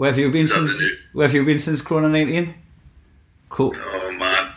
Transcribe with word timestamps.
Where 0.00 0.08
have 0.08 0.18
you 0.18 0.30
been 0.30 0.46
Something 0.46 0.68
since? 0.68 0.92
do. 0.92 0.96
Where 1.12 1.28
have 1.28 1.34
you 1.34 1.44
been 1.44 1.58
since 1.58 1.82
Corona 1.82 2.08
nineteen? 2.08 2.54
Cool. 3.50 3.74
Oh 3.76 4.12
man, 4.12 4.50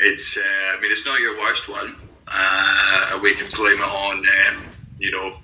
it's. 0.00 0.36
Uh, 0.36 0.40
I 0.40 0.80
mean, 0.80 0.90
it's 0.90 1.06
not 1.06 1.20
your 1.20 1.38
worst 1.38 1.68
one. 1.68 1.94
Uh, 2.26 3.16
we 3.22 3.32
can 3.36 3.48
blame 3.52 3.78
it 3.78 3.80
on, 3.80 4.16
um, 4.18 4.64
you 4.98 5.12
know, 5.12 5.36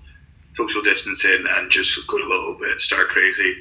social 0.56 0.82
distancing 0.82 1.44
and 1.48 1.70
just 1.70 2.04
go 2.08 2.16
a 2.16 2.18
little 2.18 2.58
bit 2.58 2.80
stir 2.80 3.04
crazy 3.04 3.54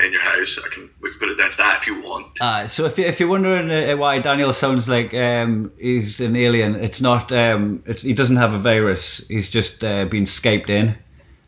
in 0.00 0.12
your 0.12 0.20
house. 0.20 0.58
I 0.62 0.68
can. 0.68 0.90
We 1.00 1.12
can 1.12 1.18
put 1.18 1.30
it 1.30 1.36
down 1.36 1.50
to 1.50 1.56
that 1.56 1.78
if 1.80 1.86
you 1.86 2.02
want. 2.02 2.26
Uh, 2.42 2.68
so 2.68 2.84
if, 2.84 2.98
you, 2.98 3.06
if 3.06 3.18
you're 3.18 3.30
wondering 3.30 3.70
uh, 3.70 3.96
why 3.96 4.18
Daniel 4.18 4.52
sounds 4.52 4.86
like 4.86 5.14
um, 5.14 5.72
he's 5.78 6.20
an 6.20 6.36
alien, 6.36 6.74
it's 6.74 7.00
not. 7.00 7.32
Um, 7.32 7.82
it's, 7.86 8.02
he 8.02 8.12
doesn't 8.12 8.36
have 8.36 8.52
a 8.52 8.58
virus. 8.58 9.22
He's 9.28 9.48
just 9.48 9.82
uh, 9.82 10.04
been 10.04 10.24
Skyped 10.24 10.68
in. 10.68 10.94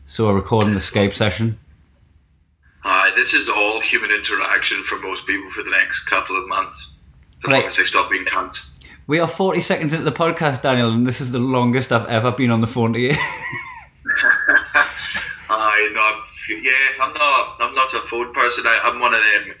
So 0.07 0.25
we're 0.25 0.33
recording 0.33 0.73
the 0.73 0.79
Skype 0.79 1.13
session. 1.13 1.59
Hi, 3.11 3.17
this 3.17 3.33
is 3.33 3.49
all 3.49 3.81
human 3.81 4.09
interaction 4.09 4.81
for 4.83 4.97
most 4.99 5.27
people 5.27 5.49
for 5.49 5.63
the 5.63 5.69
next 5.71 6.05
couple 6.05 6.37
of 6.37 6.47
months, 6.47 6.91
as 7.43 7.51
Right. 7.51 7.57
long 7.59 7.67
as 7.67 7.75
they 7.75 7.83
stop 7.83 8.09
being 8.09 8.23
cunts. 8.23 8.67
We 9.07 9.19
are 9.19 9.27
40 9.27 9.59
seconds 9.59 9.91
into 9.91 10.05
the 10.05 10.13
podcast, 10.13 10.61
Daniel, 10.61 10.89
and 10.91 11.05
this 11.05 11.19
is 11.19 11.33
the 11.33 11.39
longest 11.39 11.91
I've 11.91 12.07
ever 12.07 12.31
been 12.31 12.51
on 12.51 12.61
the 12.61 12.67
phone 12.67 12.93
to 12.93 12.99
you. 12.99 13.09
I 15.49 15.89
know. 15.93 15.99
I'm- 16.01 16.23
Yeah, 16.63 16.71
I'm 17.01 17.13
not. 17.13 17.57
I'm 17.59 17.75
not 17.75 17.93
a 17.93 17.99
phone 17.99 18.33
person. 18.33 18.65
I, 18.65 18.79
I'm 18.83 18.99
one 19.01 19.13
of 19.13 19.21
them. 19.21 19.55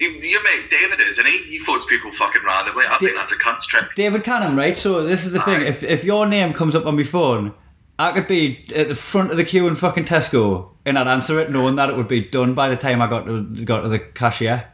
You, 0.00 0.08
your 0.10 0.42
mate 0.42 0.68
David 0.70 0.98
is, 1.00 1.10
isn't 1.18 1.26
he? 1.26 1.38
He 1.38 1.58
phones 1.60 1.84
people 1.86 2.10
fucking 2.12 2.42
randomly. 2.44 2.84
I 2.88 2.98
think 2.98 3.14
that's 3.14 3.32
a 3.32 3.38
cunt's 3.38 3.66
trick. 3.66 3.94
David 3.94 4.22
Canham, 4.24 4.56
right? 4.56 4.76
So 4.76 5.04
this 5.04 5.24
is 5.24 5.32
the 5.32 5.40
thing. 5.40 5.62
If 5.62 5.82
if 5.84 6.02
your 6.04 6.26
name 6.26 6.52
comes 6.52 6.74
up 6.76 6.84
on 6.86 6.96
my 6.96 7.02
phone, 7.04 7.54
I 7.98 8.12
could 8.12 8.28
be 8.28 8.64
at 8.74 8.88
the 8.88 8.94
front 8.94 9.30
of 9.30 9.36
the 9.36 9.44
queue 9.44 9.66
in 9.66 9.74
fucking 9.74 10.04
Tesco, 10.04 10.70
and 10.84 10.98
I'd 10.98 11.08
answer 11.08 11.40
it 11.40 11.50
knowing 11.50 11.76
that 11.76 11.90
it 11.90 11.96
would 11.96 12.06
be 12.06 12.20
done 12.20 12.54
by 12.54 12.68
the 12.68 12.76
time 12.76 13.02
I 13.02 13.08
got 13.08 13.26
to 13.26 13.42
got 13.64 13.80
to 13.80 13.88
the 13.88 13.98
cashier. 13.98 14.66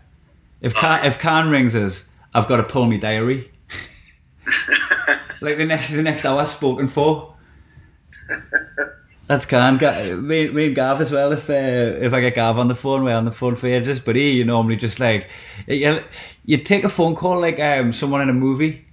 If 0.60 0.74
Can, 0.74 1.04
if 1.06 1.18
Can 1.18 1.48
rings 1.48 1.74
us, 1.74 2.04
I've 2.34 2.48
got 2.48 2.58
to 2.58 2.64
pull 2.64 2.86
my 2.86 2.96
diary. 2.98 3.50
like 5.40 5.56
the 5.56 5.64
next 5.66 5.90
the 5.90 6.02
next 6.02 6.24
hour 6.24 6.44
spoken 6.44 6.86
for. 6.86 7.34
That's 9.26 9.46
Can. 9.46 9.78
Me, 10.26 10.50
me 10.50 10.66
and 10.66 10.74
Gav 10.74 11.00
as 11.00 11.10
well. 11.10 11.32
If 11.32 11.48
uh, 11.48 11.52
if 11.52 12.12
I 12.12 12.20
get 12.20 12.34
Gav 12.34 12.58
on 12.58 12.68
the 12.68 12.74
phone, 12.74 13.04
we're 13.04 13.14
on 13.14 13.24
the 13.24 13.30
phone 13.30 13.56
for 13.56 13.68
ages. 13.68 14.00
But 14.00 14.16
he, 14.16 14.32
you 14.32 14.44
normally 14.44 14.76
just 14.76 15.00
like 15.00 15.28
you 15.66 16.02
you 16.44 16.58
take 16.58 16.84
a 16.84 16.90
phone 16.90 17.14
call 17.14 17.40
like 17.40 17.58
um 17.58 17.92
someone 17.94 18.20
in 18.20 18.28
a 18.28 18.34
movie. 18.34 18.84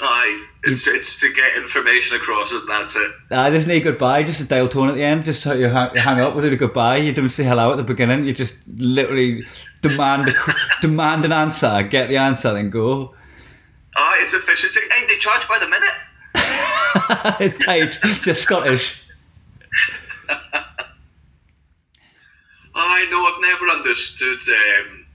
Aye, 0.00 0.46
it's 0.64 0.86
it's 0.86 1.18
to 1.20 1.32
get 1.32 1.56
information 1.56 2.16
across 2.16 2.52
and 2.52 2.68
that's 2.68 2.94
it. 2.94 3.10
Ah, 3.30 3.50
there's 3.50 3.66
no 3.66 3.80
goodbye, 3.80 4.22
just 4.22 4.40
a 4.40 4.44
dial 4.44 4.68
tone 4.68 4.88
at 4.88 4.94
the 4.94 5.02
end. 5.02 5.24
Just 5.24 5.42
how 5.42 5.52
you 5.52 5.68
hang, 5.68 5.90
you 5.94 6.00
hang 6.00 6.20
up 6.20 6.36
with 6.36 6.44
it 6.44 6.52
a 6.52 6.56
goodbye. 6.56 6.98
You 6.98 7.12
don't 7.12 7.30
say 7.30 7.42
hello 7.42 7.72
at 7.72 7.76
the 7.76 7.82
beginning. 7.82 8.24
You 8.24 8.32
just 8.32 8.54
literally 8.76 9.44
demand 9.80 10.28
a, 10.28 10.34
demand 10.80 11.24
an 11.24 11.32
answer, 11.32 11.82
get 11.82 12.08
the 12.08 12.16
answer, 12.16 12.52
then 12.52 12.70
go. 12.70 13.14
Aye, 13.96 14.20
it's 14.22 14.34
efficiency. 14.34 14.80
Hey, 14.90 15.06
they 15.06 15.16
charge 15.18 15.48
by 15.48 15.58
the 15.58 15.68
minute. 15.68 15.90
Tight, 17.64 17.98
just 18.22 18.42
Scottish. 18.42 19.02
I 22.74 23.06
know. 23.10 23.26
I've 23.26 23.40
never 23.42 23.68
understood. 23.68 24.38
Um, 24.48 25.06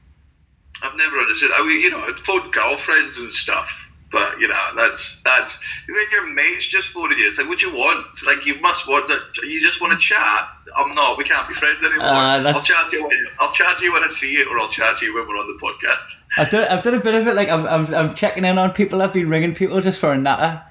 I've 0.83 0.95
never 0.97 1.17
understood. 1.17 1.51
I 1.55 1.65
mean, 1.65 1.81
you 1.81 1.89
know, 1.89 1.99
I'd 1.99 2.19
phone 2.19 2.51
girlfriends 2.51 3.17
and 3.17 3.31
stuff. 3.31 3.86
But 4.09 4.39
you 4.39 4.47
know, 4.47 4.59
that's 4.75 5.21
that's 5.23 5.59
when 5.89 6.05
your 6.11 6.33
mates 6.33 6.67
just 6.67 6.89
phoning 6.89 7.17
you. 7.17 7.27
It's 7.27 7.37
like, 7.37 7.49
what 7.49 7.59
do 7.59 7.67
you 7.67 7.75
want? 7.75 8.05
Like, 8.25 8.45
you 8.45 8.59
must 8.61 8.87
want 8.87 9.07
to. 9.07 9.47
You 9.47 9.61
just 9.61 9.81
want 9.81 9.91
to 9.93 9.99
chat. 9.99 10.47
I'm 10.77 10.95
not. 10.95 11.17
We 11.17 11.25
can't 11.25 11.47
be 11.47 11.53
friends 11.53 11.83
anymore. 11.83 11.99
That's- 11.99 12.55
I'll 12.55 12.61
chat 12.61 12.89
to 12.91 12.97
you. 12.97 13.07
When, 13.07 13.27
I'll 13.39 13.51
chat 13.51 13.77
to 13.77 13.83
you 13.83 13.91
when 13.93 14.03
I 14.03 14.07
see 14.07 14.31
you, 14.33 14.49
or 14.49 14.59
I'll 14.59 14.69
chat 14.69 14.97
to 14.97 15.05
you 15.05 15.13
when 15.13 15.27
we're 15.27 15.35
on 15.37 15.47
the 15.47 15.59
podcast. 15.61 16.21
I've 16.37 16.49
done 16.49 16.67
I've 16.69 16.83
done 16.83 16.93
a 16.93 16.99
bit 17.01 17.15
of 17.15 17.27
it. 17.27 17.35
Like 17.35 17.49
I'm 17.49 17.65
I'm, 17.65 17.93
I'm 17.93 18.15
checking 18.15 18.45
in 18.45 18.57
on 18.57 18.71
people. 18.71 19.01
I've 19.01 19.11
been 19.13 19.29
ringing 19.29 19.53
people 19.53 19.81
just 19.81 19.99
for 19.99 20.13
a 20.13 20.17
natter. 20.17 20.61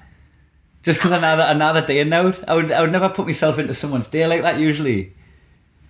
Just 0.81 0.99
because 0.99 1.11
another 1.11 1.43
another 1.47 1.85
day 1.85 2.03
now. 2.05 2.33
I 2.47 2.55
would 2.55 2.71
I 2.71 2.81
would 2.81 2.91
never 2.91 3.09
put 3.09 3.27
myself 3.27 3.59
into 3.59 3.75
someone's 3.75 4.07
day 4.07 4.25
like 4.25 4.41
that 4.41 4.59
usually. 4.59 5.13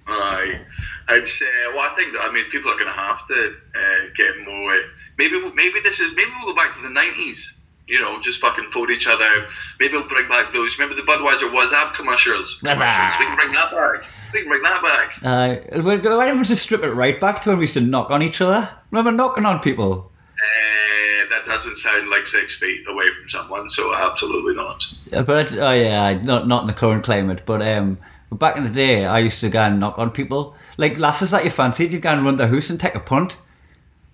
Aye, 0.08 0.60
I'd 1.08 1.28
say. 1.28 1.46
Well, 1.74 1.90
I 1.90 1.96
think 1.96 2.14
that 2.14 2.24
I 2.24 2.32
mean 2.34 2.46
people 2.46 2.72
are 2.72 2.80
going 2.80 2.88
to 2.88 2.92
have 2.92 3.26
to 3.28 3.56
uh, 3.76 4.06
get 4.16 4.34
more. 4.46 4.76
Maybe 5.18 5.42
maybe 5.56 5.80
this 5.84 6.00
is 6.00 6.16
maybe 6.16 6.32
we'll 6.42 6.54
go 6.54 6.56
back 6.56 6.76
to 6.76 6.82
the 6.82 6.90
nineties. 6.90 7.54
You 7.88 8.02
know, 8.02 8.20
just 8.20 8.42
fucking 8.42 8.70
phone 8.72 8.92
each 8.92 9.08
other. 9.08 9.48
Maybe 9.80 9.94
we'll 9.94 10.08
bring 10.10 10.28
back 10.28 10.52
those. 10.52 10.78
Remember 10.78 11.02
the 11.02 11.08
Budweiser 11.10 11.50
Whassup 11.50 11.94
commercials? 11.94 12.58
commercials. 12.60 13.14
we 13.20 13.26
can 13.26 13.36
bring 13.38 13.54
that 13.54 13.72
back. 13.72 14.04
We 14.34 14.40
can 14.42 14.50
bring 14.50 14.62
that 14.64 14.82
back. 14.84 15.20
Uh, 15.24 15.82
why 15.82 15.96
why 15.96 16.26
don't 16.28 16.38
we 16.38 16.44
just 16.44 16.64
strip 16.64 16.84
it 16.84 16.92
right 16.92 17.20
back 17.22 17.42
to 17.44 17.50
when 17.50 17.60
we 17.60 17.64
used 17.64 17.76
to 17.76 17.82
knock 17.82 18.12
on 18.12 18.22
each 18.22 18.42
other? 18.42 18.70
Remember 18.92 19.12
knocking 19.14 19.46
on 19.46 19.60
people? 19.62 20.12
Uh, 20.34 21.30
that 21.30 21.46
doesn't 21.46 21.78
sound 21.78 22.10
like 22.10 22.28
six 22.28 22.56
feet 22.60 22.84
away 22.90 23.06
from 23.18 23.30
someone, 23.30 23.70
so 23.70 23.96
absolutely 23.96 24.54
not. 24.54 24.84
Uh, 25.14 25.24
But 25.24 25.54
oh 25.54 25.72
yeah, 25.72 26.22
not 26.22 26.46
not 26.48 26.62
in 26.64 26.68
the 26.68 26.74
current 26.74 27.06
climate. 27.06 27.44
But 27.46 27.62
um, 27.62 27.98
back 28.34 28.58
in 28.58 28.66
the 28.66 28.70
day, 28.70 29.06
I 29.06 29.20
used 29.20 29.40
to 29.40 29.50
go 29.50 29.62
and 29.62 29.80
knock 29.80 29.98
on 29.98 30.12
people. 30.12 30.56
Like 30.76 31.00
lasses 31.00 31.32
that 31.32 31.46
you 31.46 31.52
fancied, 31.52 31.92
you'd 31.94 32.02
go 32.02 32.10
and 32.10 32.26
run 32.26 32.36
the 32.36 32.48
house 32.50 32.70
and 32.70 32.78
take 32.80 32.96
a 32.96 33.00
punt, 33.00 33.38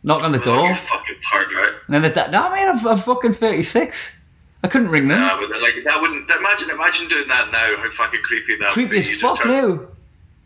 knock 0.04 0.24
on 0.24 0.32
the 0.32 0.40
door, 0.40 0.68
you 0.70 0.76
fucking 0.76 1.16
pervert. 1.32 1.76
and 1.88 1.94
then 1.96 2.02
the 2.04 2.10
da- 2.10 2.30
no, 2.30 2.50
man, 2.52 2.70
I'm, 2.78 2.88
I'm 2.88 2.98
fucking 2.98 3.34
thirty 3.34 3.64
six. 3.64 4.12
I 4.64 4.68
couldn't 4.70 4.90
ring 4.90 5.08
them. 5.10 5.20
Yeah, 5.20 5.38
but 5.40 5.62
like 5.62 5.76
that 5.84 6.00
wouldn't. 6.02 6.30
Imagine, 6.30 6.70
imagine 6.70 7.08
doing 7.08 7.28
that 7.28 7.52
now. 7.52 7.76
How 7.78 7.90
fucking 7.92 8.22
creepy 8.22 8.56
that 8.58 8.68
would 8.76 8.90
creepy 8.90 8.98
as 9.00 9.20
fuck 9.22 9.40
turn- 9.42 9.52
now. 9.52 9.88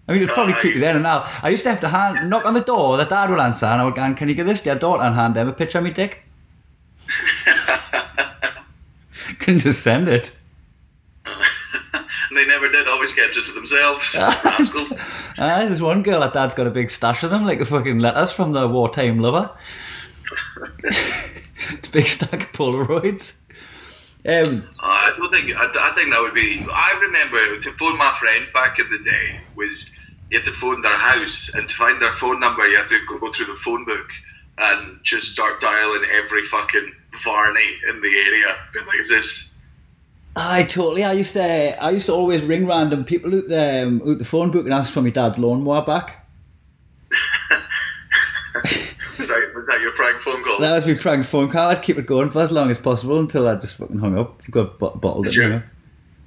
I 0.09 0.13
mean, 0.13 0.23
it's 0.23 0.31
probably 0.33 0.53
Aye. 0.53 0.59
creepy 0.61 0.79
then 0.79 0.95
and 0.95 1.03
now. 1.03 1.29
I 1.43 1.49
used 1.49 1.63
to 1.63 1.69
have 1.69 1.81
to 1.81 1.89
hand, 1.89 2.29
knock 2.29 2.45
on 2.45 2.53
the 2.53 2.61
door, 2.61 2.95
the 2.95 3.03
dad 3.03 3.29
would 3.29 3.39
answer, 3.41 3.65
and 3.65 3.81
I 3.81 3.83
would 3.83 3.93
go, 3.95 4.13
can 4.13 4.29
you 4.29 4.35
get 4.35 4.45
this 4.45 4.61
to 4.61 4.67
your 4.67 4.75
daughter 4.79 5.03
and 5.03 5.13
hand 5.13 5.35
them 5.35 5.49
a 5.49 5.53
picture 5.53 5.79
of 5.79 5.83
me 5.83 5.91
dick? 5.91 6.23
Couldn't 9.39 9.59
just 9.59 9.81
send 9.83 10.07
it. 10.07 10.31
They 12.37 12.45
never 12.45 12.69
did. 12.69 12.87
Always 12.87 13.13
kept 13.13 13.35
it 13.35 13.45
to 13.45 13.51
themselves. 13.51 14.15
Rascals. 14.43 14.93
Ah, 15.37 15.65
there's 15.65 15.81
one 15.81 16.03
girl 16.03 16.21
that 16.21 16.33
dad's 16.33 16.53
got 16.53 16.67
a 16.67 16.71
big 16.71 16.91
stash 16.91 17.23
of 17.23 17.31
them, 17.31 17.45
like 17.45 17.59
the 17.59 17.65
fucking 17.65 17.99
letters 17.99 18.31
from 18.31 18.53
the 18.53 18.67
wartime 18.67 19.19
lover. 19.19 19.51
it's 20.83 21.87
a 21.87 21.91
big 21.91 22.07
stack 22.07 22.33
of 22.33 22.51
Polaroids. 22.53 23.33
Um, 24.27 24.67
I 24.79 25.13
don't 25.15 25.31
think. 25.31 25.55
I, 25.55 25.65
I 25.65 25.91
think 25.95 26.11
that 26.11 26.21
would 26.21 26.33
be. 26.33 26.65
I 26.69 26.97
remember 27.01 27.61
to 27.61 27.71
phone 27.77 27.97
my 27.97 28.15
friends 28.19 28.49
back 28.51 28.77
in 28.79 28.89
the 28.89 28.99
day 28.99 29.39
was 29.55 29.89
you 30.29 30.39
had 30.39 30.45
to 30.45 30.51
phone 30.51 30.81
their 30.81 30.97
house 30.97 31.49
and 31.53 31.67
to 31.67 31.75
find 31.75 32.01
their 32.01 32.11
phone 32.13 32.39
number 32.39 32.67
you 32.67 32.77
had 32.77 32.89
to 32.89 32.99
go, 33.07 33.19
go 33.19 33.31
through 33.31 33.45
the 33.45 33.53
phone 33.55 33.85
book 33.85 34.09
and 34.57 34.99
just 35.03 35.31
start 35.31 35.61
dialing 35.61 36.03
every 36.11 36.43
fucking 36.45 36.93
Varney 37.23 37.77
in 37.89 38.01
the 38.01 38.23
area. 38.25 38.55
Being 38.73 38.85
like, 38.87 38.99
is 38.99 39.09
this? 39.09 39.53
I 40.39 40.63
totally. 40.63 41.03
I 41.03 41.13
used 41.13 41.33
to. 41.33 41.83
I 41.83 41.89
used 41.89 42.05
to 42.05 42.13
always 42.13 42.43
ring 42.43 42.67
random 42.67 43.03
people 43.03 43.35
out 43.35 43.47
the 43.47 43.83
um, 43.83 44.01
out 44.07 44.19
the 44.19 44.25
phone 44.25 44.51
book 44.51 44.65
and 44.65 44.73
ask 44.73 44.93
for 44.93 45.01
my 45.01 45.09
dad's 45.09 45.39
lawnmower 45.39 45.83
back. 45.83 46.27
Was 49.17 49.29
that, 49.29 49.51
was 49.55 49.65
that 49.65 49.81
your 49.81 49.93
prank 49.93 50.21
phone 50.21 50.43
call? 50.43 50.59
That 50.59 50.75
was 50.75 50.85
my 50.85 50.93
prank 50.93 51.25
phone 51.25 51.49
call. 51.49 51.69
I'd 51.69 51.81
keep 51.81 51.97
it 51.97 52.05
going 52.05 52.29
for 52.29 52.43
as 52.43 52.51
long 52.51 52.69
as 52.69 52.77
possible 52.77 53.19
until 53.19 53.47
I 53.47 53.55
just 53.55 53.75
fucking 53.77 53.97
hung 53.97 54.15
up. 54.15 54.39
Got 54.51 54.77
bot- 54.77 55.01
bottled 55.01 55.25
it. 55.25 55.29
Did 55.29 55.35
you? 55.35 55.41
You 55.43 55.49
know? 55.49 55.61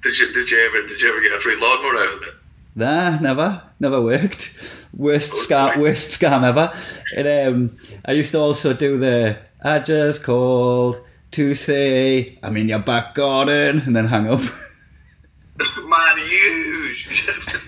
Did 0.02 0.18
you? 0.18 0.32
Did 0.32 0.50
you 0.50 0.58
ever? 0.58 0.88
Did 0.88 1.00
you 1.00 1.08
ever 1.08 1.20
get 1.20 1.32
a 1.32 1.38
free 1.38 1.54
lawnmower 1.54 2.02
out 2.02 2.14
of 2.16 2.22
it? 2.24 2.34
Nah, 2.74 3.20
never, 3.20 3.62
never 3.78 4.02
worked. 4.02 4.52
Worst 4.92 5.32
scam, 5.32 5.78
worst 5.78 6.18
scam 6.20 6.42
ever. 6.42 6.72
And 7.16 7.28
um, 7.28 7.76
I 8.04 8.12
used 8.12 8.32
to 8.32 8.38
also 8.40 8.72
do 8.74 8.98
the 8.98 9.38
I 9.62 9.78
just 9.78 10.24
called 10.24 11.00
to 11.32 11.54
say 11.54 12.38
I'm 12.42 12.56
in 12.56 12.68
your 12.68 12.78
back 12.78 13.14
garden, 13.14 13.80
and 13.80 13.94
then 13.94 14.06
hang 14.06 14.28
up. 14.28 14.40
Man, 15.84 16.18
you. 16.30 16.94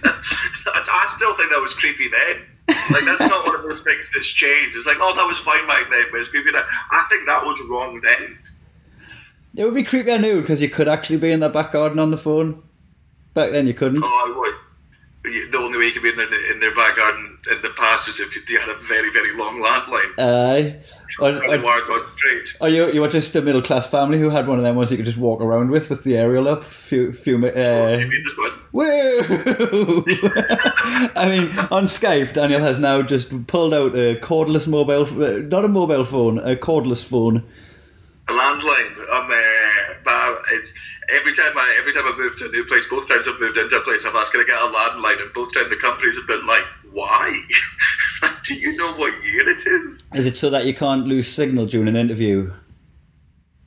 I 0.04 0.82
I 0.88 1.12
still 1.14 1.34
think 1.34 1.50
that 1.50 1.60
was 1.60 1.74
creepy 1.74 2.08
then. 2.08 2.46
Like 2.90 3.04
that's 3.04 3.20
not 3.20 3.44
one 3.46 3.54
of 3.56 3.62
those 3.62 3.82
things 3.82 4.10
that's 4.14 4.28
changed. 4.28 4.76
It's 4.76 4.86
like, 4.86 4.96
oh, 5.00 5.14
that 5.14 5.26
was 5.26 5.38
fine 5.38 5.66
back 5.66 5.90
then, 5.90 6.04
but 6.10 6.20
it's 6.20 6.28
creepy 6.30 6.52
now. 6.52 6.62
I 6.90 7.06
think 7.10 7.26
that 7.26 7.44
was 7.44 7.60
wrong 7.68 8.00
then. 8.00 8.38
It 9.54 9.64
would 9.64 9.74
be 9.74 9.82
creepy, 9.82 10.10
I 10.10 10.16
knew, 10.16 10.40
because 10.40 10.62
you 10.62 10.70
could 10.70 10.88
actually 10.88 11.18
be 11.18 11.30
in 11.30 11.40
the 11.40 11.48
back 11.48 11.72
garden 11.72 11.98
on 11.98 12.10
the 12.10 12.16
phone. 12.16 12.62
Back 13.34 13.52
then, 13.52 13.66
you 13.66 13.74
couldn't. 13.74 14.02
Oh, 14.02 14.06
I 14.06 14.38
would. 14.38 15.52
the 15.52 15.58
only 15.58 15.78
way 15.78 15.86
you 15.86 15.92
could 15.92 16.02
be 16.02 16.08
in 16.08 16.16
their, 16.16 16.52
in 16.52 16.60
their 16.60 16.74
back 16.74 16.96
garden 16.96 17.38
in 17.50 17.60
the 17.60 17.70
past 17.70 18.08
is 18.08 18.18
if 18.20 18.34
you 18.48 18.58
had 18.58 18.70
a 18.70 18.78
very, 18.84 19.12
very 19.12 19.36
long 19.36 19.60
landline. 19.60 20.18
Aye. 20.18 20.80
Or, 21.18 21.30
Or, 21.44 21.58
or, 22.42 22.42
wire 22.42 22.42
got 22.42 22.46
straight. 22.46 22.60
or 22.60 22.68
you, 22.68 22.92
you 22.92 23.00
were 23.00 23.08
just 23.08 23.34
a 23.36 23.42
middle 23.42 23.62
class 23.62 23.86
family 23.86 24.18
who 24.18 24.30
had 24.30 24.46
one 24.46 24.58
of 24.58 24.64
them 24.64 24.76
ones 24.76 24.90
you 24.90 24.96
could 24.96 25.06
just 25.06 25.18
walk 25.18 25.40
around 25.40 25.70
with 25.70 25.90
with 25.90 26.04
the 26.04 26.16
aerial 26.16 26.48
up. 26.48 26.64
Few, 26.64 27.12
few, 27.12 27.36
uh, 27.36 27.96
You 27.98 28.08
mean 28.08 28.24
this 28.24 28.36
one? 28.36 28.52
Woo! 28.72 30.04
I 31.14 31.26
mean, 31.28 31.58
on 31.70 31.84
Skype, 31.84 32.32
Daniel 32.32 32.60
has 32.60 32.78
now 32.78 33.02
just 33.02 33.46
pulled 33.46 33.74
out 33.74 33.94
a 33.94 34.16
cordless 34.16 34.66
mobile, 34.66 35.02
uh, 35.22 35.38
not 35.38 35.64
a 35.64 35.68
mobile 35.68 36.04
phone, 36.04 36.38
a 36.38 36.56
cordless 36.56 37.04
phone. 37.04 37.44
A 38.28 38.32
landline. 38.32 38.96
Um, 39.10 39.30
uh, 39.30 39.94
but 40.04 40.42
it's 40.52 40.72
every 41.10 41.34
time 41.34 41.52
I 41.56 41.76
every 41.80 41.92
time 41.92 42.04
I 42.06 42.16
move 42.16 42.36
to 42.38 42.46
a 42.46 42.48
new 42.48 42.64
place, 42.64 42.84
both 42.88 43.08
times 43.08 43.26
I've 43.28 43.40
moved 43.40 43.58
into 43.58 43.76
a 43.76 43.80
place, 43.80 44.04
I've 44.06 44.14
asked 44.14 44.32
can 44.32 44.40
I 44.40 44.44
get 44.44 44.58
a 44.58 44.72
landline, 44.72 45.20
and 45.20 45.32
both 45.32 45.52
times 45.54 45.70
the 45.70 45.76
companies 45.76 46.16
have 46.16 46.26
been 46.26 46.46
like, 46.46 46.64
"Why? 46.92 47.40
Do 48.44 48.54
you 48.54 48.76
know 48.76 48.92
what 48.94 49.24
year 49.24 49.48
it 49.48 49.66
is?" 49.66 50.02
Is 50.14 50.26
it 50.26 50.36
so 50.36 50.50
that 50.50 50.66
you 50.66 50.74
can't 50.74 51.06
lose 51.06 51.28
signal 51.28 51.66
during 51.66 51.88
an 51.88 51.96
interview? 51.96 52.52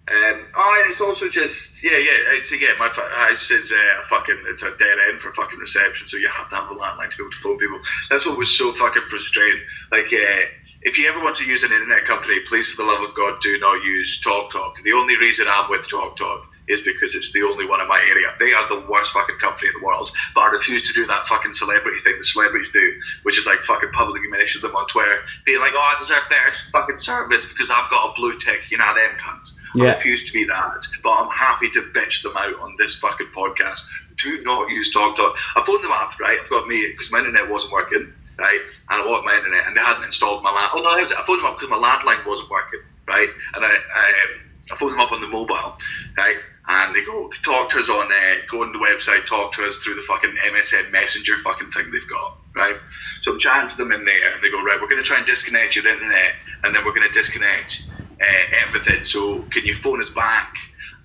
Um, 0.08 0.46
oh, 0.56 0.82
and 0.84 0.92
it's 0.92 1.02
also 1.02 1.30
just 1.30 1.84
yeah, 1.84 1.98
yeah. 1.98 2.38
It's 2.38 2.52
yeah. 2.52 2.74
My 2.78 2.90
house 2.90 3.50
is 3.50 3.72
uh, 3.72 3.76
a 3.76 4.08
fucking 4.08 4.38
it's 4.48 4.62
a 4.62 4.70
dead 4.78 4.98
end 5.10 5.20
for 5.20 5.34
fucking 5.34 5.58
reception, 5.58 6.08
so 6.08 6.18
you 6.18 6.30
have 6.30 6.48
to 6.50 6.56
have 6.56 6.70
a 6.70 6.76
landline 6.76 7.10
to 7.10 7.18
be 7.18 7.24
able 7.24 7.32
to 7.32 7.38
phone 7.38 7.58
people. 7.58 7.80
That's 8.12 8.26
what 8.26 8.38
was 8.38 8.56
so 8.56 8.72
fucking 8.74 9.02
frustrating. 9.10 9.62
Like, 9.92 10.06
uh, 10.14 10.46
if 10.84 11.00
you 11.00 11.10
ever 11.10 11.20
want 11.24 11.36
to 11.38 11.46
use 11.46 11.64
an 11.64 11.72
internet 11.72 12.06
company, 12.06 12.40
please, 12.42 12.70
for 12.70 12.84
the 12.84 12.88
love 12.88 13.02
of 13.02 13.16
God, 13.16 13.42
do 13.42 13.58
not 13.60 13.84
use 13.84 14.22
TalkTalk. 14.24 14.84
The 14.84 14.94
only 14.94 15.18
reason 15.18 15.48
I'm 15.50 15.72
with 15.72 15.88
TalkTalk 15.88 16.44
is 16.68 16.82
because 16.82 17.14
it's 17.16 17.32
the 17.32 17.42
only 17.44 17.66
one 17.68 17.80
in 17.82 17.88
my 17.88 18.00
area. 18.10 18.28
They 18.40 18.54
are 18.54 18.68
the 18.70 18.86
worst 18.90 19.12
fucking 19.12 19.38
company 19.38 19.68
in 19.74 19.80
the 19.80 19.86
world, 19.86 20.10
but 20.34 20.42
I 20.42 20.52
refuse 20.52 20.88
to 20.88 20.94
do 20.94 21.06
that 21.08 21.28
fucking 21.28 21.54
celebrity 21.54 22.00
thing 22.02 22.16
the 22.18 22.24
celebrities 22.24 22.72
do, 22.74 22.94
which 23.24 23.38
is 23.38 23.46
like 23.46 23.60
fucking 23.60 23.92
publicly 23.92 24.28
mention 24.30 24.62
them 24.62 24.76
on 24.76 24.88
Twitter, 24.88 25.20
being 25.46 25.60
like, 25.60 25.74
"Oh, 25.76 25.80
I 25.80 25.96
deserve 26.00 26.24
better 26.30 26.52
fucking 26.72 26.98
service 26.98 27.46
because 27.46 27.70
I've 27.70 27.90
got 27.92 28.10
a 28.10 28.14
blue 28.16 28.38
tick." 28.40 28.62
You 28.72 28.78
know 28.78 28.94
them 28.96 29.12
cunts. 29.20 29.52
I 29.76 29.84
refuse 29.96 30.26
to 30.28 30.34
be 30.34 30.46
that, 30.46 30.82
but 31.04 31.12
I'm 31.12 31.30
happy 31.30 31.70
to 31.72 31.82
bitch 31.94 32.24
them 32.24 32.36
out 32.38 32.60
on 32.62 32.76
this 32.80 32.96
fucking 32.96 33.28
podcast. 33.36 33.80
Do 34.16 34.42
not 34.44 34.70
use 34.70 34.94
TalkTalk. 34.96 35.34
I 35.58 35.64
phoned 35.66 35.84
them 35.84 35.92
up, 35.92 36.18
right? 36.20 36.40
I've 36.42 36.50
got 36.50 36.68
me 36.68 36.88
because 36.92 37.12
my 37.12 37.20
internet 37.20 37.50
wasn't 37.50 37.74
working, 37.74 38.14
right? 38.40 38.60
And 38.90 39.02
I 39.04 39.06
want 39.06 39.26
my 39.26 39.34
internet, 39.36 39.68
and 39.68 39.76
they 39.76 39.82
hadn't 39.82 40.06
installed 40.06 40.42
my 40.44 40.52
land. 40.52 40.72
Oh 40.74 40.82
no, 40.82 40.90
I 40.90 41.02
was- 41.02 41.12
I 41.12 41.22
phoned 41.24 41.40
them 41.40 41.48
up 41.48 41.60
because 41.60 41.70
my 41.70 41.78
landline 41.78 42.26
wasn't 42.26 42.50
working, 42.50 42.80
right? 43.08 43.30
And 43.54 43.66
I, 43.66 43.70
I, 43.70 44.06
um, 44.24 44.42
I 44.72 44.76
phoned 44.78 44.94
them 44.94 45.02
up 45.02 45.12
on 45.12 45.20
the 45.22 45.28
mobile, 45.28 45.78
right? 46.18 46.38
And 46.70 46.96
they 46.96 47.04
go 47.06 47.30
talk 47.46 47.70
to 47.72 47.80
us 47.80 47.90
on, 47.90 48.12
uh, 48.12 48.36
go 48.52 48.64
on 48.64 48.72
the 48.74 48.80
website, 48.80 49.26
talk 49.26 49.54
to 49.56 49.64
us 49.66 49.78
through 49.78 49.96
the 49.96 50.04
fucking 50.08 50.36
MSN 50.48 50.92
Messenger 50.92 51.36
fucking 51.44 51.72
thing 51.72 51.92
they've 51.92 52.10
got, 52.10 52.32
right? 52.56 52.78
So 53.22 53.34
I'm 53.34 53.40
chatting 53.40 53.70
to 53.70 53.78
them 53.78 53.92
in 53.92 54.06
there, 54.06 54.34
and 54.34 54.44
they 54.44 54.52
go, 54.52 54.64
right, 54.64 54.80
we're 54.82 54.90
going 54.90 55.02
to 55.02 55.08
try 55.08 55.18
and 55.18 55.26
disconnect 55.28 55.76
your 55.76 55.88
internet, 55.88 56.34
and 56.64 56.76
then 56.76 56.86
we're 56.86 56.96
going 56.96 57.08
to 57.08 57.14
disconnect 57.14 57.76
uh, 58.22 58.44
everything. 58.68 59.04
So 59.04 59.48
can 59.54 59.66
you 59.66 59.76
phone 59.76 60.02
us 60.02 60.10
back, 60.12 60.50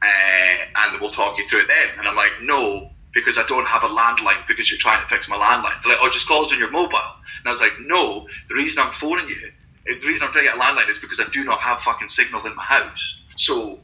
uh, 0.03 0.57
and 0.87 1.01
we'll 1.01 1.11
talk 1.13 1.39
you 1.39 1.49
through 1.49 1.63
it 1.63 1.69
then? 1.69 1.99
And 1.99 2.09
I'm 2.09 2.17
like, 2.17 2.33
no, 2.43 2.89
because 3.15 3.39
I 3.39 3.45
don't 3.49 3.67
have 3.69 3.85
a 3.85 3.89
landline 3.89 4.47
because 4.49 4.71
you're 4.71 4.81
trying 4.81 5.03
to 5.03 5.09
fix 5.09 5.29
my 5.29 5.37
landline. 5.37 5.75
They're 5.85 5.93
like, 5.93 6.01
oh, 6.03 6.11
just 6.13 6.29
call 6.29 6.45
us 6.45 6.53
on 6.53 6.61
your 6.61 6.71
mobile. 6.71 6.99
And 7.45 7.49
I 7.49 7.53
was 7.53 7.61
like, 7.61 7.75
no, 7.81 8.27
the 8.49 8.57
reason 8.57 8.83
I'm 8.83 8.93
phoning 8.93 9.29
you, 9.29 9.51
the 9.87 10.07
reason 10.07 10.27
I'm 10.27 10.33
trying 10.33 10.47
to 10.47 10.53
get 10.53 10.59
a 10.59 10.61
landline 10.61 10.91
is 10.91 10.99
because 10.99 11.21
I 11.21 11.27
do 11.33 11.45
not 11.45 11.61
have 11.61 11.81
fucking 11.81 12.09
signal 12.09 12.47
in 12.47 12.57
my 12.57 12.65
house. 12.65 13.25
So 13.37 13.81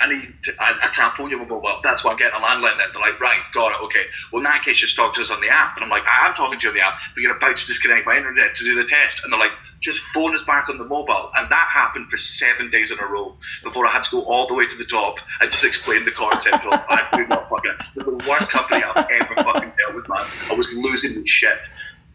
I 0.00 0.08
need 0.08 0.34
to, 0.44 0.52
I, 0.58 0.74
I 0.82 0.88
can't 0.88 1.14
phone 1.14 1.30
you 1.30 1.40
on 1.40 1.48
my 1.48 1.54
mobile. 1.54 1.80
That's 1.82 2.02
why 2.02 2.12
I'm 2.12 2.16
getting 2.16 2.40
a 2.40 2.42
landline 2.42 2.78
then. 2.78 2.88
They're 2.92 3.02
like, 3.02 3.20
right, 3.20 3.40
got 3.52 3.72
it, 3.72 3.84
okay. 3.84 4.04
Well, 4.32 4.40
in 4.40 4.44
that 4.44 4.62
case, 4.62 4.78
just 4.78 4.96
talk 4.96 5.14
to 5.14 5.20
us 5.20 5.30
on 5.30 5.40
the 5.40 5.48
app. 5.48 5.76
And 5.76 5.84
I'm 5.84 5.90
like, 5.90 6.04
I 6.06 6.26
am 6.26 6.34
talking 6.34 6.58
to 6.58 6.62
you 6.64 6.70
on 6.70 6.74
the 6.74 6.82
app, 6.82 6.94
but 7.14 7.20
you're 7.20 7.36
about 7.36 7.56
to 7.56 7.66
disconnect 7.66 8.06
my 8.06 8.16
internet 8.16 8.54
to 8.54 8.64
do 8.64 8.74
the 8.74 8.88
test. 8.88 9.22
And 9.22 9.32
they're 9.32 9.40
like, 9.40 9.52
just 9.80 10.00
phone 10.12 10.34
us 10.34 10.44
back 10.44 10.68
on 10.68 10.78
the 10.78 10.84
mobile. 10.84 11.30
And 11.36 11.50
that 11.50 11.68
happened 11.72 12.10
for 12.10 12.16
seven 12.16 12.70
days 12.70 12.90
in 12.90 12.98
a 12.98 13.06
row 13.06 13.36
before 13.62 13.86
I 13.86 13.90
had 13.90 14.02
to 14.04 14.10
go 14.10 14.22
all 14.24 14.46
the 14.46 14.54
way 14.54 14.66
to 14.66 14.76
the 14.76 14.84
top 14.84 15.16
and 15.40 15.50
just 15.50 15.64
explain 15.64 16.04
the 16.04 16.10
concept 16.10 16.64
of 16.66 16.72
I 16.72 17.06
do 17.14 17.26
not 17.26 17.48
fucking. 17.48 17.72
They're 17.96 18.04
the 18.04 18.28
worst 18.28 18.50
company 18.50 18.82
I've 18.82 19.06
ever 19.10 19.34
fucking 19.34 19.72
dealt 19.78 19.94
with, 19.94 20.08
man. 20.08 20.26
I 20.50 20.54
was 20.54 20.70
losing 20.72 21.16
my 21.16 21.22
shit. 21.26 21.58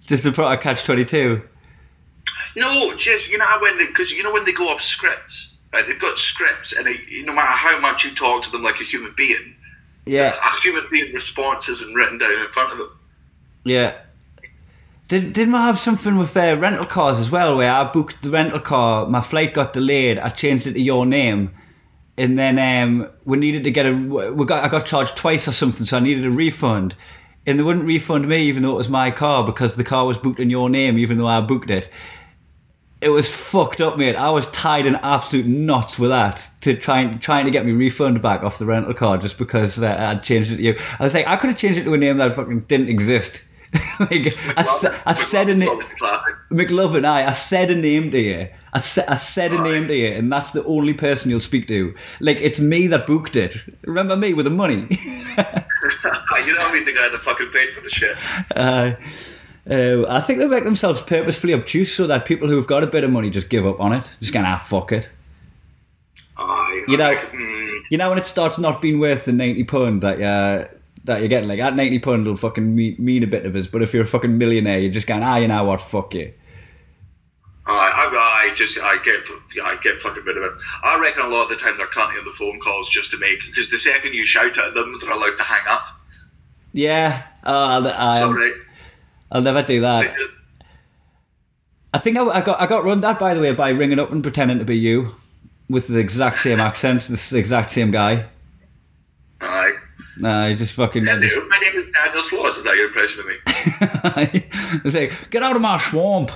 Just 0.02 0.24
the 0.24 0.32
product 0.32 0.62
catch 0.62 0.84
22. 0.84 1.42
No, 2.56 2.96
just 2.96 3.30
you 3.30 3.38
know 3.38 3.46
how 3.46 3.62
when 3.62 3.78
they 3.78 3.88
because 3.88 4.12
you 4.12 4.24
know 4.24 4.32
when 4.32 4.46
they 4.46 4.54
go 4.54 4.70
off 4.70 4.82
scripts, 4.82 5.55
right? 5.76 5.88
They've 5.88 6.00
got 6.00 6.18
scripts, 6.18 6.74
and 6.74 6.88
they, 6.88 6.96
no 7.24 7.34
matter 7.34 7.48
how 7.52 7.80
much 7.80 8.04
you 8.06 8.12
talk 8.16 8.44
to 8.44 8.52
them 8.52 8.64
like 8.64 8.80
a 8.82 8.84
human 8.84 9.14
being, 9.16 9.56
Yeah, 10.06 10.34
a 10.36 10.62
human 10.62 10.86
being 10.92 11.14
response 11.14 11.70
isn't 11.70 11.94
written 11.94 12.18
down 12.18 12.32
in 12.32 12.48
front 12.48 12.72
of 12.72 12.78
them. 12.80 12.90
yeah. 13.64 13.98
Did, 15.08 15.34
didn't 15.34 15.54
we 15.54 15.60
have 15.60 15.78
something 15.78 16.18
with 16.18 16.36
uh, 16.36 16.58
rental 16.60 16.86
cars 16.86 17.20
as 17.20 17.30
well 17.30 17.58
where 17.58 17.72
I 17.72 17.84
booked 17.84 18.24
the 18.24 18.32
rental 18.32 18.60
car, 18.60 19.06
my 19.06 19.22
flight 19.22 19.54
got 19.54 19.72
delayed, 19.74 20.18
I 20.18 20.30
changed 20.30 20.66
it 20.66 20.74
to 20.74 20.82
your 20.82 21.06
name, 21.06 21.52
and 22.18 22.40
then 22.40 22.58
um, 22.58 23.08
we 23.24 23.38
needed 23.38 23.64
to 23.66 23.72
get 23.72 23.86
a, 23.86 23.92
we 23.92 24.46
got, 24.48 24.64
I 24.64 24.68
got 24.68 24.88
charged 24.88 25.16
twice 25.16 25.48
or 25.48 25.52
something, 25.52 25.86
so 25.86 25.98
I 25.98 26.00
needed 26.00 26.26
a 26.26 26.32
refund. 26.32 26.96
And 27.46 27.60
they 27.60 27.64
wouldn't 27.64 27.86
refund 27.86 28.28
me 28.28 28.48
even 28.48 28.64
though 28.64 28.72
it 28.72 28.78
was 28.78 28.90
my 28.90 29.12
car 29.12 29.46
because 29.46 29.76
the 29.76 29.84
car 29.84 30.08
was 30.08 30.18
booked 30.18 30.40
in 30.40 30.50
your 30.50 30.68
name 30.72 30.98
even 30.98 31.20
though 31.20 31.28
I 31.28 31.40
booked 31.42 31.70
it. 31.70 31.88
It 33.06 33.10
was 33.10 33.30
fucked 33.30 33.82
up, 33.82 34.00
mate. 34.00 34.16
I 34.16 34.32
was 34.32 34.48
tied 34.48 34.88
in 34.88 34.96
absolute 34.96 35.46
knots 35.46 36.00
with 36.00 36.10
that 36.10 36.42
to 36.62 36.76
trying 36.76 37.20
trying 37.20 37.46
to 37.46 37.52
get 37.52 37.64
me 37.64 37.72
refund 37.72 38.20
back 38.20 38.42
off 38.42 38.58
the 38.58 38.66
rental 38.66 38.96
car 38.96 39.20
just 39.20 39.38
because 39.38 39.78
uh, 39.78 39.96
I'd 40.00 40.24
changed 40.24 40.52
it 40.52 40.58
to 40.58 40.64
you. 40.64 40.76
I 41.00 41.04
was 41.04 41.14
like, 41.14 41.28
I 41.28 41.36
could 41.36 41.52
have 41.52 41.60
changed 41.60 41.78
it 41.78 41.84
to 41.84 41.94
a 41.94 41.98
name 42.00 42.18
that 42.18 42.34
fucking 42.34 42.62
didn't 42.62 42.90
exist. 42.90 43.44
like, 44.00 44.36
I, 44.58 45.02
I 45.06 45.14
said 45.14 45.50
a 45.50 45.54
name. 45.54 45.80
McLovin, 46.50 47.06
I, 47.06 47.28
I 47.28 47.32
said 47.34 47.70
a 47.70 47.76
name 47.76 48.10
to 48.10 48.20
you. 48.20 48.48
I, 48.74 48.80
sa- 48.80 49.06
I 49.08 49.18
said 49.18 49.54
a 49.54 49.62
name 49.62 49.88
to 49.88 49.96
you, 49.96 50.08
and 50.08 50.32
that's 50.32 50.50
the 50.50 50.64
only 50.64 50.96
person 50.96 51.30
you'll 51.30 51.42
speak 51.42 51.68
to. 51.68 51.94
Like, 52.22 52.42
it's 52.42 52.60
me 52.60 52.88
that 52.88 53.06
booked 53.06 53.36
it. 53.36 53.56
Remember 53.84 54.16
me 54.16 54.34
with 54.34 54.46
the 54.46 54.50
money? 54.50 54.88
you 54.90 56.56
know 56.56 56.72
me, 56.74 56.84
the 56.84 56.94
guy 56.96 57.10
that 57.10 57.22
fucking 57.24 57.52
paid 57.52 57.72
for 57.76 57.82
the 57.82 57.90
shit. 57.90 58.18
uh, 58.56 58.94
uh, 59.70 60.06
I 60.08 60.22
think 60.22 60.40
they 60.40 60.48
make 60.48 60.64
themselves 60.64 61.02
purposefully 61.02 61.54
obtuse 61.54 61.94
so 61.94 62.08
that 62.08 62.26
people 62.26 62.48
who've 62.48 62.68
got 62.68 62.84
a 62.84 62.88
bit 62.88 63.04
of 63.04 63.12
money 63.12 63.30
just 63.30 63.50
give 63.50 63.66
up 63.66 63.80
on 63.80 63.94
it. 63.94 64.10
Just 64.20 64.34
going, 64.34 64.46
ah, 64.46 64.58
fuck 64.58 64.92
it. 64.92 65.10
Aye, 66.38 66.84
You 66.88 66.98
know- 66.98 67.10
like, 67.10 67.32
mm, 67.32 67.80
You 67.90 67.98
know 67.98 68.10
when 68.10 68.18
it 68.18 68.26
starts 68.26 68.58
not 68.58 68.82
being 68.82 69.00
worth 69.00 69.26
the 69.26 69.32
ninety 69.34 69.64
pound 69.64 70.02
that 70.04 70.18
you 70.18 70.68
that 71.06 71.20
you're 71.20 71.30
getting, 71.30 71.48
like 71.48 71.60
that 71.60 71.76
ninety 71.76 72.00
pound 72.00 72.26
will 72.26 72.36
fucking 72.36 72.76
mean, 72.76 72.96
mean 73.00 73.24
a 73.24 73.28
bit 73.28 73.46
of 73.46 73.56
us. 73.56 73.68
But 73.68 73.82
if 73.84 73.94
you're 73.94 74.04
a 74.04 74.08
fucking 74.08 74.38
millionaire, 74.38 74.80
you're 74.80 74.92
just 74.92 75.08
going, 75.08 75.24
ah, 75.24 75.38
you 75.38 75.48
know 75.48 75.64
what, 75.64 75.82
fuck 75.82 76.14
you. 76.16 76.34
I, 77.68 77.72
I, 77.74 78.52
I 78.52 78.56
just 78.56 78.78
I 78.80 78.98
get 79.04 79.24
I 79.64 79.76
get 79.82 80.00
fucking 80.02 80.24
rid 80.24 80.38
of 80.38 80.44
it. 80.44 80.52
I 80.84 81.00
reckon 81.00 81.26
a 81.26 81.28
lot 81.28 81.44
of 81.44 81.50
the 81.50 81.56
time 81.56 81.78
they're 81.78 81.88
cutting 81.88 82.24
the 82.24 82.32
phone 82.32 82.60
calls 82.60 82.90
just 82.90 83.10
to 83.12 83.18
make 83.18 83.40
because 83.48 83.70
the 83.70 83.78
second 83.80 84.14
you 84.14 84.26
shout 84.26 84.58
at 84.58 84.74
them, 84.76 84.98
they're 85.02 85.12
allowed 85.12 85.38
to 85.38 85.44
hang 85.44 85.66
up. 85.68 85.88
Yeah, 86.74 87.24
uh, 87.44 87.92
I'll, 87.98 88.32
Sorry. 88.32 88.52
I'll 89.32 89.42
never 89.42 89.64
do 89.64 89.82
that. 89.82 90.16
I 91.94 91.98
think 91.98 92.18
I, 92.18 92.24
I 92.26 92.42
got 92.42 92.62
I 92.62 92.68
got 92.68 92.84
run 92.84 93.02
that 93.02 93.20
by 93.20 93.34
the 93.34 93.40
way 93.42 93.54
by 93.54 93.70
ringing 93.70 94.00
up 94.00 94.12
and 94.12 94.22
pretending 94.22 94.60
to 94.60 94.66
be 94.66 94.78
you 94.78 95.16
with 95.70 95.88
the 95.88 95.98
exact 95.98 96.40
same 96.40 96.60
accent, 96.60 97.08
this 97.08 97.34
exact 97.34 97.72
same 97.72 97.92
guy. 97.92 98.26
Aye. 99.42 99.72
Nah, 100.18 100.54
just 100.54 100.74
fucking. 100.74 101.04
My 101.06 101.18
just, 101.20 101.36
name 101.36 101.76
is 101.76 101.86
Daniel 101.94 102.24
Sloss. 102.24 102.58
Is 102.58 102.64
that 102.64 102.76
your 102.76 102.88
impression 102.88 103.22
of 103.22 103.28
me? 103.28 103.36
it's 104.86 104.96
like, 104.96 105.30
get 105.30 105.44
out 105.44 105.56
of 105.56 105.62
my 105.62 105.78
swamp. 105.78 106.32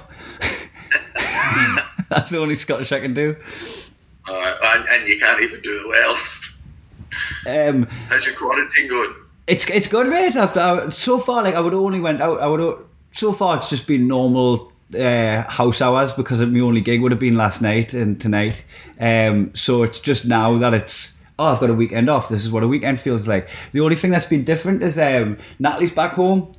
That's 2.09 2.29
the 2.29 2.39
only 2.39 2.55
Scottish 2.55 2.91
I 2.91 2.99
can 2.99 3.13
do. 3.13 3.35
Alright, 4.27 4.55
and, 4.61 4.87
and 4.89 5.07
you 5.07 5.19
can't 5.19 5.41
even 5.41 5.61
do 5.61 5.71
it 5.71 5.87
well. 5.87 7.69
Um, 7.69 7.85
How's 8.09 8.25
your 8.25 8.35
quarantine 8.35 8.89
going? 8.89 9.13
It's 9.49 9.65
it's 9.69 9.87
good, 9.87 10.07
mate. 10.07 10.35
I've, 10.35 10.55
I, 10.55 10.89
so 10.89 11.17
far, 11.17 11.43
like 11.43 11.55
I 11.55 11.59
would 11.59 11.73
only 11.73 11.99
went 11.99 12.21
out. 12.21 12.39
I 12.39 12.47
would 12.47 12.85
so 13.11 13.33
far 13.33 13.57
it's 13.57 13.67
just 13.67 13.87
been 13.87 14.07
normal 14.07 14.71
uh, 14.97 15.43
house 15.43 15.81
hours 15.81 16.13
because 16.13 16.39
my 16.39 16.59
only 16.59 16.81
gig 16.81 17.01
would 17.01 17.11
have 17.11 17.19
been 17.19 17.35
last 17.35 17.61
night 17.61 17.93
and 17.93 18.19
tonight. 18.21 18.63
Um, 18.99 19.53
so 19.55 19.83
it's 19.83 19.99
just 19.99 20.25
now 20.25 20.57
that 20.59 20.73
it's 20.73 21.15
oh 21.37 21.45
I've 21.45 21.59
got 21.59 21.69
a 21.69 21.73
weekend 21.73 22.09
off. 22.09 22.29
This 22.29 22.43
is 22.43 22.51
what 22.51 22.63
a 22.63 22.67
weekend 22.67 22.99
feels 22.99 23.27
like. 23.27 23.49
The 23.71 23.81
only 23.81 23.95
thing 23.95 24.11
that's 24.11 24.27
been 24.27 24.43
different 24.43 24.83
is 24.83 24.97
um, 24.97 25.37
Natalie's 25.57 25.91
back 25.91 26.13
home 26.13 26.55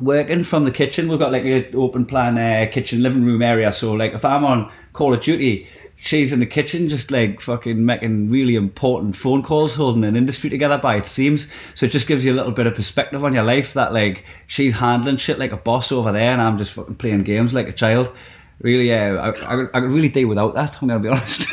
working 0.00 0.44
from 0.44 0.64
the 0.64 0.70
kitchen. 0.70 1.08
We've 1.08 1.18
got 1.18 1.32
like 1.32 1.44
an 1.44 1.66
open 1.74 2.04
plan 2.04 2.38
uh, 2.38 2.70
kitchen 2.70 3.02
living 3.02 3.24
room 3.24 3.42
area. 3.42 3.72
So 3.72 3.92
like 3.92 4.12
if 4.12 4.24
I'm 4.24 4.44
on 4.44 4.70
Call 4.92 5.14
of 5.14 5.20
Duty, 5.20 5.66
she's 6.04 6.32
in 6.32 6.40
the 6.40 6.46
kitchen 6.46 6.88
just 6.88 7.12
like 7.12 7.40
fucking 7.40 7.86
making 7.86 8.28
really 8.28 8.56
important 8.56 9.14
phone 9.14 9.40
calls, 9.40 9.72
holding 9.74 10.02
an 10.02 10.16
industry 10.16 10.50
together 10.50 10.76
by 10.76 10.96
it 10.96 11.06
seems. 11.06 11.46
So 11.76 11.86
it 11.86 11.92
just 11.92 12.08
gives 12.08 12.24
you 12.24 12.32
a 12.32 12.34
little 12.34 12.50
bit 12.50 12.66
of 12.66 12.74
perspective 12.74 13.22
on 13.24 13.32
your 13.32 13.44
life 13.44 13.72
that 13.74 13.92
like 13.92 14.24
she's 14.48 14.74
handling 14.74 15.16
shit 15.16 15.38
like 15.38 15.52
a 15.52 15.56
boss 15.56 15.92
over 15.92 16.10
there, 16.10 16.32
and 16.32 16.42
I'm 16.42 16.58
just 16.58 16.72
fucking 16.72 16.96
playing 16.96 17.22
games 17.22 17.54
like 17.54 17.68
a 17.68 17.72
child. 17.72 18.10
Really, 18.60 18.92
uh, 18.92 19.14
I, 19.14 19.28
I, 19.30 19.62
I 19.74 19.80
could 19.80 19.92
really 19.92 20.08
do 20.08 20.26
without 20.26 20.54
that. 20.54 20.76
I'm 20.82 20.88
gonna 20.88 21.00
be 21.00 21.08
honest. 21.10 21.48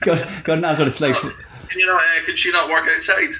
God, 0.00 0.28
God 0.44 0.60
knows 0.60 0.78
what 0.78 0.88
it's 0.88 1.00
like. 1.00 1.16
Can 1.16 1.32
you 1.80 1.86
know 1.86 1.96
Uh, 1.96 2.00
can 2.26 2.36
she 2.36 2.52
not 2.52 2.68
work 2.68 2.86
outside? 2.88 3.30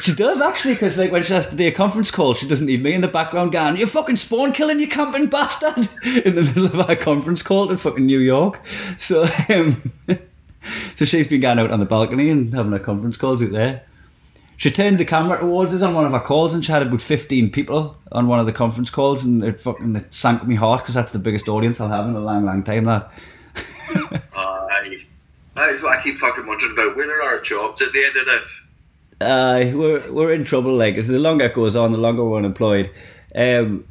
She 0.00 0.14
does 0.14 0.40
actually, 0.40 0.74
because 0.74 0.96
like 0.98 1.12
when 1.12 1.22
she 1.22 1.32
has 1.32 1.46
to 1.46 1.56
do 1.56 1.66
a 1.66 1.70
conference 1.70 2.10
call, 2.10 2.34
she 2.34 2.48
doesn't 2.48 2.66
need 2.66 2.82
me 2.82 2.94
in 2.94 3.00
the 3.00 3.08
background 3.08 3.52
going, 3.52 3.76
"You 3.76 3.86
fucking 3.86 4.16
spawn 4.16 4.52
killing, 4.52 4.80
you 4.80 4.88
camping 4.88 5.26
bastard!" 5.26 5.88
in 6.24 6.34
the 6.34 6.42
middle 6.42 6.66
of 6.66 6.80
our 6.80 6.96
conference 6.96 7.42
call 7.42 7.70
in 7.70 7.76
fucking 7.76 8.04
New 8.04 8.18
York. 8.18 8.60
So, 8.98 9.28
um, 9.48 9.92
so 10.96 11.04
she's 11.04 11.28
been 11.28 11.40
going 11.40 11.58
out 11.58 11.70
on 11.70 11.80
the 11.80 11.86
balcony 11.86 12.30
and 12.30 12.52
having 12.52 12.72
her 12.72 12.78
conference 12.78 13.16
calls 13.16 13.42
out 13.42 13.52
there. 13.52 13.84
She 14.56 14.70
turned 14.70 14.98
the 14.98 15.04
camera 15.04 15.38
towards 15.38 15.74
us 15.74 15.82
on 15.82 15.94
one 15.94 16.06
of 16.06 16.14
our 16.14 16.22
calls 16.22 16.54
and 16.54 16.64
had 16.64 16.82
about 16.82 17.02
fifteen 17.02 17.50
people 17.50 17.96
on 18.12 18.26
one 18.26 18.40
of 18.40 18.46
the 18.46 18.52
conference 18.52 18.90
calls, 18.90 19.24
and 19.24 19.44
it 19.44 19.60
fucking 19.60 19.96
it 19.96 20.12
sank 20.12 20.46
me 20.46 20.54
heart 20.54 20.82
because 20.82 20.94
that's 20.94 21.12
the 21.12 21.18
biggest 21.18 21.48
audience 21.48 21.80
I'll 21.80 21.88
have 21.88 22.06
in 22.06 22.14
a 22.14 22.20
long, 22.20 22.44
long 22.44 22.62
time. 22.62 22.84
That. 22.84 23.10
Aye. 24.34 25.04
That 25.54 25.70
is 25.70 25.82
what 25.82 25.96
I 25.96 26.02
keep 26.02 26.18
fucking 26.18 26.46
wondering 26.46 26.72
about. 26.72 26.98
Are 26.98 27.22
our 27.22 27.40
jobs 27.40 27.80
at 27.80 27.92
the 27.92 28.04
end 28.04 28.16
of 28.16 28.26
this? 28.26 28.63
Uh, 29.24 29.70
we're 29.74 30.12
we're 30.12 30.32
in 30.32 30.44
trouble. 30.44 30.76
Like 30.76 30.96
the 30.96 31.18
longer 31.18 31.46
it 31.46 31.54
goes 31.54 31.76
on, 31.76 31.92
the 31.92 31.98
longer 31.98 32.24
we're 32.24 32.38
unemployed. 32.38 32.90
Um, 33.34 33.86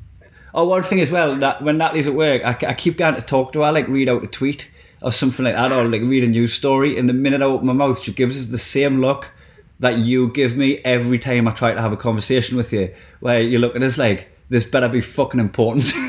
oh, 0.53 0.67
one 0.67 0.83
thing 0.83 1.01
as 1.01 1.11
well. 1.11 1.35
That 1.35 1.63
when 1.63 1.77
Natalie's 1.77 2.07
at 2.07 2.13
work, 2.13 2.43
I, 2.43 2.55
I 2.67 2.73
keep 2.73 2.97
going 2.97 3.15
to 3.15 3.21
talk 3.21 3.53
to 3.53 3.61
her, 3.61 3.71
like 3.71 3.87
read 3.87 4.09
out 4.09 4.23
a 4.23 4.27
tweet 4.27 4.69
or 5.01 5.11
something 5.11 5.43
like 5.43 5.55
that, 5.55 5.71
or 5.71 5.85
like 5.85 6.01
read 6.01 6.23
a 6.23 6.27
news 6.27 6.53
story. 6.53 6.97
And 6.97 7.09
the 7.09 7.13
minute 7.13 7.41
I 7.41 7.45
open 7.45 7.67
my 7.67 7.73
mouth, 7.73 8.01
she 8.01 8.13
gives 8.13 8.37
us 8.37 8.51
the 8.51 8.57
same 8.59 9.01
look 9.01 9.31
that 9.79 9.97
you 9.97 10.31
give 10.31 10.55
me 10.55 10.77
every 10.85 11.19
time 11.19 11.47
I 11.47 11.51
try 11.51 11.73
to 11.73 11.81
have 11.81 11.91
a 11.91 11.97
conversation 11.97 12.55
with 12.55 12.71
you, 12.71 12.93
where 13.19 13.41
you 13.41 13.59
look 13.59 13.75
at 13.75 13.83
us 13.83 13.97
like 13.97 14.29
this 14.49 14.63
better 14.63 14.87
be 14.87 15.01
fucking 15.01 15.39
important. 15.39 15.93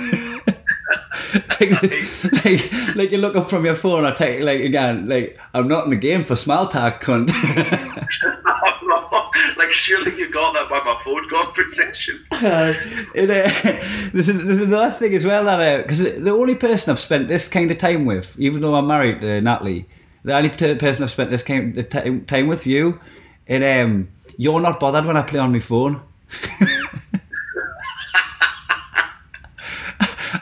like, 1.34 1.82
like, 2.44 2.94
like 2.94 3.10
you 3.10 3.18
look 3.18 3.36
up 3.36 3.50
from 3.50 3.64
your 3.64 3.74
phone, 3.74 4.04
I 4.04 4.12
take 4.12 4.42
like 4.42 4.60
again, 4.60 5.06
like 5.06 5.38
I'm 5.54 5.66
not 5.66 5.84
in 5.84 5.90
the 5.90 5.96
game 5.96 6.24
for 6.24 6.36
small 6.36 6.68
talk, 6.68 7.02
cunt. 7.02 7.32
like, 9.56 9.72
surely 9.72 10.16
you 10.16 10.30
got 10.30 10.54
that 10.54 10.68
by 10.68 10.80
my 10.80 11.00
phone 11.02 11.28
conversation. 11.28 12.24
Uh, 12.44 12.74
it, 13.14 13.30
uh, 13.30 14.10
there's, 14.12 14.28
another 14.28 14.90
thing 14.90 15.14
as 15.14 15.24
well 15.24 15.44
that 15.44 15.86
because 15.86 16.00
the 16.00 16.30
only 16.30 16.54
person 16.54 16.90
I've 16.90 17.00
spent 17.00 17.26
this 17.26 17.48
kind 17.48 17.70
of 17.70 17.78
time 17.78 18.04
with, 18.04 18.38
even 18.38 18.60
though 18.60 18.74
I'm 18.74 18.86
married 18.86 19.22
to 19.22 19.40
Natalie, 19.40 19.86
the 20.24 20.34
only 20.36 20.50
person 20.50 21.04
I've 21.04 21.10
spent 21.10 21.30
this 21.30 21.42
kind 21.42 21.78
of 21.78 21.88
ti- 21.88 22.20
time 22.26 22.48
with 22.48 22.66
you, 22.66 23.00
and 23.46 23.64
um, 23.64 24.08
you're 24.36 24.60
not 24.60 24.78
bothered 24.78 25.06
when 25.06 25.16
I 25.16 25.22
play 25.22 25.38
on 25.40 25.52
my 25.52 25.58
phone. 25.58 26.02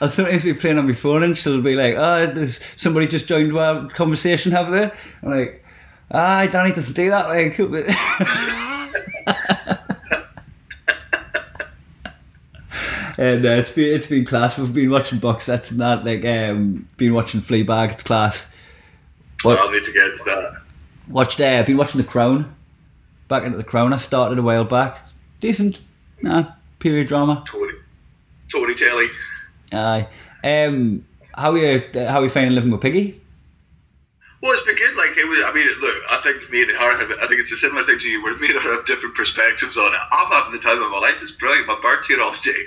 I'll 0.01 0.11
sometimes 0.11 0.43
be 0.43 0.55
playing 0.55 0.79
on 0.79 0.89
my 0.89 0.95
phone 0.95 1.23
and 1.23 1.39
she'll 1.39 1.63
be 1.63 1.77
like, 1.77 1.95
"Oh, 1.95 2.27
there's 2.27 2.59
somebody 2.75 3.07
just 3.07 3.27
joined 3.27 3.57
our 3.57 3.89
conversation, 3.91 4.51
have 4.51 4.71
they?" 4.73 4.91
I'm 5.23 5.31
like, 5.31 5.65
"Ah, 6.11 6.49
Danny 6.51 6.73
doesn't 6.73 6.95
do 6.95 7.11
that." 7.11 7.29
Like, 7.29 7.57
and 13.19 13.45
uh, 13.45 13.49
it's 13.51 13.73
been 13.73 13.95
it's 13.95 14.07
been 14.07 14.25
class. 14.25 14.59
We've 14.59 14.73
been 14.73 14.91
watching 14.91 15.19
box 15.19 15.45
sets 15.45 15.71
and 15.71 15.81
that, 15.81 16.05
like, 16.05 16.25
um, 16.25 16.89
been 16.97 17.15
watching 17.15 17.41
Fleabag. 17.41 17.93
It's 17.93 18.03
class. 18.03 18.47
What? 19.43 19.59
I'll 19.59 19.71
need 19.71 19.85
to 19.85 19.93
get 19.93 20.17
to 20.19 20.25
that. 20.27 20.63
Watched. 21.09 21.41
Uh, 21.41 21.63
been 21.65 21.77
watching 21.77 22.01
The 22.01 22.07
Crown. 22.07 22.55
Back 23.29 23.45
into 23.45 23.57
The 23.57 23.65
Crown. 23.65 23.93
I 23.93 23.97
started 23.97 24.39
a 24.39 24.43
while 24.43 24.65
back. 24.65 24.99
Decent. 25.41 25.81
Nah, 26.23 26.53
period 26.79 27.09
drama. 27.09 27.43
Tory, 27.47 27.75
Tory 28.49 28.75
Telly. 28.77 29.09
Aye. 29.73 30.07
Um, 30.45 31.05
how 31.35 31.53
are 31.53 31.59
you? 31.59 31.83
How 31.95 32.21
are 32.21 32.25
you 32.25 32.29
finding 32.29 32.55
living 32.55 32.71
with 32.71 32.81
Piggy? 32.81 33.21
Well, 34.43 34.53
it's 34.53 34.63
been 34.65 34.77
good. 34.77 34.97
Like 34.97 35.17
it 35.17 35.29
was. 35.29 35.39
I 35.45 35.53
mean, 35.53 35.67
look, 35.81 36.03
I 36.11 36.21
think 36.23 36.51
me 36.51 36.63
and 36.63 36.71
her 36.71 36.97
have. 36.99 37.11
I 37.23 37.27
think 37.27 37.41
it's 37.41 37.53
a 37.53 37.57
similar 37.57 37.85
thing 37.85 37.99
to 37.99 38.09
you. 38.09 38.23
Where 38.23 38.37
me 38.39 38.51
and 38.51 38.61
her 38.61 38.75
have 38.75 38.87
different 38.87 39.15
perspectives 39.15 39.77
on 39.77 39.95
it. 39.95 40.01
I'm 40.11 40.27
having 40.33 40.53
the 40.53 40.59
time 40.59 40.83
of 40.83 40.91
my 40.91 40.99
life. 40.99 41.17
It's 41.23 41.33
brilliant. 41.33 41.67
My 41.67 41.79
bird's 41.81 42.07
here 42.07 42.21
all 42.23 42.35
day. 42.43 42.63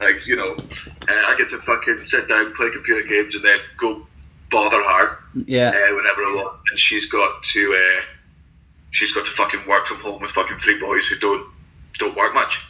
Like 0.00 0.26
you 0.26 0.36
know, 0.36 0.56
uh, 0.56 1.12
I 1.12 1.34
get 1.38 1.50
to 1.50 1.60
fucking 1.60 2.06
sit 2.06 2.28
down, 2.28 2.54
play 2.54 2.70
computer 2.70 3.06
games, 3.06 3.34
and 3.34 3.44
then 3.44 3.58
go 3.78 4.06
bother 4.50 4.82
her 4.82 5.18
Yeah. 5.46 5.68
uh, 5.68 5.94
whenever 5.94 6.22
I 6.22 6.34
want. 6.36 6.60
And 6.70 6.78
she's 6.78 7.06
got 7.06 7.42
to. 7.42 7.74
Uh, 7.74 8.02
she's 8.90 9.12
got 9.12 9.24
to 9.24 9.30
fucking 9.32 9.66
work 9.66 9.86
from 9.86 9.98
home 9.98 10.20
with 10.20 10.30
fucking 10.30 10.58
three 10.58 10.78
boys 10.78 11.06
who 11.06 11.16
don't 11.18 11.46
don't 11.98 12.16
work 12.16 12.34
much. 12.34 12.64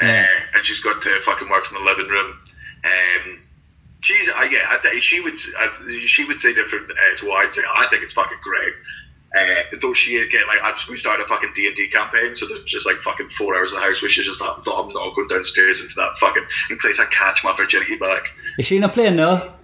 Yeah. 0.00 0.26
Uh, 0.28 0.56
and 0.56 0.64
she's 0.64 0.80
got 0.80 1.00
to 1.02 1.20
fucking 1.20 1.48
work 1.48 1.64
from 1.64 1.78
the 1.78 1.84
living 1.84 2.08
room. 2.08 2.36
Um, 2.84 3.42
she's, 4.00 4.28
uh, 4.28 4.42
yeah, 4.50 4.66
I 4.84 4.98
she 5.00 5.20
would, 5.20 5.34
uh, 5.60 5.68
she 6.04 6.24
would 6.24 6.40
say 6.40 6.52
different 6.52 6.90
uh, 6.90 7.16
to 7.18 7.28
what 7.28 7.44
I'd 7.44 7.52
say. 7.52 7.62
I 7.76 7.86
think 7.88 8.02
it's 8.02 8.12
fucking 8.12 8.38
great. 8.42 8.74
Uh, 9.38 9.62
though 9.80 9.94
she 9.94 10.16
is 10.16 10.28
getting 10.28 10.46
like, 10.46 10.60
I've, 10.62 10.76
we 10.90 10.98
started 10.98 11.24
a 11.24 11.26
fucking 11.26 11.52
D 11.54 11.66
and 11.66 11.74
D 11.74 11.88
campaign, 11.88 12.34
so 12.34 12.46
there's 12.46 12.64
just 12.64 12.84
like 12.84 12.96
fucking 12.98 13.28
four 13.30 13.56
hours 13.56 13.72
of 13.72 13.78
the 13.80 13.84
house 13.86 14.02
where 14.02 14.10
she's 14.10 14.26
just 14.26 14.40
not, 14.40 14.58
I'm 14.66 14.92
not 14.92 15.14
going 15.14 15.26
downstairs 15.28 15.80
into 15.80 15.94
that 15.96 16.18
fucking 16.18 16.44
in 16.70 16.78
case 16.78 17.00
I 17.00 17.06
catch 17.06 17.42
my 17.42 17.56
virginity 17.56 17.96
back. 17.96 18.24
Is 18.58 18.66
she 18.66 18.78
not 18.78 18.92
playing 18.92 19.16
no? 19.16 19.54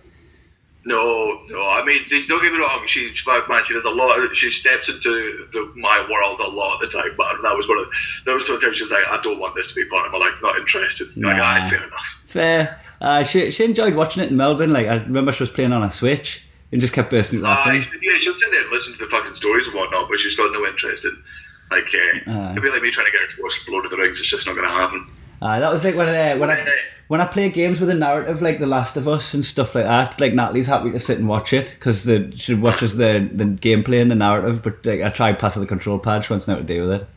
No, 0.85 1.43
no. 1.49 1.69
I 1.69 1.85
mean, 1.85 1.99
don't 2.29 2.43
get 2.43 2.51
me 2.53 2.59
wrong. 2.61 2.83
She, 2.87 3.13
man, 3.27 3.63
she 3.67 3.75
does 3.75 3.85
a 3.85 3.91
lot. 3.91 4.19
Of, 4.19 4.35
she 4.35 4.51
steps 4.51 4.89
into 4.89 5.47
the, 5.53 5.71
my 5.77 6.01
world 6.11 6.41
a 6.41 6.49
lot 6.49 6.77
of 6.77 6.81
the 6.91 6.97
time. 6.99 7.15
But 7.17 7.43
that 7.43 7.55
was 7.55 7.69
one 7.69 7.79
of 7.79 7.89
that 8.25 8.35
was 8.35 8.49
one 8.49 8.59
time 8.61 8.73
she's 8.73 8.91
like, 8.91 9.07
I 9.07 9.21
don't 9.23 9.39
want 9.39 9.55
this 9.55 9.69
to 9.69 9.75
be 9.75 9.85
part 9.91 10.07
of 10.07 10.13
my 10.13 10.19
life. 10.19 10.39
Not 10.43 10.57
interested. 10.57 11.09
Like, 11.17 11.37
Nah. 11.37 11.45
aye, 11.45 11.69
fair 11.69 11.85
enough. 11.87 12.07
Fair. 12.27 12.81
Uh, 13.03 13.23
she 13.23 13.51
she 13.51 13.65
enjoyed 13.65 13.95
watching 13.95 14.23
it 14.23 14.31
in 14.31 14.37
Melbourne. 14.39 14.73
Like 14.73 14.87
I 14.87 14.95
remember 14.95 15.31
she 15.33 15.43
was 15.43 15.51
playing 15.51 15.73
on 15.73 15.83
a 15.83 15.91
Switch 15.91 16.43
and 16.73 16.81
just 16.81 16.93
kept 16.93 17.11
bursting 17.11 17.41
laughing. 17.41 17.83
Aye, 17.83 17.99
yeah, 18.03 18.19
she'll 18.19 18.39
sit 18.39 18.51
there 18.51 18.63
and 18.63 18.71
listen 18.71 18.93
to 18.95 18.99
the 18.99 19.07
fucking 19.07 19.35
stories 19.35 19.67
and 19.67 19.75
whatnot, 19.75 20.09
but 20.09 20.19
she's 20.19 20.37
got 20.37 20.53
no 20.53 20.67
interest 20.67 21.05
in. 21.05 21.23
Like, 21.71 21.85
uh, 21.95 22.31
Aye. 22.31 22.51
it'd 22.53 22.63
be 22.63 22.71
like 22.71 22.83
me 22.83 22.91
trying 22.91 23.07
to 23.07 23.13
get 23.13 23.21
her 23.21 23.27
to 23.37 23.43
watch 23.43 23.69
Lord 23.69 23.85
of 23.85 23.91
the 23.91 23.97
Rings. 23.99 24.19
It's 24.19 24.29
just 24.29 24.47
not 24.47 24.55
going 24.55 24.67
to 24.67 24.73
happen. 24.73 25.11
Aye, 25.43 25.61
that 25.61 25.73
was 25.73 25.85
like 25.85 25.95
when 25.95 26.09
uh, 26.09 26.37
when 26.37 26.51
I 26.51 26.67
when 27.09 27.21
I 27.21 27.27
play 27.27 27.49
games 27.49 27.79
with 27.81 27.91
a 27.91 27.95
narrative 27.95 28.43
like 28.43 28.59
The 28.59 28.67
Last 28.67 28.97
of 28.97 29.07
Us 29.07 29.35
and 29.35 29.45
stuff 29.47 29.75
like 29.75 29.85
that. 29.85 30.21
Like 30.21 30.35
Natalie's 30.35 30.67
happy 30.67 30.91
to 30.91 30.99
sit 30.99 31.19
and 31.19 31.29
watch 31.29 31.53
it 31.53 31.71
because 31.79 32.09
she 32.35 32.55
watches 32.55 32.97
the 32.97 33.29
the 33.33 33.45
gameplay 33.45 34.03
and 34.03 34.11
the 34.11 34.15
narrative. 34.17 34.63
But 34.63 34.85
like 34.85 35.03
I 35.03 35.11
try 35.11 35.29
and 35.29 35.39
pass 35.39 35.55
her 35.55 35.61
the 35.61 35.67
control 35.67 35.99
pad. 35.99 36.25
She 36.25 36.33
wants 36.33 36.49
nothing 36.49 36.67
to 36.67 36.75
do 36.75 36.89
with 36.89 37.03
it. 37.03 37.09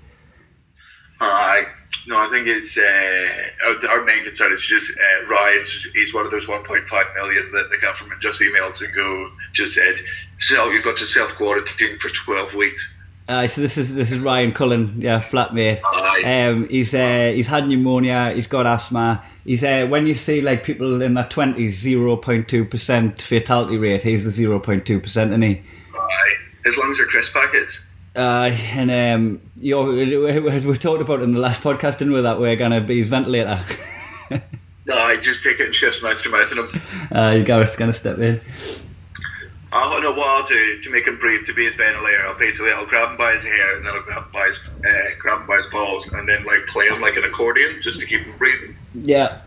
Aye. 1.20 1.66
No, 2.08 2.18
I 2.18 2.30
think 2.30 2.48
it's 2.48 2.78
uh, 2.78 3.88
our- 3.90 4.04
main 4.04 4.24
concern 4.24 4.52
is 4.52 4.62
just 4.62 4.92
uh, 4.98 5.28
Ryan's. 5.28 5.88
He's 5.94 6.14
one 6.14 6.26
of 6.26 6.32
those 6.32 6.48
1.5 6.48 7.16
million 7.16 7.52
that 7.52 7.70
the 7.70 7.78
government 7.78 8.22
just 8.22 8.42
emailed 8.42 8.82
and 8.82 8.94
go 8.96 9.30
just 9.54 9.76
said, 9.76 9.96
"So 10.40 10.72
you've 10.72 10.84
got 10.84 10.98
to 10.98 11.06
self 11.06 11.32
quarantine 11.36 12.00
for 12.00 12.10
12 12.10 12.56
weeks." 12.56 12.96
Uh, 13.28 13.48
so 13.48 13.62
this 13.62 13.78
is 13.78 13.94
this 13.94 14.12
is 14.12 14.20
Ryan 14.20 14.52
Cullen, 14.52 14.96
yeah, 15.00 15.22
flatmate. 15.22 15.80
Um, 16.26 16.68
he's 16.70 16.94
uh, 16.94 17.32
he's 17.34 17.48
had 17.48 17.68
pneumonia. 17.68 18.34
He's 18.34 18.48
got 18.48 18.66
asthma. 18.66 19.24
He's 19.46 19.64
uh, 19.64 19.86
when 19.88 20.06
you 20.06 20.16
see 20.16 20.42
like 20.42 20.64
people 20.64 21.02
in 21.02 21.14
their 21.14 21.26
twenties, 21.30 21.80
zero 21.80 22.18
point 22.18 22.48
two 22.48 22.66
percent 22.66 23.22
fatality 23.22 23.78
rate. 23.78 24.02
He's 24.02 24.24
the 24.24 24.32
zero 24.32 24.60
point 24.60 24.86
two 24.86 25.00
percent, 25.00 25.34
and 25.34 25.44
he. 25.44 25.62
Aye. 25.94 26.34
As 26.66 26.78
long 26.78 26.92
as 26.92 26.98
they're 26.98 27.08
crisp 27.08 27.34
packets. 27.34 27.80
Uh, 28.16 28.52
and 28.74 28.92
um, 28.92 29.42
we, 29.56 30.78
talked 30.78 31.02
about 31.02 31.20
it 31.22 31.24
in 31.24 31.32
the 31.32 31.40
last 31.40 31.62
podcast, 31.62 31.98
didn't 31.98 32.14
we? 32.14 32.22
That 32.22 32.40
we're 32.40 32.56
gonna 32.58 32.82
be 32.82 32.98
his 32.98 33.08
ventilator. 33.08 33.64
Aye, 34.92 35.18
just 35.22 35.44
take 35.44 35.60
it 35.60 35.68
and 35.68 35.76
shifts 35.76 36.02
mouth 36.02 36.22
to 36.22 36.30
mouth 36.30 36.52
in 36.52 36.58
him. 36.58 36.82
uh, 37.12 37.42
Gareth's 37.44 37.76
gonna 37.78 37.94
step 37.94 38.18
in. 38.20 38.42
I'll 39.74 40.02
know 40.02 40.12
what 40.12 40.28
I'll 40.28 40.46
do 40.46 40.82
to 40.82 40.90
make 40.90 41.08
him 41.08 41.18
breathe 41.18 41.46
to 41.46 41.54
be 41.54 41.64
his 41.64 41.76
ventilator. 41.76 42.28
I'll 42.28 42.38
basically 42.38 42.72
I'll 42.72 42.86
grab 42.86 43.12
him 43.12 43.18
by 43.18 43.34
his 43.34 43.44
hair 43.44 43.78
and 43.78 43.86
then 43.86 43.94
I'll 43.94 44.02
grab 44.02 44.26
him 44.26 44.32
by 44.34 44.48
his 44.48 44.60
uh, 44.86 45.16
grab 45.18 45.42
him 45.42 45.48
by 45.48 45.58
his 45.58 45.68
balls 45.68 46.12
and 46.12 46.28
then 46.28 46.44
like 46.44 46.68
play 46.68 46.88
him 46.88 47.00
like 47.00 47.16
an 47.16 47.24
accordion 47.24 47.82
just 47.82 48.00
to 48.02 48.06
keep 48.06 48.22
him 48.22 48.38
breathing. 48.38 48.76
Yeah, 48.94 49.40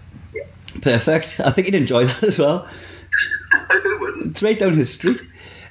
perfect. 0.80 1.40
I 1.40 1.50
think 1.50 1.66
he'd 1.66 1.74
enjoy 1.74 2.06
that 2.06 2.22
as 2.22 2.38
well. 2.38 2.66
I 3.52 3.96
wouldn't. 4.00 4.32
It's 4.32 4.42
right 4.42 4.58
down 4.58 4.76
his 4.76 4.90
street. 4.90 5.20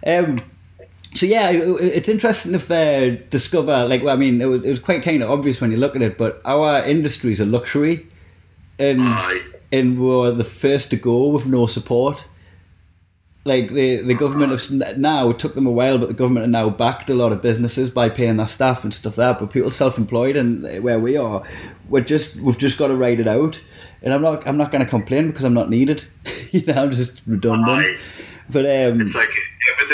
Um, 0.06 0.44
so 1.14 1.26
yeah, 1.26 1.50
it- 1.52 1.82
it's 1.98 2.10
interesting 2.10 2.54
if 2.56 2.70
uh, 2.72 3.12
discover 3.30 3.86
like 3.88 4.04
well, 4.04 4.14
I 4.14 4.18
mean, 4.18 4.42
it 4.42 4.46
was, 4.46 4.64
it 4.64 4.70
was 4.70 4.80
quite 4.80 5.04
kind 5.04 5.22
of 5.24 5.30
obvious 5.30 5.62
when 5.62 5.72
you 5.72 5.78
look 5.78 5.96
at 5.96 6.02
it, 6.02 6.18
but 6.18 6.42
our 6.46 6.84
industry 6.84 7.32
is 7.32 7.40
a 7.40 7.46
luxury, 7.46 8.08
and 8.80 9.02
Aye. 9.02 9.40
and 9.72 10.00
we're 10.00 10.32
the 10.32 10.44
first 10.44 10.90
to 10.92 10.96
go 10.98 11.28
with 11.28 11.46
no 11.46 11.66
support. 11.66 12.26
Like 13.46 13.74
the 13.74 13.98
the 14.02 14.14
government 14.14 14.52
have 14.54 14.98
now 14.98 15.30
it 15.32 15.38
took 15.40 15.54
them 15.54 15.68
a 15.68 15.72
while, 15.72 15.98
but 15.98 16.08
the 16.08 16.14
government 16.14 16.46
have 16.46 16.50
now 16.52 16.70
backed 16.70 17.10
a 17.10 17.14
lot 17.14 17.34
of 17.34 17.42
businesses 17.42 17.90
by 17.90 18.08
paying 18.08 18.38
their 18.38 18.48
staff 18.48 18.86
and 18.86 18.94
stuff 18.94 19.18
like 19.18 19.34
that. 19.34 19.40
But 19.40 19.52
people 19.52 19.70
self-employed 19.70 20.38
and 20.38 20.82
where 20.82 20.98
we 20.98 21.18
are, 21.18 21.44
we're 21.90 22.06
just 22.06 22.38
we've 22.38 22.58
just 22.58 22.78
got 22.78 22.88
to 22.88 22.96
ride 22.96 23.20
it 23.20 23.28
out. 23.28 23.62
And 24.02 24.14
I'm 24.14 24.22
not 24.22 24.48
I'm 24.48 24.56
not 24.56 24.72
going 24.72 24.82
to 24.84 24.90
complain 24.90 25.28
because 25.28 25.44
I'm 25.44 25.54
not 25.54 25.70
needed. 25.70 26.06
you 26.52 26.66
know, 26.66 26.74
I'm 26.84 26.92
just 26.94 27.20
redundant. 27.28 27.70
Aye. 27.86 27.98
But 28.50 28.66
um, 28.66 29.02
It's 29.02 29.14
like 29.16 29.30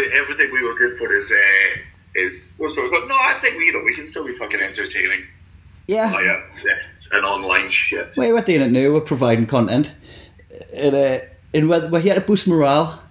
everything 0.05 0.19
everything 0.21 0.51
we 0.53 0.63
were 0.63 0.75
good 0.75 0.97
for 0.97 1.11
is 1.13 1.31
uh, 1.31 1.79
is 2.15 2.33
what's 2.57 2.77
wrong? 2.77 2.89
But 2.91 3.07
no, 3.07 3.15
I 3.15 3.33
think 3.41 3.57
we 3.57 3.65
you 3.65 3.73
know 3.73 3.83
we 3.83 3.93
can 3.95 4.07
still 4.07 4.25
be 4.25 4.33
fucking 4.35 4.59
entertaining. 4.61 5.23
yeah, 5.87 6.13
Oh 6.15 6.19
yeah, 6.19 6.41
and 7.11 7.25
online 7.25 7.69
shit. 7.71 8.15
Well, 8.17 8.33
we're 8.33 8.41
doing 8.41 8.61
it 8.61 8.71
now. 8.71 8.91
We're 8.93 9.01
providing 9.01 9.45
content, 9.45 9.93
and 10.73 10.95
uh, 10.95 11.19
and 11.53 11.69
we're, 11.69 11.87
we're 11.89 11.99
here 11.99 12.15
to 12.15 12.21
boost 12.21 12.47
morale. 12.47 13.01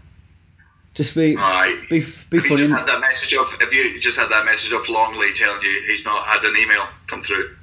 Just 0.94 1.14
be 1.14 1.36
be 1.36 2.00
be 2.00 2.00
Have 2.00 2.32
you 2.32 2.40
funny. 2.40 2.56
just 2.56 2.72
had 2.72 2.86
that 2.86 3.00
message 3.00 3.32
of 3.34 3.48
have 3.60 3.72
you 3.72 4.00
just 4.00 4.18
had 4.18 4.28
that 4.30 4.44
message 4.44 4.72
of 4.72 4.88
Longley 4.88 5.32
telling 5.32 5.62
you 5.62 5.82
he's 5.86 6.04
not 6.04 6.26
had 6.26 6.44
an 6.44 6.56
email 6.56 6.86
come 7.06 7.22
through? 7.22 7.54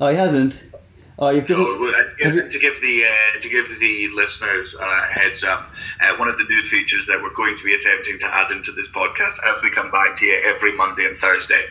Oh, 0.00 0.08
he 0.08 0.16
hasn't. 0.16 0.62
Oh, 1.18 1.30
you've 1.30 1.46
given. 1.46 1.64
No, 1.64 1.88
uh, 1.88 2.04
have 2.24 2.34
you- 2.34 2.48
to 2.48 2.58
give 2.58 2.80
the 2.82 3.04
uh, 3.04 3.40
to 3.40 3.48
give 3.48 3.78
the 3.80 4.08
listeners 4.14 4.74
uh, 4.78 4.84
a 4.84 5.12
heads 5.12 5.44
up, 5.44 5.70
uh, 6.00 6.14
one 6.16 6.28
of 6.28 6.36
the 6.36 6.44
new 6.44 6.62
features 6.62 7.06
that 7.06 7.22
we're 7.22 7.32
going 7.34 7.54
to 7.56 7.64
be 7.64 7.74
attempting 7.74 8.18
to 8.20 8.26
add 8.34 8.50
into 8.50 8.70
this 8.72 8.88
podcast 8.88 9.34
as 9.46 9.56
we 9.62 9.70
come 9.70 9.90
back 9.90 10.16
to 10.16 10.26
you 10.26 10.38
every 10.44 10.72
Monday 10.76 11.06
and 11.06 11.18
Thursday, 11.18 11.62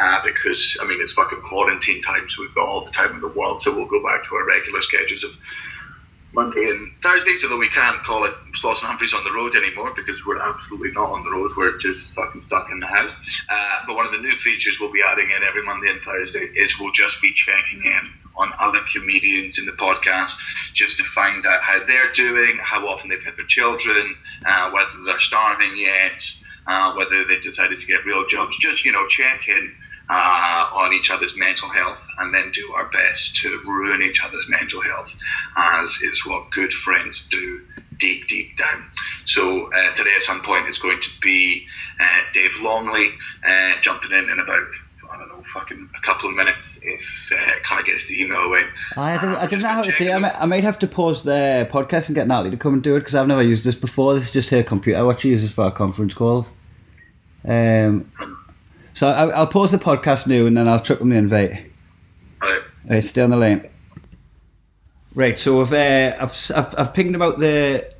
uh, 0.00 0.18
because 0.24 0.76
I 0.80 0.84
mean 0.86 0.98
it's 1.00 1.12
fucking 1.12 1.42
quarantine 1.42 2.02
time, 2.02 2.28
so 2.28 2.42
we've 2.42 2.54
got 2.54 2.66
all 2.66 2.84
the 2.84 2.90
time 2.90 3.14
in 3.14 3.20
the 3.20 3.28
world, 3.28 3.62
so 3.62 3.72
we'll 3.74 3.86
go 3.86 4.02
back 4.02 4.24
to 4.24 4.34
our 4.34 4.46
regular 4.46 4.82
schedules 4.82 5.22
of 5.22 5.30
Monday 6.34 6.68
and 6.68 6.90
Thursday, 7.00 7.34
so 7.36 7.48
that 7.48 7.56
we 7.56 7.68
can't 7.68 8.02
call 8.02 8.24
it 8.24 8.34
Sloss 8.60 8.80
and 8.82 8.88
Humphreys 8.88 9.14
on 9.14 9.22
the 9.24 9.32
road 9.32 9.54
anymore 9.54 9.92
because 9.94 10.26
we're 10.26 10.40
absolutely 10.42 10.90
not 10.90 11.10
on 11.10 11.22
the 11.24 11.30
road. 11.30 11.50
We're 11.56 11.78
just 11.78 12.10
fucking 12.14 12.40
stuck 12.42 12.70
in 12.70 12.80
the 12.80 12.86
house. 12.86 13.18
Uh, 13.48 13.78
but 13.86 13.96
one 13.96 14.04
of 14.06 14.12
the 14.12 14.18
new 14.18 14.32
features 14.32 14.78
we'll 14.80 14.92
be 14.92 15.02
adding 15.06 15.30
in 15.30 15.42
every 15.42 15.62
Monday 15.64 15.88
and 15.88 16.00
Thursday 16.02 16.40
is 16.56 16.78
we'll 16.78 16.92
just 16.92 17.20
be 17.22 17.32
checking 17.32 17.82
in 17.84 18.10
on 18.38 18.52
other 18.58 18.80
comedians 18.92 19.58
in 19.58 19.66
the 19.66 19.72
podcast 19.72 20.32
just 20.74 20.96
to 20.98 21.04
find 21.04 21.44
out 21.44 21.60
how 21.60 21.82
they're 21.84 22.12
doing, 22.12 22.58
how 22.62 22.86
often 22.86 23.10
they've 23.10 23.24
had 23.24 23.36
their 23.36 23.46
children, 23.46 24.14
uh, 24.46 24.70
whether 24.70 24.90
they're 25.04 25.18
starving 25.18 25.72
yet, 25.76 26.22
uh, 26.66 26.92
whether 26.94 27.24
they've 27.24 27.42
decided 27.42 27.78
to 27.78 27.86
get 27.86 28.04
real 28.04 28.26
jobs. 28.26 28.56
Just, 28.58 28.84
you 28.84 28.92
know, 28.92 29.06
check 29.06 29.48
in 29.48 29.74
uh, 30.10 30.66
on 30.72 30.92
each 30.92 31.10
other's 31.10 31.36
mental 31.36 31.68
health 31.68 32.00
and 32.18 32.34
then 32.34 32.50
do 32.52 32.72
our 32.74 32.90
best 32.90 33.36
to 33.36 33.60
ruin 33.66 34.02
each 34.02 34.24
other's 34.24 34.46
mental 34.48 34.82
health, 34.82 35.14
as 35.56 35.98
is 36.02 36.26
what 36.26 36.50
good 36.50 36.72
friends 36.72 37.28
do 37.30 37.60
deep, 37.98 38.28
deep 38.28 38.56
down. 38.56 38.84
So 39.26 39.70
uh, 39.72 39.94
today 39.94 40.12
at 40.16 40.22
some 40.22 40.40
point 40.42 40.68
it's 40.68 40.78
going 40.78 41.00
to 41.00 41.10
be 41.20 41.66
uh, 42.00 42.20
Dave 42.32 42.52
Longley 42.62 43.10
uh, 43.46 43.72
jumping 43.80 44.12
in 44.12 44.30
in 44.30 44.38
about, 44.38 44.66
I 45.18 45.26
don't 45.26 45.36
know, 45.36 45.42
fucking 45.42 45.88
a 45.96 46.00
couple 46.00 46.30
of 46.30 46.36
minutes 46.36 46.78
if 46.80 47.32
uh, 47.32 47.58
kind 47.64 47.80
of 47.80 47.86
gets 47.86 48.06
the 48.06 48.22
email 48.22 48.38
away. 48.38 48.64
I 48.96 49.16
don't, 49.16 49.34
I 49.34 49.46
don't 49.46 49.60
know 49.60 49.68
how 49.68 49.82
to 49.82 49.92
do 49.96 50.04
it. 50.04 50.12
I 50.12 50.18
might, 50.18 50.34
I 50.36 50.46
might 50.46 50.62
have 50.62 50.78
to 50.78 50.86
pause 50.86 51.24
the 51.24 51.68
podcast 51.72 52.06
and 52.06 52.14
get 52.14 52.28
Natalie 52.28 52.50
to 52.50 52.56
come 52.56 52.74
and 52.74 52.82
do 52.82 52.94
it 52.94 53.00
because 53.00 53.14
I've 53.14 53.26
never 53.26 53.42
used 53.42 53.64
this 53.64 53.74
before. 53.74 54.14
This 54.14 54.24
is 54.24 54.30
just 54.30 54.50
her 54.50 54.62
computer. 54.62 55.04
What 55.04 55.20
she 55.20 55.30
uses 55.30 55.50
for 55.50 55.64
our 55.64 55.72
conference 55.72 56.14
calls. 56.14 56.50
Um, 57.44 58.10
so 58.94 59.08
I, 59.08 59.28
I'll 59.30 59.46
pause 59.46 59.72
the 59.72 59.78
podcast 59.78 60.26
now 60.26 60.46
and 60.46 60.56
then 60.56 60.68
I'll 60.68 60.80
chuck 60.80 61.00
them 61.00 61.08
the 61.08 61.16
invite. 61.16 61.66
Right. 62.40 62.62
Right, 62.88 63.04
stay 63.04 63.22
on 63.22 63.30
the 63.30 63.36
lane. 63.36 63.68
Right, 65.14 65.38
so 65.38 65.60
I've, 65.60 65.72
uh, 65.72 66.16
I've, 66.20 66.52
I've, 66.54 66.74
I've 66.78 66.94
pinged 66.94 67.16
about 67.16 67.40
the 67.40 67.92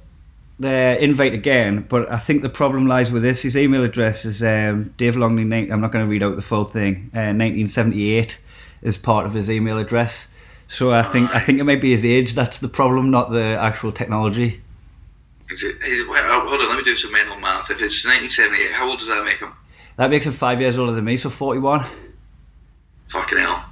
the 0.60 1.02
invite 1.02 1.34
again, 1.34 1.86
but 1.88 2.10
I 2.10 2.18
think 2.18 2.42
the 2.42 2.48
problem 2.48 2.86
lies 2.86 3.12
with 3.12 3.22
this. 3.22 3.42
His 3.42 3.56
email 3.56 3.84
address 3.84 4.24
is 4.24 4.42
um, 4.42 4.92
Dave 4.96 5.16
Longley. 5.16 5.42
I'm 5.70 5.80
not 5.80 5.92
going 5.92 6.04
to 6.04 6.10
read 6.10 6.22
out 6.22 6.36
the 6.36 6.42
full 6.42 6.64
thing. 6.64 7.10
Uh, 7.14 7.32
1978 7.32 8.38
is 8.82 8.98
part 8.98 9.26
of 9.26 9.34
his 9.34 9.48
email 9.48 9.78
address. 9.78 10.26
So 10.68 10.92
I 10.92 11.02
think 11.02 11.34
I 11.34 11.40
think 11.40 11.60
it 11.60 11.64
might 11.64 11.80
be 11.80 11.92
his 11.92 12.04
age 12.04 12.34
that's 12.34 12.58
the 12.58 12.68
problem, 12.68 13.10
not 13.10 13.30
the 13.30 13.56
actual 13.58 13.90
technology. 13.90 14.60
Is 15.50 15.62
it, 15.64 15.76
is, 15.82 16.06
well, 16.06 16.46
hold 16.46 16.60
on, 16.60 16.68
let 16.68 16.76
me 16.76 16.84
do 16.84 16.94
some 16.96 17.10
mental 17.10 17.40
math. 17.40 17.70
If 17.70 17.80
it's 17.80 18.04
1978, 18.04 18.72
how 18.72 18.90
old 18.90 18.98
does 18.98 19.08
that 19.08 19.24
make 19.24 19.38
him? 19.38 19.54
That 19.96 20.10
makes 20.10 20.26
him 20.26 20.32
five 20.32 20.60
years 20.60 20.78
older 20.78 20.92
than 20.92 21.04
me, 21.04 21.16
so 21.16 21.30
41. 21.30 21.86
Fucking 23.08 23.38
hell. 23.38 23.64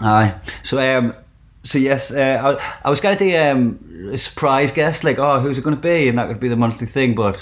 Aye. 0.00 0.34
So 0.64 0.78
um, 0.80 1.14
so 1.62 1.78
yes, 1.78 2.10
uh, 2.10 2.56
I, 2.58 2.86
I 2.86 2.90
was 2.90 3.00
going 3.00 3.16
to 3.16 3.24
do 3.24 3.36
um, 3.36 4.10
a 4.12 4.18
surprise 4.18 4.72
guest, 4.72 5.04
like 5.04 5.18
oh, 5.18 5.40
who's 5.40 5.58
it 5.58 5.62
going 5.62 5.76
to 5.76 5.82
be, 5.82 6.08
and 6.08 6.18
that 6.18 6.28
could 6.28 6.40
be 6.40 6.48
the 6.48 6.56
monthly 6.56 6.86
thing, 6.86 7.14
but 7.14 7.38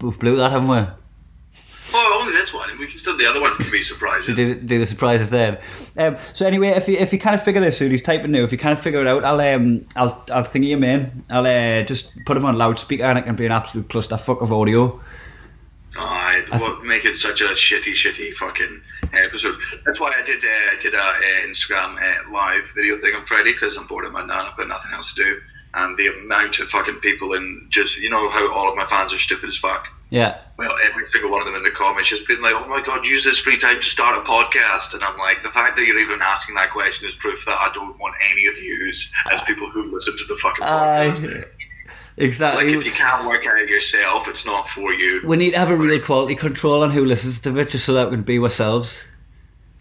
we've 0.00 0.18
blew 0.18 0.36
that, 0.36 0.50
haven't 0.50 0.68
we? 0.68 0.86
Oh, 1.92 2.18
only 2.20 2.32
this 2.32 2.54
one. 2.54 2.70
We 2.78 2.86
can 2.86 2.98
still, 2.98 3.16
do 3.16 3.24
the 3.24 3.30
other 3.30 3.40
ones 3.40 3.56
can 3.56 3.70
be 3.70 3.82
surprises. 3.82 4.36
do, 4.36 4.54
do 4.54 4.78
the 4.78 4.86
surprises 4.86 5.30
then. 5.30 5.58
Um, 5.96 6.16
so 6.34 6.46
anyway, 6.46 6.68
if 6.68 6.88
you 6.88 6.96
if 6.96 7.12
you 7.12 7.18
kind 7.18 7.34
of 7.34 7.42
figure 7.42 7.60
this 7.60 7.80
out, 7.82 7.90
he's 7.90 8.02
typing 8.02 8.30
new. 8.30 8.44
If 8.44 8.52
you 8.52 8.58
kind 8.58 8.76
of 8.76 8.82
figure 8.82 9.00
it 9.00 9.08
out, 9.08 9.24
I'll 9.24 9.40
um 9.40 9.86
I'll 9.96 10.24
I'll 10.30 10.44
thingy 10.44 10.70
him 10.70 10.84
in. 10.84 11.24
I'll 11.30 11.46
uh, 11.46 11.82
just 11.82 12.10
put 12.26 12.36
him 12.36 12.44
on 12.44 12.56
loudspeaker, 12.56 13.04
and 13.04 13.18
it 13.18 13.22
can 13.22 13.36
be 13.36 13.46
an 13.46 13.52
absolute 13.52 13.88
clusterfuck 13.88 14.40
of 14.42 14.52
audio. 14.52 15.00
Aye, 15.96 16.44
well, 16.52 16.80
make 16.82 17.04
it 17.04 17.16
such 17.16 17.40
a 17.40 17.48
shitty, 17.48 17.94
shitty 17.94 18.32
fucking 18.34 18.80
episode. 19.12 19.54
That's 19.84 20.00
why 20.00 20.12
I 20.16 20.22
did 20.22 20.44
uh, 20.44 20.48
I 20.48 20.76
did 20.80 20.94
a 20.94 20.98
uh, 20.98 21.14
Instagram 21.46 21.96
uh, 22.00 22.32
live 22.32 22.70
video 22.74 22.96
thing 22.98 23.14
on 23.14 23.26
Friday 23.26 23.52
because 23.52 23.76
I'm 23.76 23.86
bored 23.86 24.04
of 24.04 24.12
my 24.12 24.24
nan. 24.24 24.46
I've 24.46 24.56
got 24.56 24.68
nothing 24.68 24.92
else 24.92 25.14
to 25.14 25.24
do, 25.24 25.40
and 25.74 25.96
the 25.98 26.08
amount 26.08 26.58
of 26.60 26.68
fucking 26.68 26.96
people 26.96 27.34
and 27.34 27.70
just 27.70 27.96
you 27.96 28.10
know 28.10 28.28
how 28.30 28.52
all 28.52 28.68
of 28.68 28.76
my 28.76 28.86
fans 28.86 29.12
are 29.12 29.18
stupid 29.18 29.48
as 29.48 29.56
fuck. 29.56 29.84
Yeah, 30.10 30.38
Well, 30.58 30.74
every 30.82 31.08
single 31.12 31.30
one 31.30 31.40
of 31.40 31.46
them 31.46 31.54
in 31.54 31.62
the 31.62 31.70
comments 31.70 32.08
just 32.08 32.26
been 32.26 32.42
like, 32.42 32.54
"Oh 32.54 32.66
my 32.66 32.82
god, 32.82 33.06
use 33.06 33.24
this 33.24 33.38
free 33.38 33.58
time 33.58 33.76
to 33.76 33.86
start 33.86 34.18
a 34.18 34.28
podcast," 34.28 34.92
and 34.92 35.04
I'm 35.04 35.16
like, 35.18 35.42
the 35.44 35.50
fact 35.50 35.76
that 35.76 35.86
you're 35.86 36.00
even 36.00 36.20
asking 36.20 36.56
that 36.56 36.70
question 36.70 37.06
is 37.06 37.14
proof 37.14 37.44
that 37.46 37.58
I 37.60 37.70
don't 37.72 37.96
want 38.00 38.16
any 38.28 38.46
of 38.46 38.58
you 38.58 38.92
as 39.30 39.40
people 39.42 39.70
who 39.70 39.92
listen 39.92 40.16
to 40.16 40.24
the 40.24 40.36
fucking 40.38 40.64
podcast. 40.64 41.46
Exactly. 42.16 42.66
like, 42.66 42.76
if 42.76 42.84
you 42.84 42.92
can't 42.92 43.26
work 43.26 43.46
out 43.46 43.68
yourself, 43.68 44.28
it's 44.28 44.44
not 44.44 44.68
for 44.68 44.92
you. 44.92 45.22
we 45.26 45.36
need 45.36 45.52
to 45.52 45.58
have 45.58 45.70
a 45.70 45.76
real 45.76 46.00
quality 46.00 46.34
control 46.34 46.82
on 46.82 46.90
who 46.90 47.04
listens 47.04 47.40
to 47.40 47.58
it, 47.58 47.70
just 47.70 47.86
so 47.86 47.94
that 47.94 48.10
we 48.10 48.16
can 48.16 48.22
be 48.22 48.38
ourselves. 48.38 49.04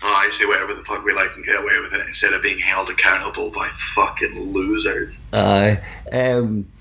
Oh, 0.02 0.08
I 0.08 0.30
say 0.32 0.46
whatever 0.46 0.74
the 0.74 0.84
fuck 0.86 1.04
we 1.04 1.14
like 1.14 1.36
and 1.36 1.46
get 1.46 1.56
away 1.56 1.78
with 1.82 1.94
it 1.94 2.08
instead 2.08 2.34
of 2.34 2.42
being 2.42 2.60
held 2.60 2.90
accountable 2.90 3.50
by 3.52 3.70
fucking 3.94 4.54
losers. 4.54 5.18
Aye. 5.34 5.82
Um, 6.14 6.72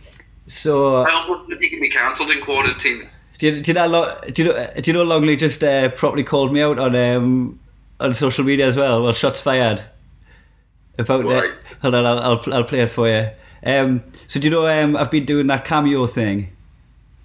so 0.47 1.05
think 1.05 1.63
you 1.63 1.71
can 1.71 1.81
be 1.81 1.91
cancelled 1.91 2.31
in 2.31 2.41
quarantine. 2.41 3.09
do 3.39 3.47
you, 3.47 3.63
do 3.63 3.71
you 3.71 3.75
know 3.75 4.21
do 4.33 4.43
you 4.43 4.49
know 4.49 4.73
do 4.75 4.83
you 4.85 4.93
know 4.93 5.03
Longley 5.03 5.37
just 5.37 5.65
uh, 5.65 5.91
properly 5.91 6.23
called 6.23 6.53
me 6.53 6.63
out 6.63 6.79
on 6.79 6.95
um 6.95 7.61
on 7.99 8.15
social 8.15 8.45
media 8.45 8.69
as 8.69 8.77
well? 8.77 9.03
Well, 9.03 9.13
shots 9.13 9.41
fired. 9.41 9.85
About 10.99 11.25
Why? 11.25 11.41
that. 11.41 11.55
Hold 11.83 11.95
on, 11.97 12.07
I'll, 12.07 12.19
I'll 12.19 12.55
I'll 12.55 12.65
play 12.65 12.81
it 12.81 12.91
for 12.91 13.09
you. 13.09 13.31
Um, 13.65 14.03
so 14.27 14.41
do 14.41 14.47
you 14.47 14.51
know 14.51 14.67
um, 14.67 14.97
I've 14.97 15.11
been 15.11 15.25
doing 15.25 15.47
that 15.49 15.65
cameo 15.65 16.07
thing. 16.07 16.51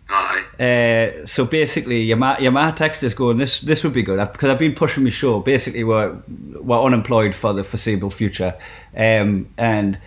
Aye. 0.10 0.44
Uh, 0.60 1.26
so 1.26 1.46
basically, 1.46 2.02
your 2.02 2.18
ma 2.18 2.38
your 2.38 2.52
ma 2.52 2.72
text 2.72 3.04
is 3.04 3.14
going. 3.14 3.38
This 3.38 3.60
this 3.62 3.84
would 3.84 3.94
be 3.94 4.04
good 4.04 4.20
because 4.32 4.50
I've 4.50 4.60
been 4.60 4.76
pushing 4.76 5.04
my 5.04 5.10
show. 5.10 5.40
Basically, 5.40 5.84
we're 5.84 6.16
we're 6.28 6.82
unemployed 6.82 7.34
for 7.34 7.54
the 7.54 7.64
foreseeable 7.64 8.10
future, 8.10 8.56
um, 8.96 9.50
and 9.58 9.98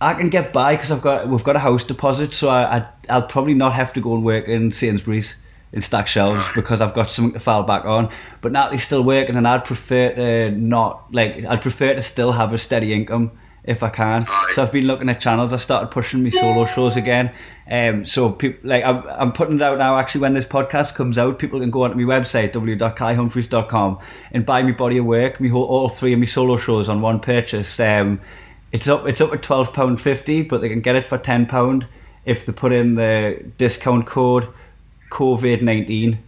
I 0.00 0.14
can 0.14 0.30
get 0.30 0.52
by 0.52 0.76
because 0.76 0.90
I've 0.90 1.02
got 1.02 1.28
we've 1.28 1.44
got 1.44 1.56
a 1.56 1.60
house 1.60 1.84
deposit, 1.84 2.34
so 2.34 2.48
I, 2.48 2.78
I 2.78 2.88
I'll 3.08 3.22
probably 3.22 3.54
not 3.54 3.74
have 3.74 3.92
to 3.94 4.00
go 4.00 4.14
and 4.14 4.24
work 4.24 4.48
in 4.48 4.72
Sainsbury's 4.72 5.36
in 5.72 5.82
stack 5.82 6.06
shelves 6.06 6.46
because 6.54 6.80
I've 6.80 6.94
got 6.94 7.10
something 7.10 7.34
to 7.34 7.40
fall 7.40 7.64
back 7.64 7.84
on. 7.84 8.10
But 8.40 8.52
Natalie's 8.52 8.84
still 8.84 9.02
working, 9.02 9.36
and 9.36 9.46
I'd 9.46 9.64
prefer 9.64 10.14
to 10.14 10.50
not 10.52 11.12
like 11.12 11.44
I'd 11.44 11.60
prefer 11.60 11.94
to 11.94 12.02
still 12.02 12.32
have 12.32 12.52
a 12.52 12.58
steady 12.58 12.92
income 12.94 13.32
if 13.66 13.82
I 13.82 13.90
can. 13.90 14.26
So 14.52 14.62
I've 14.62 14.72
been 14.72 14.86
looking 14.86 15.08
at 15.08 15.20
channels. 15.20 15.52
I 15.52 15.56
started 15.56 15.90
pushing 15.90 16.22
my 16.22 16.30
solo 16.30 16.64
shows 16.66 16.96
again. 16.96 17.32
Um, 17.70 18.04
so 18.04 18.30
people 18.30 18.70
like 18.70 18.84
I'm, 18.84 19.02
I'm 19.06 19.32
putting 19.32 19.56
it 19.56 19.62
out 19.62 19.78
now. 19.78 19.98
Actually, 19.98 20.22
when 20.22 20.34
this 20.34 20.46
podcast 20.46 20.94
comes 20.94 21.18
out, 21.18 21.38
people 21.38 21.60
can 21.60 21.70
go 21.70 21.82
onto 21.82 21.96
my 21.96 22.02
website 22.04 22.52
w.kaihumphreys.com 22.52 23.98
and 24.32 24.46
buy 24.46 24.62
me 24.62 24.72
body 24.72 24.98
of 24.98 25.04
work. 25.04 25.40
Me 25.40 25.48
whole, 25.48 25.64
all 25.64 25.88
three 25.88 26.12
of 26.12 26.18
my 26.18 26.26
solo 26.26 26.56
shows 26.56 26.88
on 26.88 27.00
one 27.00 27.20
purchase. 27.20 27.78
Um, 27.80 28.20
it's 28.72 28.88
up 28.88 29.06
it's 29.06 29.20
up 29.20 29.32
at 29.32 29.42
twelve 29.42 29.72
pound 29.72 30.00
fifty, 30.00 30.42
but 30.42 30.60
they 30.60 30.68
can 30.68 30.80
get 30.80 30.96
it 30.96 31.06
for 31.06 31.18
ten 31.18 31.46
pound 31.46 31.86
if 32.24 32.46
they 32.46 32.52
put 32.52 32.72
in 32.72 32.94
the 32.94 33.44
discount 33.58 34.06
code 34.06 34.48
COVID 35.10 35.62
nineteen. 35.62 36.18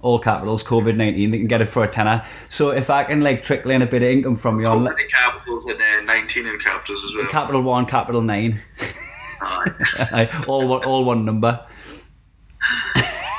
All 0.00 0.20
capitals, 0.20 0.62
COVID 0.62 0.96
nineteen. 0.96 1.32
They 1.32 1.38
can 1.38 1.48
get 1.48 1.60
it 1.60 1.66
for 1.66 1.82
a 1.82 1.88
tenner. 1.88 2.24
So 2.48 2.70
if 2.70 2.88
I 2.88 3.02
can 3.02 3.20
like 3.20 3.42
trickle 3.42 3.72
in 3.72 3.82
a 3.82 3.86
bit 3.86 4.02
of 4.02 4.08
income 4.08 4.36
from 4.36 4.60
you 4.60 4.66
on 4.66 4.84
many 4.84 5.08
capitals 5.08 5.64
and 5.66 5.80
uh, 5.80 6.00
19 6.12 6.46
in 6.46 6.58
capitals 6.60 7.04
as 7.04 7.14
well. 7.14 7.26
capital 7.26 7.62
one, 7.62 7.84
capital 7.84 8.22
nine. 8.22 8.62
All 10.48 10.66
one, 10.66 10.84
all 10.84 11.04
one 11.04 11.24
number. 11.24 11.64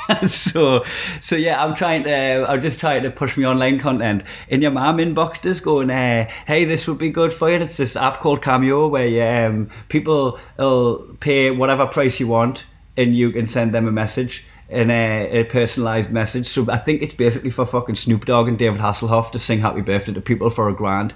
so, 0.28 0.84
so 1.22 1.36
yeah, 1.36 1.64
I'm 1.64 1.76
trying 1.76 2.04
to. 2.04 2.46
I'm 2.48 2.62
just 2.62 2.80
trying 2.80 3.04
to 3.04 3.12
push 3.12 3.38
me 3.38 3.46
online 3.46 3.80
content. 3.80 4.24
In 4.48 4.62
your 4.62 4.72
mom 4.72 4.98
inbox 4.98 5.46
is 5.46 5.60
going, 5.60 5.90
uh, 5.90 6.30
"Hey, 6.48 6.66
this 6.66 6.88
would 6.88 6.98
be 6.98 7.10
good 7.10 7.34
for 7.34 7.50
you." 7.50 7.58
It's 7.58 7.78
this 7.78 7.96
app 7.96 8.20
called 8.20 8.42
Cameo 8.42 8.88
where 8.88 9.08
you, 9.08 9.24
um, 9.24 9.70
people 9.90 10.40
will 10.58 11.16
pay 11.20 11.52
whatever 11.52 11.86
price 11.86 12.20
you 12.20 12.28
want, 12.28 12.66
and 12.98 13.16
you 13.16 13.32
can 13.32 13.46
send 13.46 13.74
them 13.74 13.88
a 13.88 13.92
message 13.92 14.46
in 14.70 14.90
a, 14.92 15.42
a 15.42 15.44
personalized 15.46 16.12
message. 16.12 16.48
So 16.48 16.66
I 16.70 16.78
think 16.78 17.02
it's 17.02 17.14
basically 17.14 17.50
for 17.50 17.66
fucking 17.66 17.96
Snoop 17.96 18.26
Dogg 18.26 18.48
and 18.48 18.58
David 18.58 18.80
Hasselhoff 18.82 19.32
to 19.32 19.40
sing 19.40 19.60
"Happy 19.60 19.82
Birthday" 19.82 20.14
to 20.14 20.22
people 20.22 20.50
for 20.50 20.70
a 20.70 20.74
grand. 20.74 21.14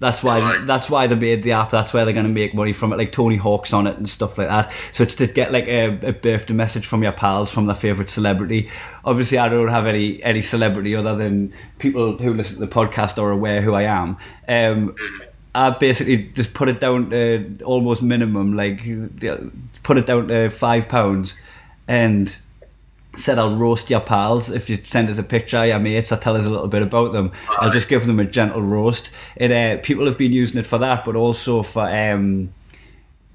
That's 0.00 0.22
why 0.22 0.40
Right. 0.40 0.66
that's 0.66 0.88
why 0.88 1.06
they 1.06 1.14
made 1.14 1.42
the 1.42 1.52
app. 1.52 1.70
That's 1.70 1.92
why 1.92 2.04
they're 2.04 2.14
going 2.14 2.24
to 2.24 2.32
make 2.32 2.54
money 2.54 2.72
from 2.72 2.90
it, 2.92 2.96
like 2.96 3.12
Tony 3.12 3.36
Hawk's 3.36 3.74
on 3.74 3.86
it 3.86 3.98
and 3.98 4.08
stuff 4.08 4.38
like 4.38 4.48
that. 4.48 4.72
So 4.92 5.02
it's 5.02 5.14
to 5.16 5.26
get 5.26 5.52
like 5.52 5.66
a, 5.66 5.88
a 6.08 6.12
birthday 6.12 6.54
message 6.54 6.86
from 6.86 7.02
your 7.02 7.12
pals, 7.12 7.50
from 7.50 7.66
their 7.66 7.74
favorite 7.74 8.08
celebrity. 8.08 8.70
Obviously, 9.04 9.36
I 9.36 9.50
don't 9.50 9.68
have 9.68 9.86
any 9.86 10.22
any 10.22 10.40
celebrity 10.40 10.96
other 10.96 11.14
than 11.14 11.52
people 11.78 12.16
who 12.16 12.32
listen 12.32 12.54
to 12.54 12.60
the 12.60 12.66
podcast 12.66 13.18
are 13.18 13.30
aware 13.30 13.60
who 13.60 13.74
I 13.74 13.82
am. 13.82 14.16
Um, 14.48 14.94
I 15.54 15.68
basically 15.68 16.28
just 16.34 16.54
put 16.54 16.68
it 16.70 16.80
down 16.80 17.10
to 17.10 17.58
almost 17.64 18.00
minimum, 18.00 18.54
like 18.54 18.80
put 19.82 19.98
it 19.98 20.06
down 20.06 20.28
to 20.28 20.48
five 20.48 20.88
pounds, 20.88 21.34
and 21.88 22.34
said 23.16 23.38
I'll 23.38 23.56
roast 23.56 23.90
your 23.90 24.00
pals 24.00 24.50
if 24.50 24.70
you 24.70 24.78
send 24.84 25.10
us 25.10 25.18
a 25.18 25.22
picture 25.22 25.58
of 25.58 25.66
your 25.66 25.78
mates 25.78 26.12
or 26.12 26.16
tell 26.16 26.36
us 26.36 26.44
a 26.44 26.50
little 26.50 26.68
bit 26.68 26.82
about 26.82 27.12
them. 27.12 27.32
I'll 27.58 27.70
just 27.70 27.88
give 27.88 28.06
them 28.06 28.20
a 28.20 28.24
gentle 28.24 28.62
roast. 28.62 29.10
It 29.36 29.50
uh, 29.50 29.82
people 29.82 30.06
have 30.06 30.18
been 30.18 30.32
using 30.32 30.58
it 30.58 30.66
for 30.66 30.78
that, 30.78 31.04
but 31.04 31.16
also 31.16 31.62
for 31.62 31.88
um, 31.88 32.52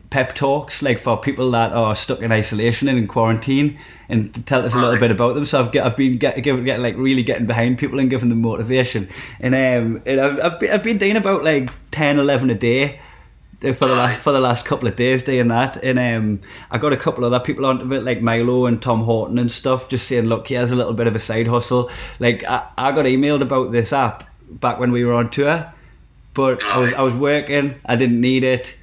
pep 0.10 0.34
talks, 0.34 0.82
like 0.82 0.98
for 0.98 1.18
people 1.18 1.52
that 1.52 1.74
are 1.74 1.96
stuck 1.96 2.22
in 2.22 2.32
isolation 2.32 2.88
and 2.88 2.98
in 2.98 3.08
quarantine, 3.08 3.78
and 4.08 4.34
to 4.34 4.42
tell 4.44 4.66
us 4.66 4.74
a 4.74 4.78
little 4.78 4.98
bit 4.98 5.12
about 5.12 5.36
them. 5.36 5.46
So 5.46 5.60
I've 5.60 5.72
get, 5.72 5.86
I've 5.86 5.98
been 5.98 6.18
get, 6.18 6.42
get, 6.42 6.64
get 6.64 6.80
like 6.80 6.96
really 6.96 7.24
getting 7.24 7.46
behind 7.46 7.78
people 7.78 8.00
and 8.00 8.10
giving 8.10 8.30
them 8.30 8.42
motivation. 8.42 9.10
And 9.40 9.54
um, 9.54 10.02
and 10.06 10.22
I've 10.22 10.40
I've 10.40 10.60
been, 10.60 10.72
I've 10.72 10.84
been 10.84 10.98
doing 10.98 11.18
about 11.18 11.44
like 11.44 11.70
10, 11.92 12.20
11 12.20 12.50
a 12.50 12.56
day 12.56 13.00
for 13.62 13.88
the 13.88 13.96
last 13.96 14.20
for 14.20 14.32
the 14.32 14.40
last 14.40 14.66
couple 14.66 14.88
of 14.88 14.96
days 14.96 15.24
doing 15.24 15.48
that. 15.48 15.78
And 15.84 16.00
um 16.00 16.42
I 16.72 16.78
got 16.78 16.94
a 16.94 16.98
couple 16.98 17.24
of 17.24 17.34
other 17.34 17.44
people 17.44 17.66
onto 17.66 17.92
it 17.94 18.04
like 18.04 18.22
Milo 18.22 18.66
and 18.66 18.82
Tom 18.82 19.04
Horton 19.04 19.38
and 19.38 19.52
stuff 19.52 19.90
just 19.90 20.08
saying 20.08 20.26
look 20.26 20.48
here's 20.48 20.72
a 20.72 20.76
little 20.76 20.94
bit 20.94 21.08
of 21.08 21.16
a 21.16 21.20
side 21.20 21.48
hustle. 21.48 21.90
Like 22.20 22.44
I, 22.44 22.68
I 22.78 22.92
got 22.92 23.06
emailed 23.06 23.42
about 23.42 23.72
this 23.72 23.94
app 23.94 24.24
back 24.50 24.80
when 24.80 24.92
we 24.92 25.04
were 25.06 25.14
on 25.14 25.30
tour 25.32 25.72
but 26.34 26.64
I 26.64 26.78
was 26.78 26.94
I 26.94 27.02
was 27.02 27.14
working. 27.14 27.76
I 27.86 27.96
didn't 27.96 28.22
need 28.22 28.44
it. 28.44 28.76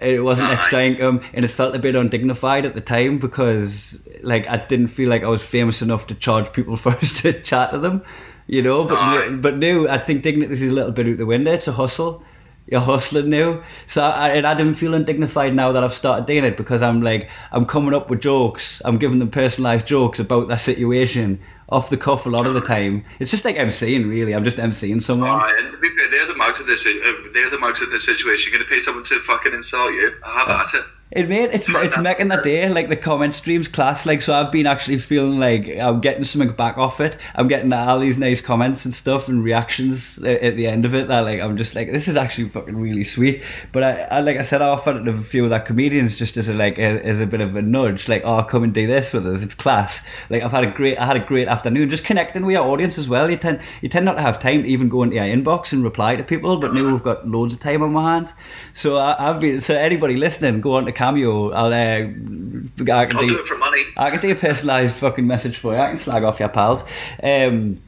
It 0.00 0.22
wasn't 0.22 0.50
extra 0.50 0.84
income 0.84 1.22
and 1.32 1.44
it 1.44 1.48
felt 1.48 1.76
a 1.76 1.78
bit 1.78 1.94
undignified 1.94 2.64
at 2.64 2.74
the 2.74 2.80
time 2.80 3.18
because 3.18 3.98
like 4.22 4.48
I 4.48 4.56
didn't 4.56 4.88
feel 4.88 5.08
like 5.08 5.22
I 5.22 5.28
was 5.28 5.42
famous 5.42 5.82
enough 5.82 6.06
to 6.08 6.14
charge 6.14 6.52
people 6.52 6.76
for 6.84 6.92
us 6.92 7.22
to 7.22 7.40
chat 7.40 7.72
to 7.72 7.78
them 7.78 8.02
you 8.46 8.62
know? 8.62 8.84
But 8.84 9.40
but 9.40 9.56
now 9.56 9.86
I 9.88 9.98
think 9.98 10.22
dignity 10.22 10.52
is 10.52 10.62
a 10.62 10.66
little 10.66 10.92
bit 10.92 11.08
out 11.08 11.16
the 11.16 11.26
window. 11.26 11.52
It's 11.52 11.68
a 11.68 11.72
hustle 11.72 12.22
you're 12.66 12.80
hustling 12.80 13.30
now. 13.30 13.62
So 13.88 14.02
I, 14.02 14.30
and 14.30 14.46
I 14.46 14.54
didn't 14.54 14.74
feel 14.74 14.94
undignified 14.94 15.54
now 15.54 15.72
that 15.72 15.82
I've 15.82 15.94
started 15.94 16.26
doing 16.26 16.44
it 16.44 16.56
because 16.56 16.82
I'm 16.82 17.02
like, 17.02 17.28
I'm 17.50 17.66
coming 17.66 17.94
up 17.94 18.08
with 18.08 18.20
jokes. 18.20 18.80
I'm 18.84 18.98
giving 18.98 19.18
them 19.18 19.30
personalised 19.30 19.86
jokes 19.86 20.18
about 20.18 20.48
their 20.48 20.58
situation 20.58 21.40
off 21.68 21.90
the 21.90 21.96
cuff 21.96 22.26
a 22.26 22.28
lot 22.28 22.46
of 22.46 22.54
the 22.54 22.60
time. 22.60 23.04
It's 23.18 23.30
just 23.30 23.44
like 23.44 23.56
MCing, 23.56 24.08
really. 24.08 24.34
I'm 24.34 24.44
just 24.44 24.58
MCing 24.58 25.02
someone. 25.02 25.42
And 25.58 25.74
they're 26.10 26.26
the 26.26 26.34
mugs 26.36 26.60
in 26.60 26.66
this. 26.66 26.86
Uh, 26.86 27.12
they're 27.32 27.50
the 27.50 27.58
mugs 27.58 27.82
in 27.82 27.90
this 27.90 28.04
situation. 28.04 28.52
You're 28.52 28.60
going 28.60 28.68
to 28.68 28.74
pay 28.74 28.82
someone 28.82 29.04
to 29.04 29.20
fucking 29.20 29.54
insult 29.54 29.92
you. 29.94 30.12
Have 30.24 30.48
at 30.48 30.74
it. 30.74 30.84
It 31.14 31.28
made 31.28 31.50
it's 31.52 31.68
it's 31.68 31.98
making 31.98 32.28
the 32.28 32.36
day 32.36 32.66
like 32.70 32.88
the 32.88 32.96
comment 32.96 33.34
streams 33.34 33.68
class 33.68 34.06
like 34.06 34.22
so 34.22 34.32
I've 34.32 34.50
been 34.50 34.66
actually 34.66 34.98
feeling 34.98 35.38
like 35.38 35.68
I'm 35.68 36.00
getting 36.00 36.24
something 36.24 36.52
back 36.52 36.78
off 36.78 37.00
it. 37.00 37.18
I'm 37.34 37.48
getting 37.48 37.70
all 37.70 37.98
these 37.98 38.16
nice 38.16 38.40
comments 38.40 38.86
and 38.86 38.94
stuff 38.94 39.28
and 39.28 39.44
reactions 39.44 40.16
at, 40.18 40.40
at 40.40 40.56
the 40.56 40.66
end 40.66 40.86
of 40.86 40.94
it 40.94 41.08
that 41.08 41.20
like 41.20 41.40
I'm 41.40 41.58
just 41.58 41.74
like 41.74 41.92
this 41.92 42.08
is 42.08 42.16
actually 42.16 42.48
fucking 42.48 42.78
really 42.78 43.04
sweet. 43.04 43.42
But 43.72 43.82
I, 43.82 44.00
I 44.04 44.20
like 44.20 44.38
I 44.38 44.42
said 44.42 44.62
I 44.62 44.68
offered 44.68 44.96
it 44.96 45.04
to 45.04 45.10
a 45.10 45.22
few 45.22 45.44
of 45.44 45.50
that 45.50 45.66
comedians 45.66 46.16
just 46.16 46.38
as 46.38 46.48
a 46.48 46.54
like 46.54 46.78
a, 46.78 47.04
as 47.04 47.20
a 47.20 47.26
bit 47.26 47.42
of 47.42 47.56
a 47.56 47.62
nudge 47.62 48.08
like 48.08 48.22
oh 48.24 48.42
come 48.44 48.64
and 48.64 48.72
do 48.72 48.86
this 48.86 49.12
with 49.12 49.26
us 49.26 49.42
it's 49.42 49.54
class. 49.54 50.00
Like 50.30 50.42
I've 50.42 50.52
had 50.52 50.64
a 50.64 50.70
great 50.70 50.96
I 50.98 51.04
had 51.04 51.16
a 51.16 51.24
great 51.24 51.46
afternoon 51.46 51.90
just 51.90 52.04
connecting 52.04 52.46
with 52.46 52.54
your 52.54 52.66
audience 52.66 52.96
as 52.96 53.10
well. 53.10 53.30
You 53.30 53.36
tend 53.36 53.60
you 53.82 53.90
tend 53.90 54.06
not 54.06 54.14
to 54.14 54.22
have 54.22 54.38
time 54.38 54.62
to 54.62 54.68
even 54.68 54.88
go 54.88 55.02
into 55.02 55.16
your 55.16 55.24
inbox 55.24 55.74
and 55.74 55.84
reply 55.84 56.16
to 56.16 56.24
people, 56.24 56.56
but 56.56 56.72
now 56.72 56.90
we've 56.90 57.02
got 57.02 57.28
loads 57.28 57.52
of 57.52 57.60
time 57.60 57.82
on 57.82 57.92
my 57.92 58.14
hands. 58.14 58.32
So 58.72 58.96
I, 58.96 59.28
I've 59.28 59.40
been 59.40 59.60
so 59.60 59.74
anybody 59.74 60.14
listening 60.14 60.62
go 60.62 60.72
on 60.72 60.86
to 60.86 61.01
Cameo. 61.02 61.50
I'll 61.50 61.72
uh, 61.72 61.76
I 61.76 63.06
can 63.06 63.16
I'll 63.16 63.22
do 63.22 63.28
do 63.28 63.38
it 63.40 63.46
for 63.48 63.58
money. 63.58 63.82
I 63.96 64.10
can 64.10 64.20
do 64.20 64.30
a 64.30 64.36
personalised 64.36 64.92
fucking 64.92 65.26
message 65.26 65.58
for 65.58 65.74
you. 65.74 65.80
I 65.80 65.88
can 65.88 65.98
slag 65.98 66.22
off 66.22 66.38
your 66.38 66.48
pals. 66.48 66.84
Um, 67.20 67.82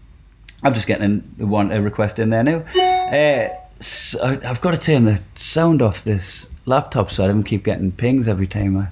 I'm 0.64 0.74
just 0.74 0.88
getting 0.88 1.05
in, 1.38 1.48
one 1.48 1.70
a 1.70 1.81
request 1.81 2.18
in 2.18 2.31
there 2.31 2.42
now. 2.42 2.59
Uh, 2.59 3.50
so 3.81 4.40
I've 4.44 4.61
got 4.61 4.72
to 4.72 4.79
turn 4.79 5.05
the 5.05 5.20
sound 5.37 5.81
off 5.81 6.03
this 6.03 6.48
laptop 6.66 7.12
so 7.12 7.22
I 7.22 7.29
don't 7.29 7.44
keep 7.44 7.64
getting 7.64 7.92
pings 7.92 8.27
every 8.27 8.48
time 8.48 8.79
I. 8.79 8.88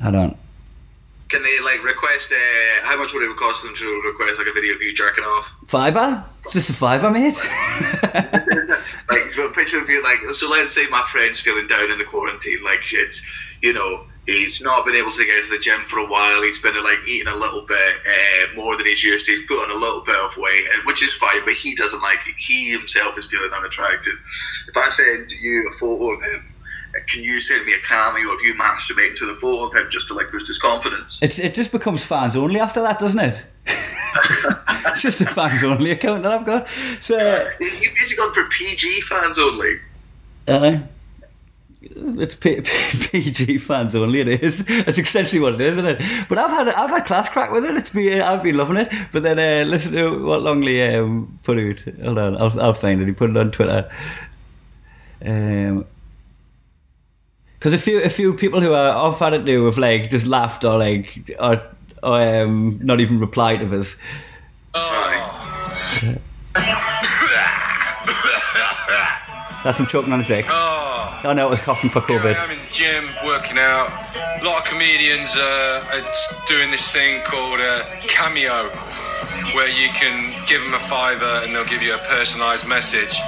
I 0.00 0.12
don't. 0.12 0.36
Can 1.28 1.42
they 1.42 1.58
like 1.60 1.82
request? 1.82 2.30
Uh, 2.30 2.84
how 2.86 2.96
much 2.96 3.12
would 3.12 3.28
it 3.28 3.36
cost 3.36 3.64
them 3.64 3.74
to 3.74 4.02
request 4.06 4.38
like 4.38 4.46
a 4.46 4.52
video 4.52 4.76
of 4.76 4.82
you 4.82 4.94
jerking 4.94 5.24
off? 5.24 5.52
Fiver? 5.66 6.24
Just 6.52 6.70
a 6.70 6.72
fiver, 6.72 7.10
mate. 7.10 7.34
like 9.10 9.36
a 9.36 9.48
picture 9.52 9.80
of 9.80 9.88
you 9.88 10.02
like 10.02 10.18
so 10.36 10.48
let's 10.48 10.72
say 10.72 10.86
my 10.88 11.06
friend's 11.10 11.40
feeling 11.40 11.66
down 11.66 11.90
in 11.90 11.98
the 11.98 12.04
quarantine 12.04 12.62
like 12.62 12.82
shit 12.82 13.20
you 13.62 13.72
know 13.72 14.04
he's 14.26 14.60
not 14.60 14.84
been 14.84 14.94
able 14.94 15.10
to 15.12 15.24
get 15.24 15.42
to 15.44 15.50
the 15.50 15.58
gym 15.58 15.80
for 15.88 15.98
a 16.00 16.06
while. 16.06 16.42
He's 16.42 16.60
been 16.60 16.74
like 16.84 16.98
eating 17.06 17.28
a 17.28 17.34
little 17.36 17.62
bit 17.62 17.94
uh, 18.06 18.54
more 18.54 18.76
than 18.76 18.84
he's 18.86 19.02
used 19.02 19.24
to. 19.26 19.32
He's 19.32 19.46
put 19.46 19.62
on 19.62 19.70
a 19.70 19.74
little 19.74 20.04
bit 20.04 20.16
of 20.16 20.36
weight 20.36 20.64
and 20.74 20.84
which 20.86 21.02
is 21.02 21.12
fine 21.14 21.44
but 21.44 21.54
he 21.54 21.74
doesn't 21.74 22.02
like 22.02 22.18
it. 22.26 22.34
He 22.36 22.70
himself 22.72 23.16
is 23.18 23.26
feeling 23.26 23.50
unattractive. 23.52 24.12
If 24.68 24.76
I 24.76 24.90
send 24.90 25.30
you 25.32 25.70
a 25.72 25.78
photo 25.78 26.10
of 26.12 26.20
him 26.22 26.44
uh, 26.94 27.00
can 27.08 27.22
you 27.22 27.40
send 27.40 27.64
me 27.66 27.72
a 27.74 27.78
cameo 27.80 28.30
of 28.32 28.40
you 28.42 28.54
masturbating 28.54 29.16
to 29.16 29.26
the 29.26 29.34
photo 29.40 29.66
of 29.66 29.74
him 29.74 29.88
just 29.90 30.08
to 30.08 30.14
like 30.14 30.30
boost 30.30 30.48
his 30.48 30.58
confidence? 30.58 31.22
It's, 31.22 31.38
it 31.38 31.54
just 31.54 31.72
becomes 31.72 32.04
fans 32.04 32.36
only 32.36 32.60
after 32.60 32.80
that, 32.82 32.98
doesn't 32.98 33.18
it? 33.18 33.38
it's 34.86 35.02
just 35.02 35.20
a 35.20 35.26
fans 35.26 35.62
only 35.64 35.90
account 35.90 36.22
that 36.22 36.32
I've 36.32 36.46
got. 36.46 36.68
So. 37.00 37.16
You- 37.60 37.66
you've 37.66 37.94
basically 37.94 38.16
gone 38.16 38.34
for 38.34 38.44
PG 38.58 39.02
fans 39.02 39.38
only. 39.38 39.78
Uh, 40.46 40.80
it's 41.96 42.34
P- 42.34 42.60
P- 42.60 42.98
PG 43.22 43.58
fans 43.58 43.94
only. 43.94 44.20
It 44.20 44.28
is. 44.42 44.64
That's 44.64 44.98
essentially 44.98 45.40
what 45.40 45.54
it 45.54 45.60
is, 45.60 45.72
isn't 45.72 45.86
it? 45.86 46.02
But 46.28 46.38
I've 46.38 46.50
had 46.50 46.68
I've 46.68 46.90
had 46.90 47.06
class 47.06 47.28
crack 47.28 47.50
with 47.50 47.64
it. 47.64 47.76
It's 47.76 47.90
been 47.90 48.20
I've 48.20 48.42
been 48.42 48.56
loving 48.56 48.76
it. 48.76 48.92
But 49.12 49.22
then 49.22 49.38
uh, 49.38 49.68
listen 49.68 49.92
to 49.92 50.24
what 50.24 50.42
Longley 50.42 50.82
um, 50.82 51.38
put 51.42 51.58
out. 51.58 51.78
Hold 52.02 52.18
on, 52.18 52.36
I'll 52.36 52.60
I'll 52.60 52.74
find 52.74 53.00
it. 53.00 53.06
He 53.06 53.12
put 53.12 53.30
it 53.30 53.36
on 53.36 53.50
Twitter. 53.50 53.90
Um. 55.24 55.86
Because 57.58 57.72
a 57.72 57.78
few 57.78 58.02
a 58.02 58.08
few 58.08 58.34
people 58.34 58.60
who 58.60 58.72
are 58.72 58.90
off 58.90 59.18
had 59.18 59.32
it 59.32 59.44
do 59.44 59.64
have 59.64 59.78
like 59.78 60.10
just 60.10 60.26
laughed 60.26 60.64
or 60.64 60.78
like 60.78 61.34
or, 61.40 61.60
or 62.04 62.42
um, 62.42 62.78
not 62.82 63.00
even 63.00 63.18
replied 63.18 63.60
to 63.60 63.80
us. 63.80 63.96
Oh. 64.74 65.08
That's 69.64 69.78
him 69.78 69.86
choking 69.86 70.12
on 70.12 70.20
a 70.20 70.24
dick. 70.24 70.46
Oh, 70.48 70.77
Oh 71.24 71.32
know 71.32 71.48
it 71.48 71.50
was 71.50 71.60
coughing 71.60 71.90
for 71.90 72.00
COVID. 72.00 72.36
I 72.36 72.44
am 72.44 72.50
in 72.50 72.60
the 72.60 72.70
gym 72.70 73.10
working 73.24 73.58
out. 73.58 73.90
A 74.14 74.44
lot 74.44 74.62
of 74.62 74.64
comedians 74.70 75.34
uh, 75.36 75.98
are 75.98 76.12
doing 76.46 76.70
this 76.70 76.92
thing 76.92 77.22
called 77.24 77.58
uh, 77.60 77.84
Cameo, 78.06 78.70
where 79.52 79.68
you 79.68 79.90
can 79.98 80.30
give 80.46 80.62
them 80.62 80.74
a 80.74 80.78
fiver 80.78 81.42
and 81.42 81.54
they'll 81.54 81.64
give 81.64 81.82
you 81.82 81.94
a 81.94 81.98
personalised 81.98 82.68
message. 82.68 83.18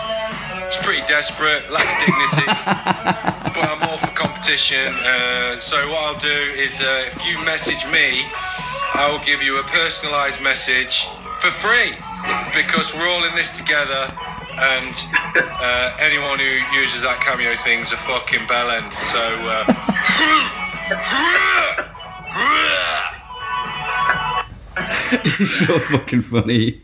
It's 0.70 0.78
pretty 0.86 1.04
desperate, 1.06 1.68
lacks 1.72 1.98
dignity, 1.98 2.46
but 3.58 3.66
I'm 3.66 3.82
all 3.82 3.98
for 3.98 4.14
competition. 4.14 4.94
Uh, 4.94 5.58
so 5.58 5.76
what 5.90 5.98
I'll 6.04 6.22
do 6.22 6.40
is, 6.54 6.80
uh, 6.80 7.10
if 7.10 7.26
you 7.26 7.42
message 7.44 7.90
me, 7.90 8.22
I 8.94 9.08
will 9.10 9.24
give 9.24 9.42
you 9.42 9.58
a 9.58 9.64
personalised 9.64 10.40
message 10.40 11.06
for 11.42 11.50
free 11.50 11.98
because 12.54 12.94
we're 12.94 13.08
all 13.08 13.24
in 13.24 13.34
this 13.34 13.58
together. 13.58 14.14
And 14.62 14.94
uh, 15.36 15.96
anyone 16.00 16.38
who 16.38 16.44
uses 16.78 17.00
that 17.02 17.20
cameo 17.22 17.54
thing's 17.56 17.92
a 17.92 17.96
fucking 17.96 18.46
bellend. 18.46 18.92
So, 18.92 19.18
uh, 19.48 19.64
so 25.66 25.78
fucking 25.78 26.22
funny. 26.22 26.80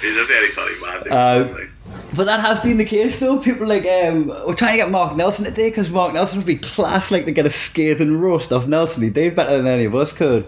he's 0.00 0.16
a 0.16 0.24
very 0.24 0.48
funny 0.50 0.74
man 0.80 1.12
Uh, 1.12 1.66
But 2.14 2.24
that 2.24 2.40
has 2.40 2.58
been 2.60 2.76
the 2.78 2.84
case 2.84 3.18
though. 3.20 3.38
People 3.38 3.66
like 3.66 3.84
um, 3.84 4.28
we're 4.28 4.54
trying 4.54 4.72
to 4.72 4.76
get 4.84 4.90
Mark 4.90 5.16
Nelson 5.16 5.44
today 5.44 5.68
because 5.70 5.90
Mark 5.90 6.14
Nelson 6.14 6.38
would 6.38 6.46
be 6.46 6.56
class 6.56 7.10
like 7.10 7.24
to 7.26 7.32
get 7.32 7.46
a 7.46 7.50
scathing 7.50 8.18
roast 8.20 8.52
off 8.52 8.66
Nelson. 8.66 9.02
He 9.02 9.10
did 9.10 9.34
better 9.34 9.56
than 9.56 9.66
any 9.66 9.84
of 9.84 9.94
us 9.94 10.12
could. 10.12 10.46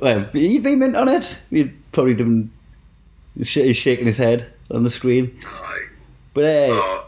Well, 0.00 0.24
he'd 0.32 0.62
be 0.62 0.76
mint 0.76 0.96
on 0.96 1.08
it. 1.08 1.36
He'd 1.50 1.74
probably 1.92 2.14
done. 2.14 2.50
He's 3.36 3.48
shaking 3.76 4.06
his 4.06 4.18
head 4.18 4.52
on 4.70 4.82
the 4.82 4.90
screen. 4.90 5.40
But 6.34 6.44
uh, 6.44 6.68
Oh, 6.72 7.04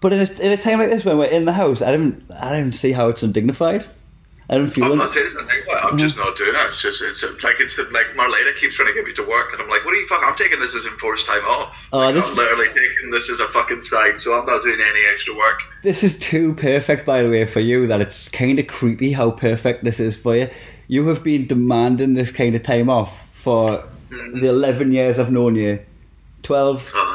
but 0.00 0.12
in 0.12 0.20
a, 0.20 0.32
in 0.40 0.50
a 0.52 0.56
time 0.56 0.80
like 0.80 0.90
this 0.90 1.04
when 1.04 1.16
we're 1.18 1.26
in 1.26 1.44
the 1.44 1.52
house, 1.52 1.80
I 1.82 1.90
don't 1.92 2.24
I 2.40 2.50
don't 2.50 2.72
see 2.72 2.92
how 2.92 3.08
it's 3.08 3.22
undignified. 3.22 3.86
I 4.50 4.56
don't 4.58 4.66
feel 4.68 4.90
I'm 4.92 4.98
not 4.98 5.14
saying 5.14 5.26
it's. 5.26 5.34
Like, 5.36 5.84
I'm 5.84 5.96
just 5.96 6.16
not 6.16 6.36
doing 6.36 6.50
it. 6.54 6.68
It's 6.68 6.82
just 6.82 7.00
it's 7.00 7.22
like 7.44 7.56
it's 7.60 7.78
like 7.78 8.06
Marlena 8.16 8.54
keeps 8.58 8.74
trying 8.74 8.88
to 8.88 8.94
get 8.94 9.04
me 9.06 9.12
to 9.14 9.22
work, 9.22 9.52
and 9.52 9.62
I'm 9.62 9.68
like, 9.68 9.84
what 9.84 9.94
are 9.94 9.96
you 9.96 10.06
fucking? 10.08 10.28
I'm 10.28 10.34
taking 10.36 10.58
this 10.60 10.74
as 10.74 10.84
enforced 10.84 11.26
time 11.26 11.44
off. 11.44 11.74
Oh, 11.92 12.00
Like, 12.00 12.16
this- 12.16 12.28
I'm 12.28 12.34
literally 12.36 12.66
taking 12.68 13.10
this 13.12 13.30
as 13.30 13.38
a 13.40 13.46
fucking 13.48 13.80
sign, 13.80 14.18
so 14.18 14.34
I'm 14.38 14.44
not 14.44 14.62
doing 14.62 14.80
any 14.80 15.00
extra 15.14 15.34
work. 15.36 15.60
This 15.82 16.02
is 16.02 16.18
too 16.18 16.54
perfect, 16.54 17.06
by 17.06 17.22
the 17.22 17.30
way, 17.30 17.46
for 17.46 17.60
you 17.60 17.86
that 17.86 18.00
it's 18.02 18.28
kind 18.30 18.58
of 18.58 18.66
creepy 18.66 19.12
how 19.12 19.30
perfect 19.30 19.84
this 19.84 20.00
is 20.00 20.18
for 20.18 20.36
you. 20.36 20.48
You 20.88 21.06
have 21.08 21.22
been 21.22 21.46
demanding 21.46 22.14
this 22.14 22.32
kind 22.32 22.54
of 22.56 22.62
time 22.64 22.90
off 22.90 23.28
for 23.34 23.84
the 24.10 24.48
11 24.48 24.92
years 24.92 25.18
I've 25.20 25.32
known 25.32 25.54
you. 25.54 25.78
12, 26.42 26.92
Aye. 26.94 27.11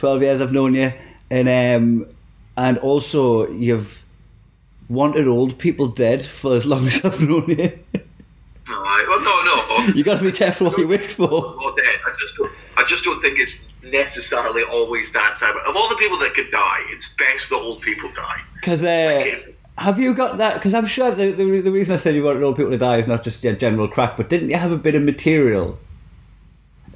12 0.00 0.22
years 0.22 0.40
I've 0.40 0.52
known 0.52 0.74
you. 0.74 0.92
And, 1.30 1.48
um, 1.48 2.06
and 2.56 2.78
also, 2.78 3.48
you've 3.50 4.02
wanted 4.88 5.28
old 5.28 5.58
people 5.58 5.86
dead 5.88 6.24
for 6.24 6.56
as 6.56 6.64
long 6.64 6.86
as 6.88 7.04
I've 7.04 7.20
known 7.20 7.48
you. 7.50 7.78
Aye. 8.66 9.04
Well, 9.08 9.20
no, 9.20 9.86
no. 9.86 9.94
you 9.94 10.02
got 10.02 10.18
to 10.18 10.24
be 10.24 10.32
careful 10.32 10.68
what 10.68 10.78
you 10.78 10.88
wish 10.88 11.12
for. 11.12 11.28
Not 11.28 11.76
dead. 11.76 12.00
I 12.06 12.14
just 12.18 12.36
don't. 12.36 12.52
I 12.76 12.84
just 12.84 13.04
don't 13.04 13.20
think 13.20 13.38
it's 13.38 13.66
necessarily 13.84 14.62
always 14.62 15.12
that 15.12 15.36
sad. 15.36 15.54
Of 15.66 15.76
all 15.76 15.88
the 15.90 15.96
people 15.96 16.18
that 16.18 16.32
could 16.32 16.50
die, 16.50 16.80
it's 16.86 17.14
best 17.14 17.50
that 17.50 17.56
old 17.56 17.82
people 17.82 18.10
die. 18.12 18.40
Because 18.54 18.82
uh, 18.82 19.38
Have 19.76 19.98
you 19.98 20.14
got 20.14 20.38
that? 20.38 20.54
Because 20.54 20.72
I'm 20.72 20.86
sure 20.86 21.10
the, 21.10 21.32
the, 21.32 21.60
the 21.60 21.70
reason 21.70 21.92
I 21.92 21.98
said 21.98 22.14
you 22.14 22.22
wanted 22.22 22.42
old 22.42 22.56
people 22.56 22.70
to 22.70 22.78
die 22.78 22.96
is 22.96 23.06
not 23.06 23.22
just 23.22 23.44
yeah, 23.44 23.52
general 23.52 23.86
crack, 23.86 24.16
but 24.16 24.30
didn't 24.30 24.48
you 24.48 24.56
have 24.56 24.72
a 24.72 24.78
bit 24.78 24.94
of 24.94 25.02
material 25.02 25.78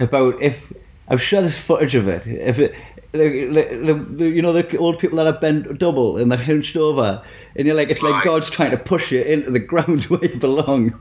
about 0.00 0.40
if 0.40 0.72
I'm 1.08 1.18
sure 1.18 1.40
there's 1.40 1.58
footage 1.58 1.94
of 1.94 2.08
it. 2.08 2.26
If 2.26 2.58
it, 2.58 2.74
the, 3.12 3.46
the, 3.46 3.94
the, 3.94 4.28
you 4.28 4.42
know 4.42 4.52
the 4.52 4.76
old 4.78 4.98
people 4.98 5.18
that 5.18 5.26
are 5.26 5.38
bent 5.38 5.78
double 5.78 6.16
and 6.16 6.30
they're 6.30 6.38
hunched 6.38 6.76
over, 6.76 7.22
and 7.56 7.66
you're 7.66 7.76
like 7.76 7.90
it's 7.90 8.02
like 8.02 8.14
Right. 8.14 8.24
God's 8.24 8.50
trying 8.50 8.70
to 8.70 8.78
push 8.78 9.12
you 9.12 9.22
into 9.22 9.50
the 9.50 9.58
ground 9.70 10.04
where 10.04 10.24
you 10.24 10.38
belong. 10.38 10.98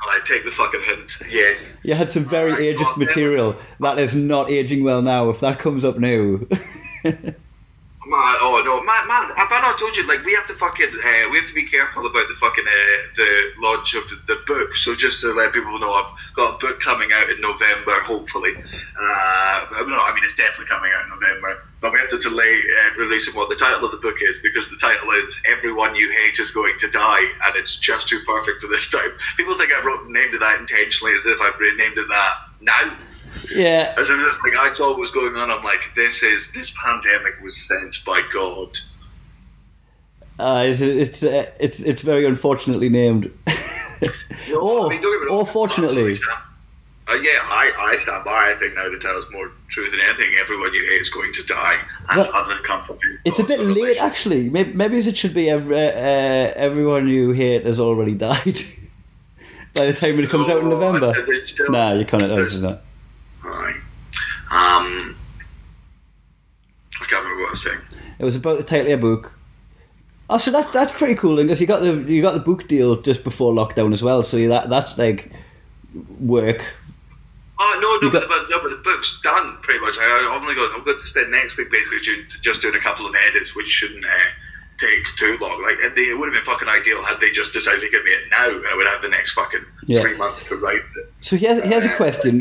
I 0.00 0.20
take 0.24 0.44
the 0.44 0.50
fucking 0.50 0.82
hint. 0.82 1.18
Yes. 1.30 1.76
You 1.84 1.94
had 1.94 2.10
some 2.10 2.24
very 2.24 2.52
Alright, 2.52 2.76
ageist 2.76 2.96
material 2.96 3.56
that 3.80 3.98
is 3.98 4.14
not 4.16 4.50
aging 4.50 4.82
well 4.82 5.00
now. 5.00 5.30
If 5.30 5.40
that 5.40 5.60
comes 5.60 5.84
up 5.84 5.98
now, 5.98 6.40
Man, 8.04 8.34
oh 8.42 8.58
no, 8.66 8.82
man, 8.82 9.06
man! 9.06 9.30
Have 9.38 9.52
I 9.54 9.62
not 9.62 9.78
told 9.78 9.94
you? 9.94 10.02
Like, 10.08 10.24
we 10.26 10.34
have 10.34 10.46
to 10.48 10.54
fucking, 10.58 10.90
uh, 10.90 11.30
we 11.30 11.38
have 11.38 11.46
to 11.46 11.54
be 11.54 11.70
careful 11.70 12.02
about 12.02 12.26
the 12.26 12.34
fucking 12.40 12.66
uh, 12.66 12.98
the 13.14 13.30
launch 13.62 13.94
of 13.94 14.02
the, 14.10 14.18
the 14.26 14.38
book. 14.48 14.74
So 14.74 14.96
just 14.96 15.20
to 15.22 15.30
let 15.32 15.52
people 15.54 15.78
know, 15.78 15.94
I've 15.94 16.10
got 16.34 16.56
a 16.56 16.58
book 16.58 16.80
coming 16.80 17.10
out 17.14 17.30
in 17.30 17.40
November, 17.40 18.02
hopefully. 18.02 18.50
Uh, 18.98 19.86
no, 19.86 20.02
I 20.02 20.10
mean 20.14 20.24
it's 20.24 20.34
definitely 20.34 20.66
coming 20.66 20.90
out 20.98 21.04
in 21.06 21.14
November. 21.14 21.54
But 21.80 21.92
we 21.92 22.00
have 22.00 22.10
to 22.10 22.18
delay 22.18 22.58
uh, 22.58 22.98
releasing 22.98 23.34
what 23.34 23.50
the 23.50 23.56
title 23.56 23.84
of 23.84 23.92
the 23.92 24.02
book 24.02 24.18
is 24.22 24.38
because 24.42 24.68
the 24.68 24.82
title 24.82 25.10
is 25.22 25.38
"Everyone 25.46 25.94
You 25.94 26.10
Hate 26.24 26.40
Is 26.40 26.50
Going 26.50 26.74
to 26.80 26.90
Die," 26.90 27.22
and 27.46 27.54
it's 27.54 27.78
just 27.78 28.08
too 28.08 28.18
perfect 28.26 28.62
for 28.62 28.66
this 28.66 28.90
time. 28.94 29.14
People 29.36 29.56
think 29.56 29.70
I 29.70 29.84
wrote 29.84 30.10
named 30.10 30.34
it 30.34 30.40
that 30.40 30.58
intentionally, 30.58 31.14
as 31.14 31.26
if 31.26 31.40
I've 31.40 31.58
renamed 31.60 31.98
it 31.98 32.08
that 32.08 32.34
now. 32.62 32.98
Yeah, 33.50 33.94
As 33.98 34.08
just 34.08 34.38
like, 34.44 34.56
I 34.56 34.72
saw 34.74 34.90
what 34.90 34.98
was 34.98 35.10
going 35.10 35.34
on. 35.36 35.50
I'm 35.50 35.62
like, 35.64 35.80
this 35.94 36.22
is 36.22 36.52
this 36.52 36.74
pandemic 36.82 37.40
was 37.42 37.56
sent 37.66 37.96
by 38.04 38.22
God. 38.32 38.76
uh, 40.38 40.64
it's 40.66 40.80
it's, 40.80 41.22
uh, 41.22 41.50
it's 41.60 41.80
it's 41.80 42.02
very 42.02 42.24
unfortunately 42.26 42.88
named. 42.88 43.30
No, 43.46 44.08
oh, 44.54 44.86
I 44.86 44.88
mean, 44.90 45.02
don't 45.02 45.12
get 45.12 45.20
me 45.22 45.26
wrong, 45.28 45.38
or 45.40 45.46
fortunately, 45.46 46.18
Uh, 47.08 47.14
yeah, 47.14 47.40
I, 47.42 47.72
I 47.94 47.98
stand 47.98 48.24
by. 48.24 48.52
I 48.52 48.54
think 48.58 48.74
now 48.74 48.88
the 48.88 48.98
title's 48.98 49.26
more 49.32 49.50
true 49.68 49.90
than 49.90 50.00
anything. 50.00 50.30
Everyone 50.40 50.72
you 50.72 50.86
hate 50.88 51.00
is 51.02 51.10
going 51.10 51.32
to 51.34 51.42
die, 51.44 51.76
and 52.08 52.20
Well, 52.20 52.30
other 52.34 52.58
companies. 52.62 53.18
it's 53.24 53.38
a 53.38 53.44
bit 53.44 53.60
late 53.60 53.98
actually. 53.98 54.48
Maybe, 54.50 54.72
maybe 54.72 54.98
it 54.98 55.16
should 55.16 55.34
be 55.34 55.50
every, 55.50 55.76
uh, 55.76 56.52
everyone 56.56 57.08
you 57.08 57.32
hate 57.32 57.66
has 57.66 57.78
already 57.80 58.14
died 58.30 58.60
by 59.74 59.86
the 59.86 59.92
time 59.92 60.18
it 60.20 60.30
comes 60.30 60.48
out 60.48 60.62
in 60.62 60.68
November. 60.68 61.12
there's 61.26 61.50
still- 61.50 61.70
Nah, 61.70 61.92
you 61.94 62.04
can't. 62.04 62.22
there's- 62.28 62.56
not. 62.60 62.82
Right. 63.44 63.76
Um, 64.50 65.16
I 67.00 67.04
can't 67.06 67.24
remember 67.24 67.42
what 67.42 67.48
I 67.48 67.52
was 67.52 67.62
saying. 67.62 67.78
It 68.18 68.24
was 68.24 68.36
about 68.36 68.58
the 68.58 68.64
title 68.64 68.86
of 68.86 68.88
your 68.88 68.98
book. 68.98 69.36
Oh, 70.30 70.38
so 70.38 70.50
that 70.52 70.72
that's 70.72 70.92
pretty 70.92 71.14
cool 71.14 71.36
because 71.36 71.60
you 71.60 71.66
got 71.66 71.80
the 71.80 71.92
you 72.10 72.22
got 72.22 72.32
the 72.34 72.40
book 72.40 72.68
deal 72.68 73.00
just 73.00 73.24
before 73.24 73.52
lockdown 73.52 73.92
as 73.92 74.02
well. 74.02 74.22
So 74.22 74.36
you, 74.36 74.48
that 74.48 74.70
that's 74.70 74.96
like 74.96 75.30
work. 76.20 76.64
Oh 77.58 77.78
no, 77.80 78.06
no, 78.06 78.12
but, 78.12 78.20
got- 78.20 78.28
but, 78.28 78.50
no, 78.50 78.60
but 78.62 78.70
the 78.70 78.80
book's 78.84 79.20
done 79.22 79.58
pretty 79.62 79.80
much. 79.80 79.96
I, 79.98 80.04
I 80.04 80.36
only 80.40 80.54
got 80.54 80.74
I'm 80.76 80.84
going 80.84 80.98
to 80.98 81.06
spend 81.06 81.30
next 81.30 81.56
week 81.56 81.70
basically 81.70 81.98
just 82.42 82.62
doing 82.62 82.74
a 82.74 82.80
couple 82.80 83.06
of 83.06 83.14
edits, 83.28 83.54
which 83.54 83.66
shouldn't 83.66 84.04
uh, 84.04 84.08
take 84.78 85.04
too 85.18 85.36
long. 85.40 85.62
Like 85.62 85.76
and 85.82 85.94
they, 85.96 86.02
it 86.02 86.18
would 86.18 86.32
have 86.32 86.44
been 86.44 86.50
fucking 86.50 86.68
ideal 86.68 87.02
had 87.02 87.20
they 87.20 87.30
just 87.30 87.52
decided 87.52 87.80
to 87.82 87.90
give 87.90 88.04
me 88.04 88.10
it 88.12 88.30
now, 88.30 88.48
and 88.48 88.66
I 88.66 88.74
would 88.76 88.86
have 88.86 89.02
the 89.02 89.08
next 89.08 89.32
fucking 89.32 89.64
Yeah. 89.86 90.00
three 90.02 90.16
months 90.16 90.40
to 90.48 90.56
write 90.56 90.76
it. 90.96 91.12
So 91.20 91.36
here's 91.36 91.62
here's 91.62 91.84
a 91.84 91.92
Uh, 91.92 91.96
question. 91.96 92.40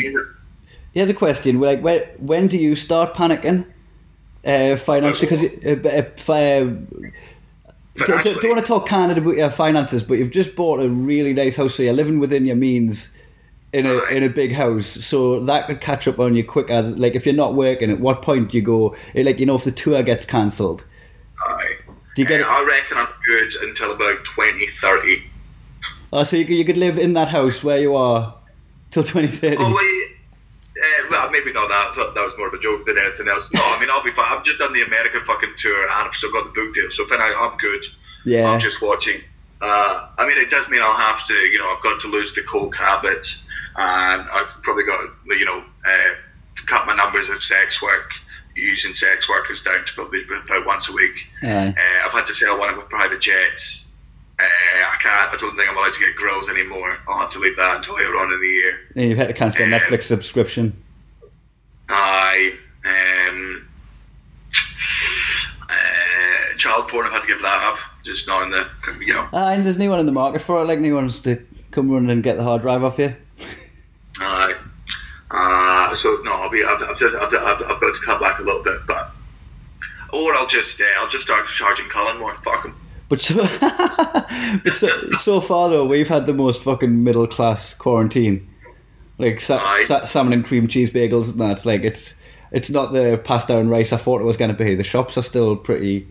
Here's 0.94 1.10
a 1.10 1.14
question. 1.14 1.60
Like, 1.60 1.82
when 1.82 2.02
when 2.20 2.48
do 2.48 2.58
you 2.58 2.76
start 2.76 3.14
panicking? 3.14 3.66
Uh, 4.44 4.76
financially, 4.76 5.30
because 5.30 5.44
uh, 5.64 6.34
uh, 6.34 8.06
don't, 8.06 8.24
don't 8.24 8.50
want 8.50 8.60
to 8.60 8.66
talk 8.66 8.88
candid 8.88 9.20
about 9.20 9.36
your 9.38 9.52
finances, 9.52 10.02
but 10.02 10.16
you've 10.16 10.32
just 10.32 10.56
bought 10.56 10.80
a 10.80 10.90
really 10.90 11.32
nice 11.32 11.56
house, 11.56 11.76
so 11.76 11.84
you're 11.84 11.94
living 11.94 12.18
within 12.20 12.46
your 12.46 12.56
means 12.56 13.10
in 13.74 13.86
a 13.86 14.00
in 14.06 14.24
a 14.24 14.30
big 14.30 14.52
house. 14.52 14.88
So 14.88 15.40
that 15.42 15.68
could 15.68 15.80
catch 15.80 16.08
up 16.08 16.20
on 16.20 16.36
you 16.36 16.44
quicker. 16.44 16.82
Like 16.82 17.14
if 17.14 17.26
you're 17.26 17.36
not 17.36 17.54
working, 17.54 17.92
at 17.92 18.00
what 18.00 18.22
point 18.24 18.50
do 18.52 18.58
you 18.58 18.64
go? 18.64 18.96
eh, 19.16 19.24
Like 19.24 19.40
you 19.40 19.46
know, 19.46 19.56
if 19.56 19.64
the 19.64 19.72
tour 19.72 20.02
gets 20.04 20.26
cancelled, 20.26 20.84
do 22.16 22.22
you 22.22 22.28
get 22.28 22.42
Uh. 22.42 22.46
I 22.48 22.64
reckon 22.66 22.98
I'm 22.98 23.08
good 23.26 23.54
until 23.62 23.92
about 23.92 24.26
2030. 24.26 25.24
Oh, 26.14 26.24
so 26.24 26.36
you 26.36 26.46
could, 26.46 26.56
you 26.58 26.66
could 26.66 26.78
live 26.78 26.98
in 26.98 27.14
that 27.14 27.30
house 27.30 27.64
where 27.64 27.78
you 27.78 27.96
are 27.96 28.34
till 28.90 29.04
2030. 29.04 29.58
Oh 29.60 29.76
wait. 29.76 30.18
Uh, 30.78 31.08
well, 31.10 31.30
maybe 31.32 31.52
not 31.52 31.68
that. 31.68 31.90
I 31.92 31.96
thought 31.96 32.16
that 32.16 32.24
was 32.26 32.34
more 32.38 32.48
of 32.48 32.54
a 32.54 32.60
joke 32.60 32.86
than 32.86 32.98
anything 32.98 33.28
else. 33.28 33.50
No, 33.54 33.62
I 33.64 33.80
mean 33.80 33.90
I'll 33.90 34.04
be 34.04 34.12
fine. 34.12 34.26
I've 34.30 34.44
just 34.44 34.60
done 34.60 34.74
the 34.74 34.84
American 34.84 35.22
fucking 35.22 35.54
tour 35.58 35.84
and 35.84 35.92
I've 35.92 36.14
still 36.16 36.32
got 36.32 36.46
the 36.46 36.52
book 36.52 36.74
deal, 36.74 36.90
so 36.92 37.06
then 37.10 37.20
I, 37.22 37.34
I'm 37.38 37.58
good. 37.58 37.84
yeah. 38.26 38.50
I'm 38.50 38.60
just 38.60 38.82
watching. 38.82 39.22
Uh, 39.62 40.08
I 40.18 40.28
mean, 40.28 40.38
it 40.38 40.50
does 40.50 40.70
mean 40.70 40.82
I'll 40.82 40.94
have 40.94 41.26
to, 41.28 41.34
you 41.34 41.60
know, 41.60 41.68
I've 41.70 41.84
got 41.84 42.02
to 42.02 42.08
lose 42.08 42.34
the 42.34 42.42
coke 42.42 42.76
habit, 42.76 43.28
and 43.76 44.28
I've 44.32 44.48
probably 44.64 44.86
got, 44.86 44.98
to, 44.98 45.36
you 45.38 45.46
know, 45.46 45.60
uh, 45.86 46.12
cut 46.66 46.88
my 46.88 46.96
numbers 46.96 47.30
of 47.30 47.44
sex 47.44 47.80
work, 47.80 48.10
using 48.56 48.94
sex 48.94 49.30
workers 49.30 49.62
down 49.62 49.86
to 49.86 49.94
probably 49.94 50.24
about 50.24 50.66
once 50.66 50.90
a 50.90 50.94
week. 50.94 51.30
Aye. 51.44 51.76
Uh, 51.78 52.06
I've 52.08 52.12
had 52.12 52.26
to 52.26 52.34
sell 52.34 52.58
one 52.58 52.70
of 52.70 52.78
my 52.78 52.84
private 52.84 53.22
jets. 53.22 53.81
Uh, 54.42 54.88
I 54.92 54.98
can't. 55.02 55.34
I 55.34 55.38
don't 55.38 55.56
think 55.56 55.70
I'm 55.70 55.78
allowed 55.78 55.94
to 55.94 56.00
get 56.00 56.16
grills 56.16 56.50
anymore. 56.50 56.98
I'll 57.08 57.20
have 57.20 57.32
to 57.32 57.40
leave 57.40 57.56
that 57.58 57.78
until 57.78 57.96
later 57.96 58.18
on 58.18 58.34
in 58.34 58.42
the 58.42 58.48
year. 58.48 58.80
And 58.96 59.10
you've 59.10 59.18
had 59.18 59.28
to 59.28 59.34
cancel 59.34 59.64
a 59.64 59.66
Um, 59.66 59.72
Netflix 59.72 60.04
subscription. 60.04 60.74
I 61.90 62.54
um, 62.86 63.68
uh, 65.70 66.58
child 66.58 66.88
porn. 66.88 67.06
I've 67.06 67.12
had 67.14 67.22
to 67.22 67.28
give 67.28 67.42
that 67.42 67.64
up. 67.74 67.80
Just 68.04 68.28
not 68.28 68.44
in 68.44 68.52
the, 68.52 68.68
you 69.06 69.14
know. 69.14 69.28
Ah, 69.34 69.52
and 69.52 69.66
there's 69.66 69.78
no 69.78 69.90
one 69.90 70.00
in 70.00 70.06
the 70.06 70.12
market 70.12 70.42
for 70.42 70.60
it. 70.62 70.66
Like, 70.66 70.80
no 70.80 71.08
to 71.08 71.46
come 71.72 71.92
run 71.92 72.10
and 72.10 72.24
get 72.24 72.38
the 72.38 72.44
hard 72.44 72.62
drive 72.62 72.84
off 72.84 72.98
you. 72.98 73.14
Aye. 74.20 74.56
Uh, 75.30 75.96
so 75.96 76.20
no, 76.24 76.34
I'll 76.34 76.50
be. 76.50 76.64
I've, 76.64 76.82
I've, 76.82 76.98
just, 77.00 77.16
I've, 77.16 77.34
I've, 77.34 77.62
I've 77.62 77.80
got 77.82 77.96
to 77.96 78.02
cut 78.06 78.20
back 78.20 78.40
a 78.40 78.44
little 78.44 78.64
bit, 78.64 78.82
but 78.88 79.12
or 80.12 80.34
I'll 80.36 80.48
just 80.48 80.82
uh, 80.82 80.86
I'll 81.00 81.08
just 81.10 81.24
start 81.24 81.48
charging 81.48 81.88
Colin 81.90 82.18
more. 82.20 82.36
Fuck 82.38 82.66
him. 82.66 82.76
But 83.12 83.22
so, 83.22 83.36
but 84.64 84.74
so, 84.74 85.12
so 85.16 85.42
far 85.42 85.68
though, 85.70 85.86
we've 85.86 86.08
had 86.08 86.28
the 86.28 86.34
most 86.34 86.62
fucking 86.62 87.04
middle 87.04 87.28
class 87.28 87.74
quarantine. 87.74 88.48
Like 89.18 89.42
sa- 89.42 89.66
sa- 89.84 90.06
salmon 90.06 90.32
and 90.32 90.46
cream 90.46 90.70
cheese 90.70 90.90
bagels 90.90 91.30
and 91.30 91.42
that. 91.42 91.66
Like 91.66 91.84
it's 91.84 92.14
it's 92.52 92.70
not 92.70 92.94
the 92.94 93.20
pasta 93.22 93.58
and 93.58 93.70
rice 93.70 93.92
I 93.92 93.98
thought 93.98 94.22
it 94.22 94.24
was 94.24 94.38
going 94.38 94.50
to 94.50 94.56
be. 94.56 94.76
The 94.76 94.84
shops 94.84 95.18
are 95.18 95.24
still 95.24 95.58
pretty. 95.58 96.08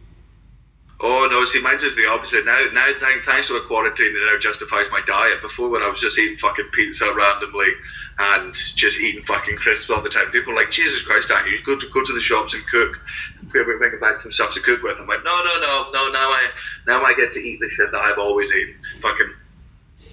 Oh 1.00 1.26
no, 1.30 1.42
see, 1.46 1.62
mine's 1.62 1.80
just 1.80 1.96
the 1.96 2.06
opposite. 2.06 2.44
Now, 2.44 2.62
now, 2.74 2.92
thank, 3.00 3.24
thanks 3.24 3.46
to 3.46 3.54
the 3.54 3.60
quarantine, 3.60 4.14
it 4.14 4.30
now 4.30 4.38
justifies 4.38 4.84
my 4.90 5.00
diet. 5.06 5.40
Before, 5.40 5.70
when 5.70 5.80
I 5.80 5.88
was 5.88 6.00
just 6.00 6.18
eating 6.18 6.36
fucking 6.36 6.66
pizza 6.74 7.10
randomly 7.16 7.68
and 8.18 8.52
just 8.52 9.00
eating 9.00 9.22
fucking 9.22 9.56
crisps 9.56 9.88
all 9.88 10.02
the 10.02 10.10
time, 10.10 10.30
people 10.32 10.52
were 10.52 10.60
like, 10.60 10.70
Jesus 10.70 11.00
Christ, 11.00 11.30
aren't 11.30 11.46
you? 11.46 11.56
You 11.56 11.64
go 11.64 11.78
to 11.78 11.88
go 11.94 12.04
to 12.04 12.12
the 12.12 12.20
shops 12.20 12.52
and 12.52 12.66
cook. 12.66 13.00
Bring 13.50 13.64
bring 13.78 14.00
back 14.00 14.18
some 14.20 14.32
stuff 14.32 14.54
to 14.54 14.60
cook 14.60 14.82
with. 14.82 14.98
I'm 14.98 15.06
like, 15.06 15.24
no, 15.24 15.44
no, 15.44 15.60
no, 15.60 15.90
no. 15.92 16.10
Now 16.12 16.30
I, 16.30 16.48
now 16.86 17.02
I 17.02 17.14
get 17.14 17.32
to 17.32 17.40
eat 17.40 17.60
the 17.60 17.68
shit 17.70 17.90
that 17.92 18.00
I've 18.00 18.18
always 18.18 18.52
eaten. 18.52 18.74
Fucking 19.02 19.32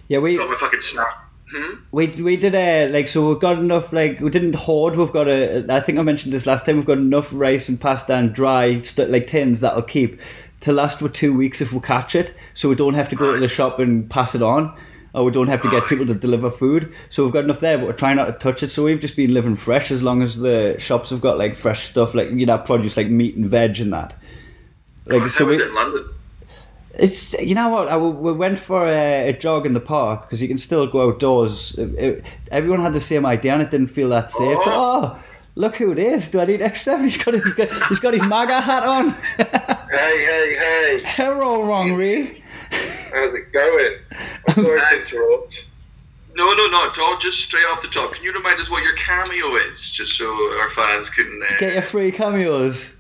Yeah, 0.08 0.20
we 0.20 0.38
got 0.38 0.50
my 0.50 0.56
fucking 0.56 0.82
snack. 0.82 1.24
Hmm? 1.50 1.76
we 1.94 2.08
we 2.08 2.36
did 2.36 2.56
a 2.56 2.90
like 2.90 3.08
so 3.08 3.30
we've 3.30 3.40
got 3.40 3.58
enough 3.58 3.94
like 3.94 4.20
we 4.20 4.30
didn't 4.30 4.56
hoard. 4.56 4.98
We've 4.98 5.12
got 5.14 5.30
a 5.30 5.66
I 5.70 5.80
think 5.80 5.98
I 5.98 6.02
mentioned 6.02 6.34
this 6.34 6.46
last 6.46 6.66
time. 6.66 6.76
We've 6.76 6.86
got 6.86 6.98
enough 6.98 7.30
rice 7.32 7.70
and 7.70 7.80
pasta 7.80 8.16
and 8.16 8.34
dry 8.34 8.82
st- 8.82 9.10
like 9.10 9.28
tins 9.28 9.62
that'll 9.62 9.84
keep 9.84 10.20
to 10.62 10.74
last 10.74 11.00
for 11.00 11.08
two 11.08 11.34
weeks 11.34 11.62
if 11.62 11.72
we 11.72 11.80
catch 11.80 12.16
it. 12.16 12.34
So 12.54 12.68
we 12.68 12.76
don't 12.76 12.96
have 12.96 13.08
to 13.10 13.16
go 13.16 13.34
to 13.34 13.40
the 13.40 13.48
shop 13.48 13.80
and 13.80 14.10
pass 14.10 14.36
it 14.36 14.42
on. 14.42 14.78
Or 15.14 15.24
we 15.24 15.32
don't 15.32 15.48
have 15.48 15.62
to 15.64 15.70
get 15.70 15.86
people 15.88 16.06
to 16.06 16.14
deliver 16.14 16.50
food, 16.52 16.94
so 17.10 17.24
we've 17.24 17.34
got 17.34 17.44
enough 17.46 17.60
there, 17.60 17.78
but 17.78 17.88
we're 17.88 17.94
trying 17.94 18.18
not 18.18 18.26
to 18.26 18.34
touch 18.34 18.62
it. 18.62 18.70
So 18.72 18.84
we've 18.84 19.00
just 19.00 19.16
been 19.16 19.34
living 19.34 19.56
fresh 19.56 19.90
as 19.90 20.04
long 20.04 20.22
as 20.22 20.38
the 20.38 20.76
shops 20.78 21.10
have 21.10 21.22
got 21.22 21.38
like 21.40 21.56
fresh 21.56 21.88
stuff, 21.90 22.14
like 22.14 22.30
you 22.32 22.46
know, 22.46 22.58
produce 22.60 22.98
like 22.98 23.08
meat 23.10 23.36
and 23.36 23.46
veg 23.48 23.80
and 23.80 23.94
that. 23.94 24.14
Like 25.06 25.28
so, 25.30 25.46
we, 25.46 25.56
it 25.56 25.68
in 25.68 25.74
London? 25.74 26.10
it's 26.96 27.34
you 27.34 27.56
know 27.56 27.70
what 27.70 27.88
I, 27.88 27.98
we 27.98 28.34
went 28.34 28.60
for 28.60 28.88
a, 28.88 29.30
a 29.30 29.34
jog 29.34 29.66
in 29.66 29.74
the 29.74 29.80
park 29.80 30.24
because 30.24 30.42
you 30.42 30.48
can 30.48 30.58
still 30.58 30.86
go 30.88 31.10
outdoors. 31.10 31.74
It- 31.78 31.96
it- 31.98 32.24
everyone 32.52 32.82
had 32.82 32.94
the 32.94 33.00
same 33.02 33.26
idea 33.26 33.54
and 33.54 33.62
it 33.62 33.72
didn't 33.72 33.88
feel 33.88 34.10
that 34.10 34.30
safe. 34.30 34.58
Oh. 34.62 35.16
Oh, 35.16 35.20
look 35.56 35.78
who 35.78 35.92
it 35.94 36.00
is! 36.00 36.28
Do 36.28 36.40
I 36.42 36.46
need 36.46 36.62
extra? 36.62 37.00
He's 37.02 37.18
got 37.18 37.34
he's 37.34 37.54
got, 37.54 37.72
he's 37.90 38.00
got 38.00 38.14
his 38.14 38.24
MAGA 38.24 38.62
hat 38.62 38.84
on. 38.84 39.16
Hey, 39.90 40.26
hey, 40.26 40.56
hey! 40.56 41.04
Hello, 41.06 41.62
Wrongry. 41.62 42.42
How's 42.72 43.34
it 43.34 43.52
going? 43.52 43.98
I'm 44.48 44.54
sorry 44.56 44.80
to 44.80 44.96
interrupt. 45.00 45.66
No, 46.36 46.46
no, 46.54 46.68
no. 46.68 46.88
It's 46.90 47.00
all 47.00 47.18
just 47.18 47.40
straight 47.40 47.66
off 47.66 47.82
the 47.82 47.88
top. 47.88 48.14
Can 48.14 48.24
you 48.24 48.32
remind 48.34 48.60
us 48.60 48.70
what 48.70 48.84
your 48.84 48.96
cameo 48.96 49.56
is, 49.56 49.90
just 49.92 50.14
so 50.18 50.26
our 50.60 50.70
fans 50.70 51.10
can? 51.10 51.42
Uh, 51.50 51.58
Get 51.58 51.74
your 51.74 51.82
free 51.82 52.12
cameos. 52.12 52.94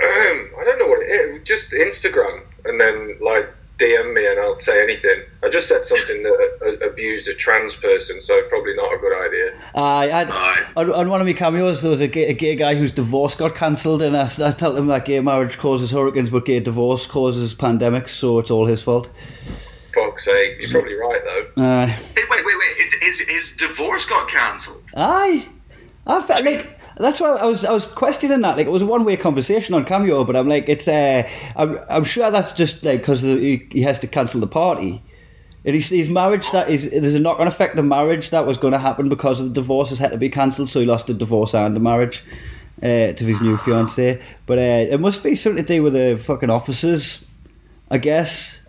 I 0.00 0.64
don't 0.64 0.78
know 0.78 0.86
what 0.86 1.02
it 1.02 1.10
is. 1.10 1.42
Just 1.44 1.70
Instagram, 1.72 2.42
and 2.64 2.80
then 2.80 3.16
like 3.20 3.48
DM 3.78 4.12
me 4.12 4.26
and 4.26 4.40
I'll 4.40 4.58
say 4.58 4.82
anything. 4.82 5.22
I 5.42 5.48
just 5.48 5.68
said 5.68 5.84
something 5.86 6.22
that 6.24 6.78
uh, 6.82 6.86
abused 6.86 7.28
a 7.28 7.34
trans 7.34 7.74
person, 7.76 8.20
so 8.20 8.42
probably 8.48 8.74
not 8.74 8.92
a 8.92 8.98
good 8.98 9.26
idea. 9.26 9.60
I, 9.74 10.10
I, 10.10 10.22
Aye. 10.24 10.64
on, 10.76 10.92
on 10.92 11.08
one 11.08 11.20
of 11.20 11.26
my 11.28 11.32
cameos, 11.32 11.82
there 11.82 11.90
was 11.90 12.00
a 12.00 12.08
gay, 12.08 12.26
a 12.28 12.32
gay 12.34 12.56
guy 12.56 12.74
whose 12.74 12.90
divorce 12.90 13.34
got 13.36 13.54
cancelled, 13.54 14.02
and 14.02 14.16
I, 14.16 14.28
I 14.40 14.50
told 14.50 14.76
him 14.76 14.88
that 14.88 15.04
gay 15.04 15.20
marriage 15.20 15.58
causes 15.58 15.92
hurricanes, 15.92 16.30
but 16.30 16.44
gay 16.44 16.58
divorce 16.60 17.06
causes 17.06 17.54
pandemics, 17.54 18.10
so 18.10 18.40
it's 18.40 18.50
all 18.50 18.66
his 18.66 18.82
fault. 18.82 19.08
Fuck's 19.94 20.24
sake, 20.24 20.56
you're 20.60 20.70
probably 20.70 20.94
right 20.94 21.20
though. 21.56 21.62
Uh, 21.62 21.86
Hey, 21.86 22.22
wait, 22.28 22.44
wait, 22.44 22.56
wait. 22.58 22.76
His, 23.02 23.18
his, 23.18 23.28
his 23.28 23.56
divorce 23.56 24.06
got 24.06 24.28
cancelled. 24.28 24.82
aye, 24.96 25.46
I 26.06 26.20
felt 26.22 26.44
like 26.44 26.78
that's 26.98 27.20
why 27.20 27.30
I 27.30 27.46
was 27.46 27.64
I 27.64 27.72
was 27.72 27.86
questioning 27.86 28.40
that. 28.40 28.56
Like 28.56 28.66
it 28.66 28.70
was 28.70 28.82
a 28.82 28.86
one 28.86 29.04
way 29.04 29.16
conversation 29.16 29.74
on 29.74 29.84
Cameo, 29.84 30.24
but 30.24 30.36
I'm 30.36 30.48
like, 30.48 30.68
it's 30.68 30.88
uh, 30.88 31.28
I'm, 31.56 31.78
I'm 31.88 32.04
sure 32.04 32.30
that's 32.30 32.52
just 32.52 32.84
like 32.84 33.00
because 33.00 33.22
he, 33.22 33.66
he 33.70 33.82
has 33.82 33.98
to 34.00 34.06
cancel 34.06 34.40
the 34.40 34.46
party. 34.46 35.02
And 35.64 35.74
his, 35.74 35.88
his 35.88 36.08
marriage 36.08 36.50
that 36.52 36.70
is 36.70 36.88
there's 36.90 37.14
a 37.14 37.20
knock 37.20 37.40
on 37.40 37.46
effect. 37.46 37.76
The 37.76 37.82
marriage 37.82 38.30
that 38.30 38.46
was 38.46 38.56
going 38.56 38.72
to 38.72 38.78
happen 38.78 39.08
because 39.08 39.40
of 39.40 39.48
the 39.48 39.52
divorce 39.52 39.90
has 39.90 39.98
had 39.98 40.12
to 40.12 40.16
be 40.16 40.28
cancelled, 40.28 40.70
so 40.70 40.80
he 40.80 40.86
lost 40.86 41.08
the 41.08 41.14
divorce 41.14 41.54
and 41.54 41.74
the 41.76 41.80
marriage 41.80 42.22
uh, 42.82 43.12
to 43.12 43.24
his 43.24 43.40
new 43.40 43.56
fiancée. 43.56 44.22
But 44.46 44.58
uh, 44.58 44.92
it 44.92 45.00
must 45.00 45.22
be 45.22 45.34
something 45.34 45.64
to 45.64 45.74
do 45.74 45.82
with 45.82 45.92
the 45.92 46.20
fucking 46.22 46.50
officers, 46.50 47.26
I 47.90 47.98
guess. 47.98 48.60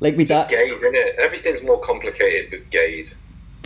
Like 0.00 0.16
me 0.16 0.24
dad. 0.24 0.50
Gays, 0.50 0.74
innit? 0.78 1.14
Everything's 1.16 1.62
more 1.62 1.80
complicated 1.80 2.50
with 2.50 2.70
gays. 2.70 3.14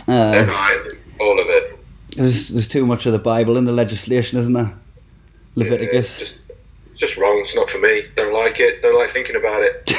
Uh, 0.07 0.11
Everything, 0.11 0.99
all 1.19 1.39
of 1.39 1.47
it. 1.49 1.76
There's, 2.17 2.49
there's 2.49 2.67
too 2.67 2.85
much 2.85 3.05
of 3.05 3.11
the 3.11 3.19
Bible 3.19 3.57
in 3.57 3.65
the 3.65 3.71
legislation, 3.71 4.39
isn't 4.39 4.53
there? 4.53 4.73
Leviticus. 5.55 5.93
Yeah, 5.93 5.99
it's 5.99 6.19
just, 6.19 6.39
it's 6.91 6.99
just 6.99 7.17
wrong. 7.17 7.39
It's 7.39 7.55
not 7.55 7.69
for 7.69 7.79
me. 7.79 8.03
Don't 8.15 8.33
like 8.33 8.59
it. 8.59 8.81
Don't 8.81 8.97
like 8.97 9.11
thinking 9.11 9.35
about 9.35 9.61
it. 9.63 9.83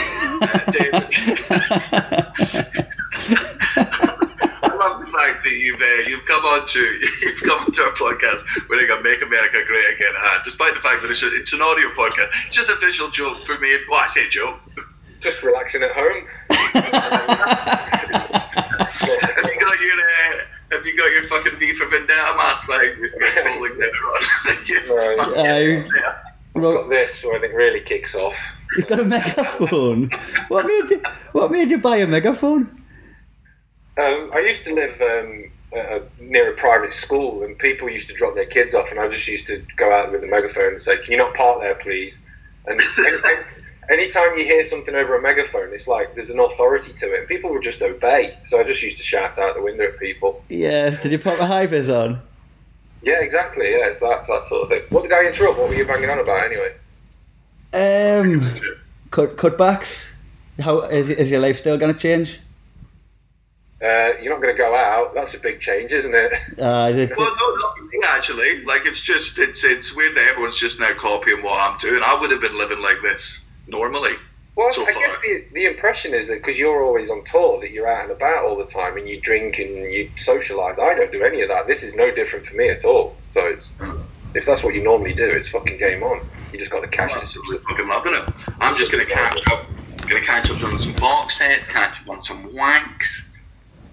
I 4.61 4.74
love 4.74 5.00
the 5.00 5.11
fact 5.12 5.44
that 5.44 5.52
you've 5.52 5.81
uh, 5.81 6.09
you've 6.09 6.24
come 6.26 6.44
on 6.44 6.66
to 6.66 6.81
you've 7.22 7.40
come 7.42 7.61
onto 7.61 7.83
our 7.83 7.92
podcast 7.92 8.42
wearing 8.68 8.90
a 8.90 9.00
"Make 9.02 9.22
America 9.22 9.62
Great 9.66 9.94
Again" 9.94 10.14
hat, 10.16 10.42
despite 10.44 10.74
the 10.74 10.81
fact 10.81 11.02
that 11.02 11.11
it's, 11.11 11.22
a, 11.22 11.28
it's 11.35 11.52
an 11.52 11.62
audio 11.62 11.88
podcast. 11.90 12.31
It's 12.46 12.57
just 12.57 12.70
a 12.70 12.76
visual 12.76 13.11
joke 13.11 13.44
for 13.46 13.59
me. 13.59 13.76
Well, 13.88 14.00
I 14.00 14.09
say 14.09 14.28
joke. 14.28 14.61
Just 15.20 15.42
relaxing 15.42 15.83
at 15.83 15.90
home. 15.92 16.26
Have 16.50 16.74
you 19.02 19.61
got 19.61 19.81
your 19.81 19.98
uh, 19.98 20.58
Have 20.70 20.85
you 20.85 20.96
got 20.96 21.11
your 21.12 21.24
fucking 21.24 21.59
V 21.59 21.74
for 21.74 21.87
Vendetta 21.87 22.35
mask 22.37 22.66
behind 22.66 22.98
you? 22.98 23.11
You're 23.18 23.31
falling 23.31 23.78
down 23.81 23.90
on. 23.90 25.26
Right. 25.37 25.87
Yeah. 25.96 26.14
Ro- 26.54 26.83
Got 26.83 26.88
this 26.90 27.24
when 27.24 27.42
it 27.44 27.54
really 27.54 27.81
kicks 27.81 28.14
off. 28.14 28.37
You've 28.76 28.87
got 28.88 29.00
a 29.00 29.04
megaphone. 29.04 30.11
what 30.48 30.66
made 30.66 30.90
you, 30.90 31.02
What 31.33 31.50
made 31.52 31.70
you 31.70 31.78
buy 31.78 31.96
a 31.98 32.07
megaphone? 32.07 32.83
Um, 33.96 34.31
I 34.35 34.40
used 34.40 34.64
to 34.64 34.74
live 34.74 35.00
um, 35.00 35.50
uh, 35.76 36.00
near 36.20 36.52
a 36.52 36.57
private 36.57 36.92
school, 36.92 37.42
and 37.44 37.59
people 37.59 37.88
used 37.88 38.09
to 38.09 38.14
drop 38.14 38.35
their 38.35 38.46
kids 38.46 38.74
off, 38.74 38.90
and 38.90 39.00
I 39.00 39.09
just 39.09 39.26
used 39.26 39.46
to 39.48 39.64
go 39.76 39.92
out 39.92 40.12
with 40.12 40.22
a 40.22 40.26
megaphone 40.26 40.72
and 40.74 40.83
say, 40.83 40.98
"Can 40.98 41.12
you 41.12 41.18
not 41.18 41.35
park 41.35 41.61
there, 41.61 41.74
please?" 41.76 42.18
And 42.66 42.81
any, 42.98 43.09
any- 43.09 43.44
anytime 43.90 44.37
you 44.37 44.44
hear 44.44 44.64
something 44.64 44.94
over 44.94 45.16
a 45.16 45.22
megaphone, 45.22 45.72
it's 45.72 45.88
like 45.88 46.14
there's 46.14 46.31
an 46.31 46.40
authority 46.40 46.92
to 46.94 47.14
it, 47.14 47.20
and 47.20 47.29
people 47.29 47.51
will 47.51 47.61
just 47.61 47.83
obey. 47.83 48.37
So 48.44 48.61
I 48.61 48.64
just 48.64 48.83
used 48.83 48.98
to 48.98 49.03
shout 49.03 49.38
out 49.38 49.55
the 49.55 49.62
window 49.62 49.85
at 49.85 49.98
people. 49.98 50.44
Yeah. 50.48 50.90
Did 50.90 51.12
you 51.12 51.18
put 51.18 51.38
a 51.38 51.46
high 51.46 51.66
vis 51.66 51.88
on? 51.88 52.20
Yeah, 53.03 53.20
exactly. 53.20 53.70
Yeah, 53.70 53.87
it's 53.87 54.01
that, 54.01 54.27
that 54.27 54.46
sort 54.46 54.62
of 54.62 54.68
thing. 54.68 54.83
What 54.90 55.03
did 55.03 55.12
I 55.12 55.27
interrupt? 55.27 55.59
What 55.59 55.68
were 55.68 55.74
you 55.74 55.87
banging 55.87 56.11
on 56.11 56.18
about 56.18 56.44
anyway? 56.44 56.74
Um, 57.72 58.40
cut 59.11 59.37
cutbacks. 59.37 60.11
How 60.61 60.81
is, 60.83 61.09
is 61.11 61.31
your 61.31 61.40
life 61.40 61.57
still 61.57 61.79
going 61.79 61.94
to 61.94 61.98
change? 61.98 62.40
Uh, 63.81 64.18
you're 64.20 64.33
not 64.33 64.42
going 64.42 64.53
to 64.53 64.59
go 64.59 64.74
out. 64.74 65.14
That's 65.14 65.35
a 65.35 65.38
big 65.38 65.61
change, 65.61 65.92
isn't 65.92 66.12
it? 66.12 66.33
Uh, 66.61 66.88
is 66.90 66.96
it, 66.96 67.16
Well, 67.16 67.29
no, 67.29 67.55
not 67.55 67.74
really, 67.79 68.05
actually. 68.09 68.64
Like, 68.64 68.85
it's 68.87 69.01
just, 69.01 69.38
it's 69.38 69.62
it's 69.62 69.94
weird 69.94 70.16
that 70.16 70.27
everyone's 70.31 70.57
just 70.57 70.81
now 70.81 70.92
copying 70.94 71.44
what 71.44 71.61
I'm 71.61 71.79
doing. 71.79 72.03
I 72.05 72.20
would 72.20 72.33
have 72.33 72.40
been 72.40 72.59
living 72.59 72.81
like 72.81 73.01
this 73.03 73.44
normally. 73.68 74.14
Well, 74.57 74.72
So 74.72 74.85
I 74.85 74.92
guess 74.92 75.20
the, 75.20 75.44
the 75.52 75.66
impression 75.66 76.14
is 76.14 76.26
that 76.26 76.38
because 76.40 76.59
you're 76.59 76.83
always 76.83 77.11
on 77.11 77.22
tour, 77.24 77.61
that 77.61 77.70
you're 77.70 77.87
out 77.87 78.02
and 78.04 78.11
about 78.12 78.44
all 78.44 78.57
the 78.57 78.64
time 78.66 78.96
and 78.96 79.09
you 79.09 79.20
drink 79.20 79.59
and 79.61 79.68
you 79.92 80.11
socialise. 80.16 80.81
I 80.81 80.94
don't 80.96 81.12
do 81.12 81.22
any 81.22 81.42
of 81.42 81.48
that. 81.48 81.68
This 81.68 81.85
is 81.85 81.94
no 81.94 82.11
different 82.11 82.44
for 82.44 82.57
me 82.57 82.68
at 82.68 82.85
all. 82.85 83.16
So 83.31 83.46
it's 83.46 83.72
if 84.35 84.44
that's 84.46 84.64
what 84.64 84.74
you 84.74 84.83
normally 84.83 85.14
do, 85.14 85.24
it's 85.31 85.48
fucking 85.48 85.78
game 85.78 86.02
on. 86.02 86.26
You 86.52 86.59
just 86.59 86.70
got 86.72 86.81
to 86.81 86.88
cash 86.88 87.12
I'm 87.14 87.20
to 87.20 87.26
some. 87.26 87.42
fucking 87.68 87.88
loving 87.88 88.14
it. 88.14 88.28
I'm 88.61 88.74
just 88.76 88.90
going 88.90 89.07
to 89.07 89.11
catch 89.12 89.38
up. 89.48 89.64
Going 90.09 90.20
to 90.22 90.26
catch 90.26 90.50
up 90.50 90.62
on 90.64 90.78
some 90.81 90.92
box 90.94 91.38
sets, 91.38 91.68
catch 91.68 92.00
up 92.00 92.09
on 92.09 92.22
some 92.22 92.48
wanks, 92.50 93.26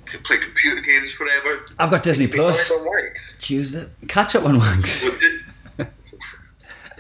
could 0.05 0.23
play 0.23 0.37
computer 0.37 0.81
games 0.81 1.11
forever. 1.11 1.67
I've 1.77 1.91
got 1.91 2.03
Disney 2.03 2.27
Plus. 2.27 2.69
Behind 2.69 2.87
on 2.87 2.93
wanks. 2.93 3.39
Tuesday. 3.39 3.87
Catch 4.07 4.35
up 4.35 4.45
on 4.45 4.59
wanks. 4.59 5.41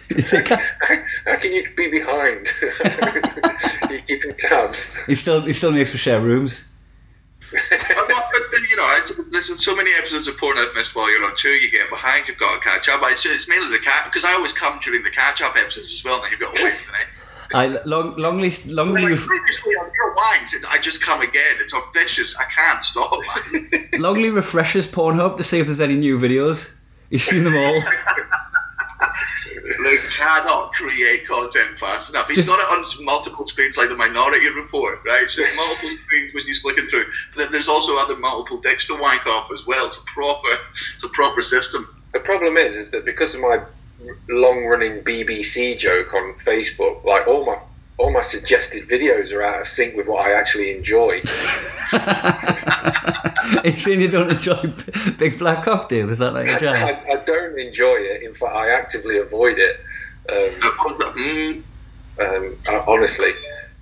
With 0.09 0.17
it- 0.19 0.19
Is 0.19 0.33
it 0.33 0.47
How 1.25 1.35
can 1.37 1.51
you 1.53 1.65
be 1.75 1.87
behind? 1.89 2.47
You're 3.89 4.01
keeping 4.01 4.33
tabs. 4.37 4.95
he 5.05 5.15
still 5.15 5.41
he 5.41 5.53
still 5.53 5.71
makes 5.71 5.91
for 5.91 5.97
share 5.97 6.21
rooms. 6.21 6.63
I'm 7.53 8.07
not- 8.09 8.23
but, 8.51 8.61
you 8.69 8.77
know, 8.77 8.99
there's 9.31 9.63
so 9.63 9.75
many 9.75 9.91
episodes 9.97 10.27
of 10.27 10.37
porn 10.37 10.57
I've 10.57 10.73
missed 10.75 10.95
while 10.95 11.11
you're 11.11 11.23
on 11.25 11.35
tour. 11.35 11.53
You 11.53 11.69
get 11.71 11.89
behind, 11.89 12.27
you've 12.27 12.37
got 12.37 12.55
to 12.55 12.59
catch 12.61 12.87
up. 12.89 13.01
It's, 13.03 13.25
it's 13.25 13.47
mainly 13.49 13.69
the 13.69 13.83
cat 13.83 14.05
because 14.05 14.23
I 14.25 14.33
always 14.33 14.53
come 14.53 14.79
during 14.81 15.03
the 15.03 15.09
catch 15.11 15.41
up 15.41 15.55
episodes 15.57 15.91
as 15.93 16.03
well, 16.03 16.21
and 16.23 16.31
you've 16.31 16.39
got 16.39 16.55
to 16.55 16.63
wait 16.63 16.73
for 16.75 16.91
the. 16.91 16.97
I 17.57 17.67
long 17.85 18.15
Longley 18.17 18.51
Longley 18.67 19.03
Like, 19.03 19.11
ref- 19.11 19.25
previously 19.27 19.73
on 19.75 19.91
your 19.93 20.15
wanks, 20.15 20.55
and 20.55 20.65
I 20.65 20.79
just 20.79 21.01
come 21.03 21.21
again. 21.21 21.55
It's 21.59 21.73
vicious. 21.93 22.35
I 22.37 22.45
can't 22.45 22.83
stop, 22.83 23.19
man. 23.51 23.89
Longley 23.93 24.29
refreshes 24.31 24.87
Pornhub 24.87 25.37
to 25.37 25.43
see 25.43 25.59
if 25.59 25.67
there's 25.67 25.81
any 25.81 25.95
new 25.95 26.17
videos. 26.19 26.69
He's 27.09 27.23
seen 27.23 27.43
them 27.43 27.55
all. 27.55 27.81
like 29.83 29.99
cannot 30.17 30.73
create 30.73 31.25
content 31.27 31.77
fast 31.77 32.09
enough. 32.09 32.29
He's 32.29 32.45
got 32.45 32.59
it 32.59 32.97
on 32.99 33.05
multiple 33.05 33.47
screens, 33.47 33.77
like 33.77 33.89
the 33.89 33.95
Minority 33.95 34.49
Report, 34.51 34.99
right? 35.05 35.29
So 35.29 35.43
multiple 35.55 35.89
screens 36.05 36.33
when 36.33 36.43
he's 36.43 36.59
flicking 36.59 36.87
through. 36.87 37.05
But 37.33 37.43
then 37.43 37.51
there's 37.51 37.69
also 37.69 37.97
other 37.97 38.15
multiple 38.15 38.61
dicks 38.61 38.87
to 38.87 38.99
wank 38.99 39.25
off 39.27 39.51
as 39.51 39.65
well. 39.65 39.87
It's 39.87 39.97
a 39.97 40.03
proper, 40.05 40.57
it's 40.95 41.03
a 41.03 41.09
proper 41.09 41.41
system. 41.41 41.87
The 42.13 42.19
problem 42.19 42.57
is, 42.57 42.75
is 42.75 42.91
that 42.91 43.05
because 43.05 43.35
of 43.35 43.41
my 43.41 43.61
long-running 44.29 45.03
BBC 45.03 45.77
joke 45.77 46.13
on 46.13 46.33
Facebook, 46.33 47.03
like 47.03 47.27
all 47.27 47.45
my 47.45 47.57
all 47.97 48.11
my 48.11 48.21
suggested 48.21 48.87
videos 48.87 49.31
are 49.33 49.41
out 49.41 49.61
of 49.61 49.67
sync 49.67 49.95
with 49.95 50.07
what 50.07 50.25
I 50.25 50.33
actually 50.33 50.71
enjoy. 50.75 51.21
He's 53.63 53.83
saying 53.83 54.01
you 54.01 54.07
don't 54.09 54.31
enjoy 54.31 54.73
Big 55.17 55.37
Black 55.37 55.63
Cocktail. 55.63 56.09
Is 56.09 56.17
that 56.19 56.33
like 56.33 56.49
a 56.49 56.59
jam? 56.59 56.75
I, 56.75 57.13
I 57.13 57.15
don't 57.23 57.57
enjoy 57.59 57.95
it. 57.97 58.23
In 58.23 58.33
fact, 58.33 58.53
I 58.55 58.69
actively 58.71 59.17
avoid 59.19 59.57
it. 59.59 59.79
Um, 60.27 61.63
um, 62.19 62.57
uh, 62.67 62.83
honestly, 62.87 63.31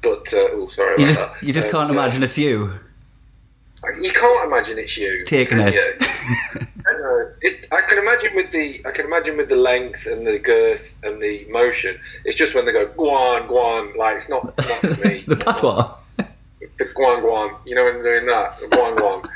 but 0.02 0.32
uh, 0.34 0.47
oh, 0.52 0.67
sorry 0.67 0.99
You 0.99 1.08
just 1.08 1.19
that. 1.19 1.43
you 1.43 1.54
just 1.54 1.67
Um, 1.67 1.71
can't 1.71 1.91
imagine 1.91 2.23
it's 2.23 2.38
you 2.38 2.73
You 4.02 4.12
can't 4.12 4.45
imagine 4.45 4.78
it's 4.80 4.97
you 4.97 5.23
taking 5.26 5.60
it. 5.60 5.73
you? 5.73 5.97
No, 7.43 7.49
it's, 7.49 7.65
I 7.71 7.82
can 7.82 7.97
imagine 7.97 8.36
with 8.36 8.51
the 8.51 8.82
I 8.86 8.91
can 8.91 9.06
imagine 9.06 9.38
with 9.38 9.49
the 9.49 9.56
length 9.56 10.06
and 10.06 10.25
the 10.25 10.39
girth 10.39 10.97
and 11.03 11.21
the 11.21 11.45
motion. 11.49 11.99
It's 12.25 12.38
just 12.38 12.56
when 12.56 12.65
they 12.65 12.71
go 12.71 12.88
guan 12.88 13.47
guan, 13.47 13.95
like 13.95 14.17
it's 14.17 14.29
not, 14.29 14.45
not 14.58 14.79
for 14.79 15.08
me. 15.08 15.23
the 15.27 15.36
patois. 15.36 15.95
The 16.77 16.86
guan 16.86 17.21
guan, 17.21 17.58
you 17.65 17.75
know 17.75 17.86
when 17.86 18.01
they're 18.01 18.19
doing 18.21 18.27
that, 18.27 18.58
the 18.60 18.67
guan 18.67 18.95
guan. 18.97 19.29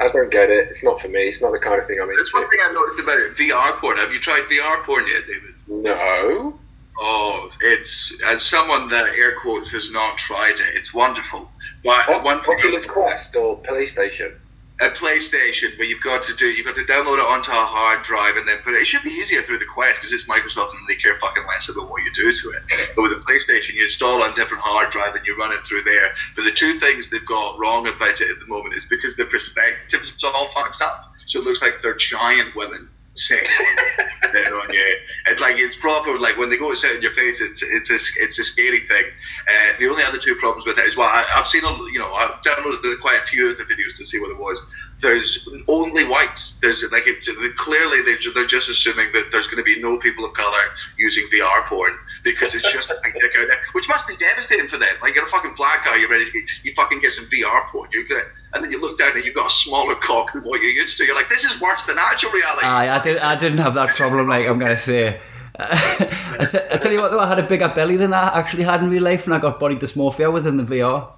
I, 0.00 0.06
don't 0.08 0.30
get 0.30 0.50
it. 0.50 0.68
It's 0.68 0.82
not 0.84 1.00
for 1.00 1.08
me. 1.08 1.28
It's 1.28 1.40
not 1.40 1.52
the 1.52 1.58
kind 1.58 1.80
of 1.80 1.86
thing 1.86 2.00
I'm 2.02 2.08
That's 2.08 2.34
one 2.34 2.42
into. 2.42 2.50
thing 2.50 2.60
I 2.68 2.72
noticed 2.72 3.00
about 3.00 3.18
it. 3.18 3.32
VR 3.36 3.78
porn. 3.78 3.96
Have 3.96 4.12
you 4.12 4.18
tried 4.18 4.42
VR 4.50 4.82
porn 4.82 5.06
yet, 5.06 5.26
David? 5.26 5.54
No. 5.68 6.58
Oh, 6.98 7.50
it's 7.60 8.16
as 8.26 8.42
someone 8.42 8.88
that 8.90 9.08
air 9.16 9.36
quotes 9.40 9.70
has 9.72 9.92
not 9.92 10.18
tried 10.18 10.54
it. 10.54 10.76
It's 10.76 10.92
wonderful. 10.94 11.50
But 11.82 12.06
What, 12.08 12.24
one 12.24 12.40
thing 12.42 12.56
Oculus 12.58 12.86
Quest 12.86 13.36
or 13.36 13.58
PlayStation? 13.62 14.34
A 14.80 14.90
PlayStation, 14.90 15.76
but 15.78 15.86
you've 15.86 16.02
got 16.02 16.24
to 16.24 16.34
do 16.34 16.46
you've 16.46 16.66
got 16.66 16.74
to 16.74 16.82
download 16.82 17.22
it 17.22 17.30
onto 17.30 17.52
a 17.52 17.54
hard 17.54 18.02
drive 18.02 18.36
and 18.36 18.48
then 18.48 18.58
put 18.64 18.74
it. 18.74 18.82
It 18.82 18.86
should 18.86 19.04
be 19.04 19.10
easier 19.10 19.42
through 19.42 19.58
the 19.58 19.70
Quest 19.72 20.00
because 20.00 20.12
it's 20.12 20.28
Microsoft 20.28 20.74
and 20.74 20.82
they 20.88 20.96
care 20.96 21.18
fucking 21.20 21.44
less 21.46 21.68
about 21.68 21.88
what 21.90 22.02
you 22.02 22.10
do 22.12 22.32
to 22.32 22.48
it. 22.50 22.62
But 22.96 23.02
with 23.02 23.12
the 23.12 23.22
PlayStation, 23.22 23.74
you 23.74 23.84
install 23.84 24.22
on 24.22 24.34
different 24.34 24.64
hard 24.64 24.90
drive 24.90 25.14
and 25.14 25.24
you 25.26 25.36
run 25.38 25.52
it 25.52 25.60
through 25.60 25.82
there. 25.82 26.10
But 26.34 26.44
the 26.44 26.50
two 26.50 26.80
things 26.80 27.08
they've 27.08 27.24
got 27.24 27.58
wrong 27.58 27.86
about 27.86 28.20
it 28.20 28.30
at 28.30 28.40
the 28.40 28.46
moment 28.46 28.74
is 28.74 28.84
because 28.86 29.14
the 29.14 29.26
perspective 29.26 30.02
is 30.02 30.24
all 30.24 30.48
fucked 30.48 30.82
up, 30.82 31.12
so 31.24 31.40
it 31.40 31.44
looks 31.44 31.62
like 31.62 31.80
they're 31.80 31.94
giant 31.94 32.56
women 32.56 32.90
there 34.32 34.60
on 34.60 34.72
you. 34.72 34.96
It's 35.26 35.40
like 35.40 35.56
it's 35.56 35.76
proper. 35.76 36.18
Like 36.18 36.36
when 36.36 36.50
they 36.50 36.56
go 36.56 36.70
to 36.70 36.76
sit 36.76 36.96
in 36.96 37.02
your 37.02 37.12
face, 37.12 37.40
it's 37.40 37.62
it's 37.62 37.90
a 37.90 38.22
it's 38.22 38.38
a 38.38 38.44
scary 38.44 38.80
thing. 38.80 39.04
Uh, 39.48 39.78
the 39.78 39.88
only 39.88 40.02
other 40.02 40.18
two 40.18 40.34
problems 40.36 40.66
with 40.66 40.78
it 40.78 40.84
is 40.84 40.96
well, 40.96 41.08
I, 41.08 41.24
I've 41.36 41.46
seen 41.46 41.64
a 41.64 41.70
you 41.92 41.98
know 41.98 42.12
I've 42.12 42.42
downloaded 42.42 43.00
quite 43.00 43.20
a 43.22 43.26
few 43.26 43.50
of 43.50 43.58
the 43.58 43.64
videos 43.64 43.96
to 43.98 44.04
see 44.04 44.18
what 44.18 44.30
it 44.30 44.38
was. 44.38 44.60
There's 45.04 45.46
only 45.68 46.04
whites. 46.04 46.56
There's 46.62 46.82
like 46.90 47.04
it's 47.06 47.28
clearly 47.56 48.00
they 48.02 48.16
they're 48.32 48.46
just 48.46 48.70
assuming 48.70 49.12
that 49.12 49.28
there's 49.30 49.46
going 49.46 49.58
to 49.58 49.62
be 49.62 49.80
no 49.82 49.98
people 49.98 50.24
of 50.24 50.32
color 50.32 50.64
using 50.98 51.24
VR 51.32 51.64
porn 51.66 51.92
because 52.24 52.54
it's 52.54 52.72
just 52.72 52.90
a 52.90 52.94
dick 53.02 53.32
out 53.38 53.48
there, 53.48 53.58
which 53.72 53.86
must 53.86 54.08
be 54.08 54.16
devastating 54.16 54.66
for 54.66 54.78
them. 54.78 54.94
Like 55.02 55.14
you're 55.14 55.26
a 55.26 55.28
fucking 55.28 55.54
black 55.56 55.84
guy, 55.84 55.96
you're 55.96 56.08
ready 56.08 56.24
to 56.24 56.32
get, 56.32 56.44
you 56.62 56.72
fucking 56.72 57.00
get 57.00 57.12
some 57.12 57.26
VR 57.26 57.66
porn. 57.68 57.90
You 57.92 58.08
get, 58.08 58.24
and 58.54 58.64
then 58.64 58.72
you 58.72 58.80
look 58.80 58.98
down 58.98 59.12
and 59.14 59.24
you've 59.24 59.34
got 59.34 59.50
a 59.50 59.54
smaller 59.54 59.94
cock 59.96 60.32
than 60.32 60.42
what 60.44 60.62
you're 60.62 60.70
used 60.70 60.96
to. 60.98 61.04
You're 61.04 61.14
like, 61.14 61.28
this 61.28 61.44
is 61.44 61.60
worse 61.60 61.84
than 61.84 61.98
actual 61.98 62.30
reality. 62.30 62.66
Aye, 62.66 62.96
I, 62.96 63.02
did, 63.02 63.18
I 63.18 63.38
didn't 63.38 63.58
have 63.58 63.74
that 63.74 63.90
problem, 63.90 64.26
like 64.28 64.46
I'm 64.46 64.58
to 64.58 64.76
say. 64.76 65.20
I, 65.58 66.48
t- 66.50 66.58
I 66.72 66.78
tell 66.78 66.90
you 66.90 67.00
what, 67.00 67.12
though, 67.12 67.20
I 67.20 67.28
had 67.28 67.38
a 67.38 67.46
bigger 67.46 67.68
belly 67.68 67.96
than 67.96 68.12
I 68.14 68.38
actually 68.38 68.64
had 68.64 68.82
in 68.82 68.90
real 68.90 69.02
life 69.02 69.26
when 69.26 69.36
I 69.36 69.40
got 69.40 69.60
body 69.60 69.76
dysmorphia 69.76 70.32
within 70.32 70.56
the 70.56 70.64
VR. 70.64 71.10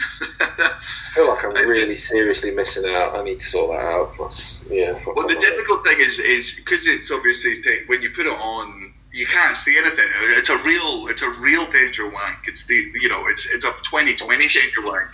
I 0.40 0.72
feel 1.14 1.28
like 1.28 1.44
I'm 1.44 1.52
really 1.68 1.96
seriously 1.96 2.50
missing 2.50 2.84
out. 2.86 3.14
I 3.16 3.22
need 3.22 3.40
to 3.40 3.46
sort 3.46 3.70
that 3.70 3.84
out. 3.84 4.12
That's, 4.18 4.64
yeah. 4.70 4.92
that's 4.92 5.06
Well, 5.06 5.28
the 5.28 5.34
difficult 5.36 5.84
thing 5.84 6.00
is, 6.00 6.18
is 6.18 6.54
because 6.56 6.86
it's 6.86 7.10
obviously 7.10 7.62
thing, 7.62 7.80
when 7.86 8.02
you 8.02 8.10
put 8.10 8.26
it 8.26 8.32
on, 8.32 8.92
you 9.12 9.26
can't 9.26 9.56
see 9.56 9.78
anything. 9.78 10.08
It's 10.36 10.50
a 10.50 10.56
real, 10.64 11.06
it's 11.06 11.22
a 11.22 11.30
real 11.30 11.70
danger 11.70 12.08
wank. 12.08 12.38
It's 12.46 12.66
the, 12.66 12.74
you 13.00 13.08
know, 13.08 13.26
it's 13.28 13.46
it's 13.46 13.64
a 13.64 13.70
2020 13.84 14.48
danger 14.48 14.82
wank. 14.82 15.10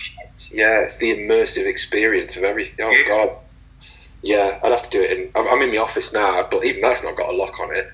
Yeah, 0.50 0.80
it's 0.80 0.96
the 0.96 1.14
immersive 1.14 1.66
experience 1.66 2.36
of 2.36 2.44
everything. 2.44 2.86
Oh 2.86 2.90
Yeah. 2.90 3.06
god. 3.08 3.30
Yeah, 4.22 4.58
I'd 4.62 4.70
have 4.70 4.82
to 4.84 4.90
do 4.90 5.02
it 5.02 5.18
in. 5.18 5.30
I'm 5.34 5.46
I'm 5.48 5.62
in 5.62 5.70
the 5.70 5.78
office 5.78 6.12
now, 6.14 6.46
but 6.50 6.64
even 6.64 6.80
that's 6.80 7.04
not 7.04 7.16
got 7.16 7.28
a 7.28 7.36
lock 7.36 7.60
on 7.60 7.74
it. 7.74 7.92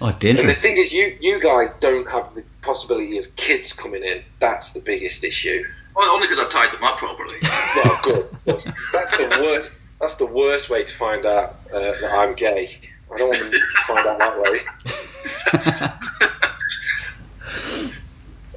Oh, 0.00 0.06
And 0.08 0.38
the 0.38 0.54
thing 0.54 0.76
is, 0.76 0.92
you 0.92 1.16
you 1.20 1.40
guys 1.40 1.72
don't 1.74 2.08
have 2.08 2.34
the 2.34 2.44
possibility 2.62 3.18
of 3.18 3.34
kids 3.36 3.72
coming 3.72 4.02
in. 4.04 4.22
That's 4.40 4.72
the 4.72 4.80
biggest 4.80 5.24
issue. 5.24 5.64
Well, 5.98 6.10
only 6.14 6.28
because 6.28 6.38
I've 6.38 6.50
tied 6.52 6.72
them 6.72 6.84
up 6.84 6.96
properly. 6.98 7.38
Well, 7.76 8.00
good. 8.02 8.28
Good. 8.46 8.74
That's 8.92 9.12
the 9.16 9.28
worst. 9.42 9.72
That's 10.00 10.16
the 10.16 10.26
worst 10.26 10.70
way 10.70 10.82
to 10.84 10.94
find 10.94 11.26
out 11.26 11.56
uh, 11.72 11.78
that 12.00 12.10
I'm 12.10 12.34
gay. 12.34 12.78
I 13.12 13.16
don't 13.18 13.28
want 13.28 13.38
to 13.38 13.60
find 13.86 14.06
out 14.06 14.18
that 14.18 14.40
way. 14.40 14.60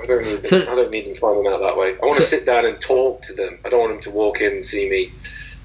I 0.01 0.05
don't 0.05 0.23
need. 0.23 0.41
Them, 0.43 0.49
So- 0.49 0.61
I 0.71 0.75
don't 0.75 0.91
need 0.91 1.07
them 1.07 1.15
finding 1.15 1.47
out 1.51 1.59
that 1.59 1.75
way. 1.77 1.95
I 2.01 2.05
want 2.05 2.15
to 2.17 2.21
sit 2.21 2.45
down 2.45 2.65
and 2.65 2.79
talk 2.79 3.21
to 3.23 3.33
them. 3.33 3.59
I 3.65 3.69
don't 3.69 3.79
want 3.81 3.93
them 3.93 4.01
to 4.03 4.11
walk 4.11 4.39
in 4.41 4.53
and 4.53 4.65
see 4.65 4.89
me 4.89 5.11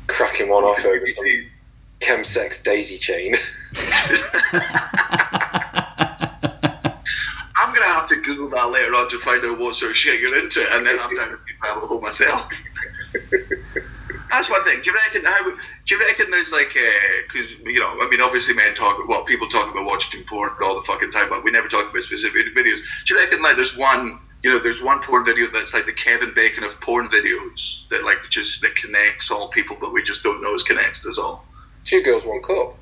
cracking 0.08 0.48
one 0.48 0.64
off 0.64 0.84
over 0.84 1.06
some 1.06 1.24
chemsex 2.00 2.62
daisy 2.62 2.98
chain. 2.98 3.36
I'm 7.76 7.82
gonna 7.82 7.94
have 8.00 8.08
to 8.08 8.16
Google 8.16 8.48
that 8.50 8.70
later 8.70 8.94
on 8.94 9.08
to 9.10 9.18
find 9.18 9.44
out 9.44 9.58
what 9.58 9.76
sort 9.76 9.90
of 9.90 9.96
shit 9.96 10.20
you're 10.20 10.36
into, 10.38 10.60
and 10.74 10.86
then 10.86 10.98
I'm 10.98 11.14
down 11.14 11.28
to 11.30 11.36
be 11.36 11.52
rabbit 11.62 11.86
hole 11.86 12.00
myself. 12.00 12.50
That's 14.30 14.50
one 14.50 14.64
thing. 14.64 14.80
Do 14.82 14.90
you 14.90 14.96
reckon? 14.96 15.24
How, 15.24 15.44
do 15.50 15.94
you 15.94 16.00
reckon 16.00 16.30
there's 16.30 16.52
like, 16.52 16.76
uh, 16.76 17.22
because 17.26 17.60
you 17.60 17.78
know, 17.78 18.00
I 18.00 18.08
mean, 18.10 18.20
obviously, 18.20 18.54
men 18.54 18.74
talk. 18.74 18.98
Well, 19.06 19.24
people 19.24 19.46
talk 19.48 19.70
about 19.70 19.84
watching 19.84 20.24
porn 20.24 20.52
all 20.62 20.74
the 20.74 20.82
fucking 20.82 21.12
time, 21.12 21.28
but 21.28 21.44
we 21.44 21.50
never 21.50 21.68
talk 21.68 21.90
about 21.90 22.02
specific 22.02 22.46
videos. 22.56 22.78
Do 23.06 23.14
you 23.14 23.20
reckon 23.20 23.42
like 23.42 23.56
there's 23.56 23.76
one? 23.76 24.20
You 24.42 24.50
know, 24.50 24.58
there's 24.58 24.82
one 24.82 25.02
porn 25.02 25.24
video 25.24 25.46
that's 25.46 25.74
like 25.74 25.86
the 25.86 25.92
Kevin 25.92 26.32
Bacon 26.34 26.64
of 26.64 26.80
porn 26.80 27.08
videos 27.08 27.88
that 27.90 28.04
like 28.04 28.18
just 28.30 28.62
that 28.62 28.74
connects 28.76 29.30
all 29.30 29.48
people, 29.48 29.76
but 29.80 29.92
we 29.92 30.02
just 30.02 30.22
don't 30.22 30.42
know 30.42 30.54
is 30.54 30.62
connected. 30.62 31.08
Is 31.08 31.18
all. 31.18 31.44
Two 31.84 32.02
girls, 32.02 32.24
one 32.24 32.42
cup. 32.42 32.76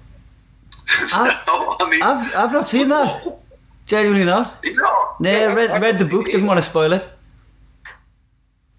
I- 0.89 1.43
oh, 1.49 1.77
I 1.81 1.91
mean, 1.91 2.03
I've, 2.03 2.35
I've 2.35 2.53
not 2.53 2.69
seen 2.69 2.89
that. 2.89 3.39
Genuinely 3.87 4.25
not. 4.25 4.59
you 4.65 4.75
know, 4.77 5.15
No, 5.21 5.31
Yeah, 5.31 5.47
I- 5.51 5.55
read, 5.55 5.71
I 5.71 5.79
read 5.79 5.99
the 5.99 6.05
book, 6.05 6.27
you 6.27 6.33
didn't 6.33 6.47
want 6.47 6.59
to 6.63 6.69
spoil 6.69 6.93
it. 6.93 7.07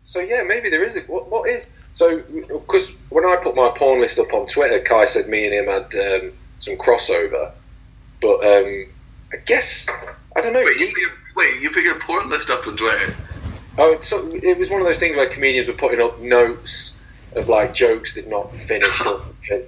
So 0.04 0.20
yeah, 0.20 0.44
maybe 0.44 0.70
there 0.70 0.84
is. 0.84 0.96
A, 0.96 1.02
what, 1.02 1.30
what 1.30 1.50
is? 1.50 1.72
So 1.94 2.20
because 2.48 2.90
when 3.10 3.26
I 3.26 3.38
put 3.38 3.56
my 3.56 3.70
porn 3.76 4.02
list 4.02 4.20
up 4.20 4.34
on 4.34 4.46
Twitter, 4.48 4.80
Kai 4.80 5.06
said 5.06 5.28
me 5.28 5.46
and 5.46 5.54
him 5.54 5.66
had 5.68 5.96
um, 5.96 6.32
some 6.60 6.76
crossover, 6.78 7.52
but 8.22 8.36
um, 8.46 8.86
I 9.34 9.38
guess 9.46 9.88
I 10.36 10.42
don't 10.42 10.54
know. 10.54 10.64
wait, 10.64 10.80
you, 10.80 10.88
Deep- 10.88 10.94
put 10.94 11.02
your- 11.02 11.12
wait, 11.36 11.62
you 11.62 11.70
put 11.72 11.84
your 11.84 12.00
porn 12.00 12.30
list 12.30 12.50
up 12.50 12.66
on 12.68 12.78
Twitter. 12.78 13.16
Oh, 13.78 14.00
so 14.00 14.30
it 14.32 14.58
was 14.58 14.70
one 14.70 14.80
of 14.80 14.88
those 14.88 15.00
things 15.00 15.16
where 15.18 15.28
comedians 15.28 15.68
were 15.68 15.74
putting 15.74 16.00
up 16.02 16.20
notes 16.20 16.96
of 17.36 17.50
like 17.50 17.74
jokes 17.74 18.14
that 18.16 18.28
not 18.30 18.56
finished, 18.56 19.02
or 19.02 19.20
something. 19.20 19.64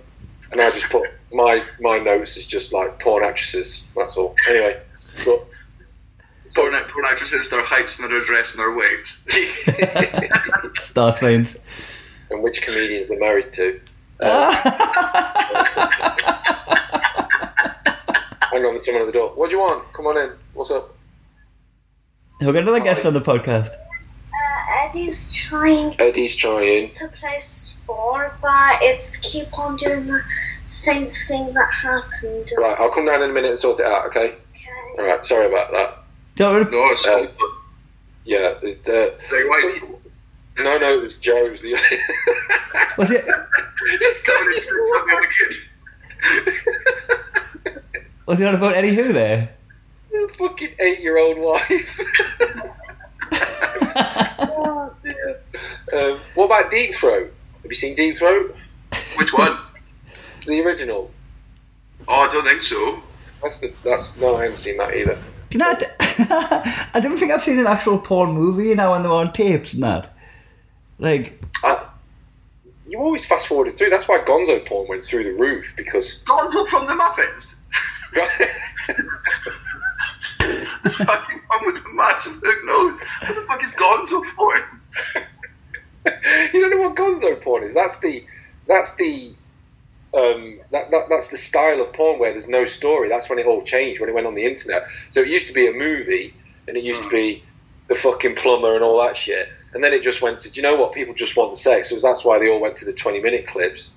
and 0.52 0.62
I 0.62 0.70
just 0.72 0.90
put 0.90 1.10
my 1.34 1.64
my 1.82 1.98
notes 1.98 2.38
is 2.38 2.48
just 2.48 2.72
like 2.72 3.00
porn 3.00 3.24
actresses. 3.24 3.86
That's 3.96 4.16
all. 4.16 4.36
Anyway, 4.48 4.80
but 5.26 5.46
Porn, 6.56 6.72
porn 6.90 7.06
actresses, 7.06 7.50
their 7.50 7.62
heights 7.64 8.00
and 8.00 8.10
their 8.10 8.22
address 8.22 8.56
and 8.56 8.60
their 8.62 8.74
weights. 8.74 9.26
Star 10.86 11.12
Signs. 11.14 11.58
and 12.32 12.42
which 12.42 12.62
comedians 12.62 13.10
they're 13.10 13.20
married 13.20 13.52
to. 13.54 13.80
Hang 18.50 18.66
on, 18.66 18.74
there's 18.74 18.86
someone 18.86 19.02
at 19.04 19.08
the 19.08 19.12
door. 19.12 19.30
What 19.36 19.50
do 19.50 19.56
you 19.58 19.62
want? 19.62 19.92
Come 19.94 20.08
on 20.08 20.18
in. 20.18 20.32
What's 20.54 20.72
up? 20.72 20.96
We've 22.40 22.48
got 22.54 22.64
another 22.64 22.80
guest 22.80 23.06
on 23.06 23.14
the 23.14 23.22
podcast. 23.22 23.70
Uh, 23.70 24.88
Eddie's 24.88 25.34
trying 25.34 26.00
Eddie's 26.00 26.36
trying. 26.36 26.90
to 26.90 27.08
play 27.10 27.38
sport, 27.40 28.36
but 28.42 28.78
it's 28.82 29.18
keep 29.18 29.58
on 29.58 29.76
doing 29.76 30.08
the 30.08 30.22
same 30.66 31.08
thing 31.08 31.54
that 31.54 31.72
happened. 31.74 32.52
Right, 32.58 32.78
I'll 32.80 32.90
come 32.90 33.06
down 33.06 33.22
in 33.24 33.32
a 33.32 33.34
minute 33.34 33.50
and 33.52 33.60
sort 33.60 33.80
it 33.80 33.86
out. 33.86 34.06
Okay. 34.08 34.36
Okay. 34.98 35.10
All 35.10 35.16
right. 35.16 35.26
Sorry 35.26 35.46
about 35.48 35.72
that. 35.72 35.98
Don't 36.36 36.72
No, 36.72 36.84
it's 36.86 37.08
Uh, 37.08 37.28
Yeah. 38.26 38.54
It, 38.62 38.88
uh, 38.90 39.10
Very 39.30 39.48
white. 39.48 39.82
no, 40.60 40.78
no, 40.78 40.94
it 40.94 41.02
was 41.04 41.18
Joe. 41.18 41.46
It 41.46 41.52
was 41.52 41.62
the. 41.62 41.74
was 42.98 43.12
it? 43.12 43.24
Somebody 44.26 44.62
said 44.62 44.74
something 44.94 45.16
on 45.16 45.22
the 45.22 45.28
kid. 45.38 45.54
Was 48.26 48.40
it 48.42 48.46
on 48.46 48.56
about 48.56 48.76
Eddie 48.76 48.96
Who 48.96 49.14
there? 49.14 49.50
Your 50.12 50.28
fucking 50.30 50.72
eight-year-old 50.80 51.38
wife. 51.38 52.00
Oh, 53.32 54.94
um, 55.94 56.20
what 56.36 56.46
about 56.46 56.72
Deep 56.72 56.94
Throat? 56.94 57.34
Have 57.62 57.66
you 57.72 57.74
seen 57.74 57.96
Deep 57.96 58.18
Throat? 58.18 58.56
Which 59.16 59.34
one? 59.34 59.58
The 60.46 60.62
original. 60.62 61.12
Oh, 62.08 62.28
I 62.30 62.34
don't 62.34 62.46
think 62.46 62.64
so. 62.64 63.02
That's 63.42 63.60
the. 63.60 63.74
That's 63.84 64.18
no, 64.18 64.36
I 64.36 64.44
haven't 64.44 64.58
seen 64.58 64.78
that 64.78 64.96
either. 64.96 65.16
Do 65.50 65.58
you 65.58 65.60
know, 65.60 65.76
I, 66.00 66.90
I 66.94 67.00
don't 67.00 67.18
think 67.18 67.32
I've 67.32 67.44
seen 67.44 67.60
an 67.60 67.68
actual 67.68 67.98
porn 67.98 68.32
movie, 68.32 68.68
you 68.70 68.76
know, 68.76 68.92
when 68.92 69.04
they're 69.04 69.12
on 69.12 69.32
tapes 69.32 69.74
and 69.74 69.84
that. 69.84 70.14
Like, 71.00 71.42
Uh, 71.64 71.86
you 72.88 72.98
always 73.00 73.26
fast 73.26 73.48
forwarded 73.48 73.78
through. 73.78 73.90
That's 73.90 74.08
why 74.08 74.20
Gonzo 74.20 74.66
porn 74.66 74.88
went 74.88 75.04
through 75.06 75.24
the 75.26 75.34
roof 75.34 75.74
because. 75.78 76.24
Gonzo 76.26 76.68
from 76.68 76.88
the 76.88 76.94
Muppets. 76.94 77.56
The 80.40 80.90
fucking 80.90 81.42
one 81.48 81.66
with 81.66 81.84
the 81.84 81.90
massive 81.94 82.40
hook 82.44 82.66
nose. 82.66 83.00
What 83.22 83.36
the 83.36 83.42
fuck 83.48 83.64
is 83.64 83.72
Gonzo 83.72 84.24
porn? 84.36 84.64
you 86.54 86.62
don't 86.62 86.72
know 86.72 86.90
what 86.90 86.96
Gonzo 86.96 87.40
porn 87.42 87.64
is? 87.64 87.74
That's 87.74 88.00
the. 88.00 88.24
That's 88.68 88.96
the. 88.96 89.34
Um, 90.18 90.60
that, 90.72 90.90
that 90.90 91.10
that's 91.10 91.28
the 91.28 91.38
style 91.38 91.80
of 91.80 91.94
porn 91.94 92.18
where 92.18 92.32
there's 92.32 92.48
no 92.48 92.66
story. 92.66 93.08
That's 93.08 93.30
when 93.30 93.38
it 93.38 93.46
all 93.46 93.62
changed 93.62 94.00
when 94.00 94.10
it 94.10 94.16
went 94.16 94.26
on 94.26 94.34
the 94.34 94.46
internet. 94.46 94.90
So 95.12 95.22
it 95.22 95.28
used 95.28 95.48
to 95.48 95.54
be 95.54 95.68
a 95.68 95.74
movie, 95.74 96.34
and 96.68 96.76
it 96.76 96.84
used 96.84 97.04
to 97.04 97.10
be 97.10 97.44
the 97.88 97.96
fucking 97.96 98.36
plumber 98.36 98.76
and 98.76 98.84
all 98.84 99.02
that 99.04 99.16
shit. 99.16 99.50
And 99.74 99.84
then 99.84 99.94
it 99.94 100.02
just 100.02 100.22
went 100.22 100.40
to, 100.42 100.52
do 100.52 100.60
you 100.60 100.64
know 100.64 100.76
what? 100.76 100.92
People 100.92 101.14
just 101.14 101.38
want 101.38 101.52
the 101.52 101.58
sex. 101.58 101.90
So 101.90 101.96
that's 102.00 102.26
why 102.26 102.40
they 102.40 102.50
all 102.50 102.60
went 102.60 102.76
to 102.78 102.86
the 102.86 102.94
20 102.94 103.22
minute 103.22 103.46
clips. 103.48 103.94